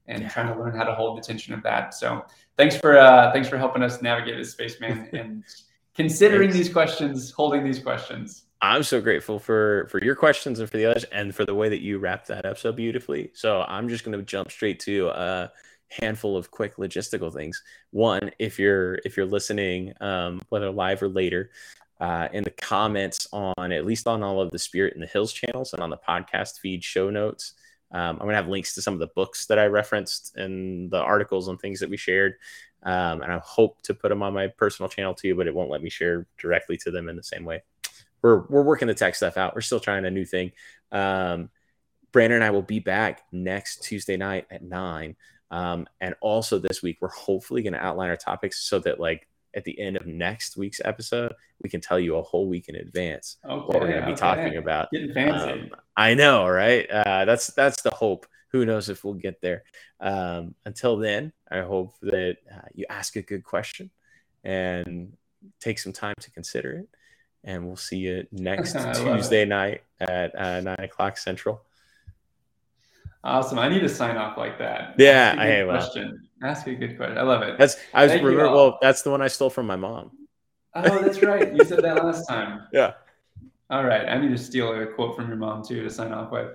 And 0.07 0.21
yeah. 0.21 0.29
trying 0.29 0.53
to 0.53 0.59
learn 0.59 0.75
how 0.75 0.83
to 0.83 0.93
hold 0.93 1.17
the 1.17 1.21
tension 1.21 1.53
of 1.53 1.63
that. 1.63 1.93
So 1.93 2.23
thanks 2.55 2.77
for 2.77 2.97
uh, 2.97 3.31
thanks 3.33 3.49
for 3.49 3.57
helping 3.57 3.81
us 3.81 4.01
navigate 4.01 4.37
this 4.37 4.51
space, 4.51 4.79
man, 4.79 5.09
and 5.13 5.43
considering 5.95 6.51
these 6.51 6.69
questions, 6.69 7.31
holding 7.31 7.63
these 7.63 7.79
questions. 7.79 8.46
I'm 8.61 8.83
so 8.83 9.01
grateful 9.01 9.39
for 9.39 9.87
for 9.89 10.03
your 10.03 10.15
questions 10.15 10.59
and 10.59 10.69
for 10.69 10.77
the 10.77 10.85
others 10.85 11.03
and 11.05 11.33
for 11.35 11.45
the 11.45 11.53
way 11.53 11.69
that 11.69 11.81
you 11.81 11.99
wrapped 11.99 12.27
that 12.27 12.45
up 12.45 12.57
so 12.57 12.71
beautifully. 12.71 13.29
So 13.33 13.61
I'm 13.67 13.87
just 13.87 14.03
going 14.03 14.17
to 14.17 14.23
jump 14.23 14.51
straight 14.51 14.79
to 14.81 15.09
a 15.09 15.51
handful 15.89 16.35
of 16.35 16.49
quick 16.51 16.77
logistical 16.77 17.31
things. 17.31 17.61
One, 17.91 18.31
if 18.39 18.57
you're 18.57 18.95
if 19.05 19.15
you're 19.15 19.27
listening, 19.27 19.93
um, 20.01 20.41
whether 20.49 20.71
live 20.71 21.03
or 21.03 21.07
later, 21.07 21.51
uh, 21.99 22.29
in 22.33 22.43
the 22.43 22.51
comments 22.51 23.27
on 23.31 23.71
at 23.71 23.85
least 23.85 24.07
on 24.07 24.23
all 24.23 24.41
of 24.41 24.49
the 24.51 24.59
Spirit 24.59 24.95
in 24.95 25.01
the 25.01 25.07
Hills 25.07 25.33
channels 25.33 25.73
and 25.73 25.83
on 25.83 25.91
the 25.91 25.97
podcast 25.97 26.59
feed 26.59 26.83
show 26.83 27.09
notes. 27.11 27.53
Um, 27.91 28.17
I'm 28.19 28.27
gonna 28.27 28.35
have 28.35 28.49
links 28.49 28.73
to 28.75 28.81
some 28.81 28.93
of 28.95 28.99
the 28.99 29.07
books 29.15 29.45
that 29.47 29.59
I 29.59 29.65
referenced 29.67 30.35
and 30.35 30.89
the 30.89 30.99
articles 30.99 31.47
and 31.47 31.59
things 31.59 31.79
that 31.81 31.89
we 31.89 31.97
shared. 31.97 32.35
Um, 32.83 33.21
and 33.21 33.31
I 33.31 33.39
hope 33.43 33.81
to 33.83 33.93
put 33.93 34.09
them 34.09 34.23
on 34.23 34.33
my 34.33 34.47
personal 34.47 34.89
channel 34.89 35.13
too, 35.13 35.35
but 35.35 35.47
it 35.47 35.53
won't 35.53 35.69
let 35.69 35.83
me 35.83 35.89
share 35.89 36.25
directly 36.37 36.77
to 36.77 36.91
them 36.91 37.07
in 37.09 37.15
the 37.15 37.23
same 37.23 37.45
way 37.45 37.61
we're 38.21 38.45
we're 38.47 38.63
working 38.63 38.87
the 38.87 38.93
tech 38.93 39.15
stuff 39.15 39.37
out. 39.37 39.55
We're 39.55 39.61
still 39.61 39.79
trying 39.79 40.05
a 40.05 40.11
new 40.11 40.25
thing. 40.25 40.51
Um, 40.91 41.49
Brandon 42.11 42.37
and 42.37 42.43
I 42.43 42.51
will 42.51 42.61
be 42.61 42.79
back 42.79 43.23
next 43.31 43.83
Tuesday 43.83 44.17
night 44.17 44.47
at 44.49 44.63
nine. 44.63 45.15
Um, 45.51 45.87
and 46.01 46.15
also 46.21 46.59
this 46.59 46.81
week, 46.81 46.97
we're 46.99 47.09
hopefully 47.09 47.61
going 47.61 47.73
to 47.73 47.83
outline 47.83 48.09
our 48.09 48.17
topics 48.17 48.59
so 48.67 48.79
that 48.79 48.99
like 48.99 49.27
at 49.55 49.63
the 49.63 49.79
end 49.79 49.97
of 49.97 50.05
next 50.05 50.57
week's 50.57 50.81
episode, 50.83 51.33
we 51.61 51.69
can 51.69 51.81
tell 51.81 51.99
you 51.99 52.17
a 52.17 52.21
whole 52.21 52.47
week 52.47 52.69
in 52.69 52.75
advance 52.75 53.37
okay, 53.45 53.55
what 53.55 53.81
we're 53.81 53.87
going 53.87 54.01
to 54.01 54.07
be 54.07 54.15
talking 54.15 54.57
about. 54.57 54.91
Getting 54.91 55.13
fancy. 55.13 55.51
Um, 55.51 55.69
I 55.95 56.13
know, 56.13 56.47
right? 56.47 56.89
Uh, 56.89 57.25
that's 57.25 57.47
that's 57.47 57.81
the 57.81 57.91
hope. 57.91 58.25
Who 58.51 58.65
knows 58.65 58.89
if 58.89 59.03
we'll 59.03 59.15
get 59.15 59.41
there? 59.41 59.63
Um, 59.99 60.55
until 60.65 60.97
then, 60.97 61.33
I 61.51 61.61
hope 61.61 61.93
that 62.01 62.37
uh, 62.51 62.67
you 62.73 62.85
ask 62.89 63.15
a 63.15 63.21
good 63.21 63.43
question 63.43 63.89
and 64.43 65.13
take 65.59 65.79
some 65.79 65.93
time 65.93 66.15
to 66.21 66.31
consider 66.31 66.73
it 66.73 66.89
and 67.43 67.65
we'll 67.65 67.75
see 67.75 67.97
you 67.97 68.27
next 68.31 68.73
Tuesday 68.95 69.45
night 69.45 69.83
at 69.99 70.35
uh, 70.37 70.61
nine 70.61 70.79
o'clock 70.79 71.17
central. 71.17 71.61
Awesome. 73.23 73.59
I 73.59 73.67
need 73.67 73.81
to 73.81 73.89
sign 73.89 74.15
off 74.15 74.37
like 74.37 74.57
that. 74.59 74.95
Yeah, 74.97 75.35
I 75.37 75.63
question. 75.65 76.27
Ask 76.43 76.67
a 76.67 76.75
good 76.75 76.97
question. 76.97 77.17
I 77.17 77.23
love 77.23 77.41
it. 77.41 77.57
That's 77.57 77.77
I 77.93 78.03
was 78.03 78.13
remember. 78.13 78.51
Well, 78.51 78.77
that's 78.81 79.01
the 79.01 79.09
one 79.09 79.21
I 79.21 79.27
stole 79.27 79.49
from 79.49 79.65
my 79.65 79.75
mom. 79.75 80.11
Oh, 80.75 81.01
that's 81.01 81.21
right. 81.23 81.53
You 81.53 81.65
said 81.65 81.83
that 81.83 82.03
last 82.03 82.27
time. 82.27 82.67
Yeah. 82.73 82.93
All 83.69 83.83
right. 83.83 84.07
I 84.07 84.17
need 84.17 84.29
to 84.29 84.37
steal 84.37 84.71
a 84.71 84.85
quote 84.85 85.15
from 85.15 85.27
your 85.27 85.35
mom 85.35 85.63
too 85.63 85.83
to 85.83 85.89
sign 85.89 86.13
off 86.13 86.31
with. 86.31 86.51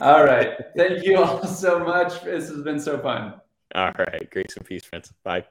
All 0.00 0.24
right. 0.24 0.56
Thank 0.76 1.04
you 1.04 1.18
all 1.18 1.46
so 1.46 1.78
much. 1.78 2.22
This 2.24 2.48
has 2.48 2.62
been 2.62 2.80
so 2.80 2.98
fun. 2.98 3.34
All 3.74 3.92
right. 3.98 4.28
Grace 4.30 4.56
and 4.56 4.66
peace, 4.66 4.84
friends. 4.84 5.12
Bye. 5.22 5.42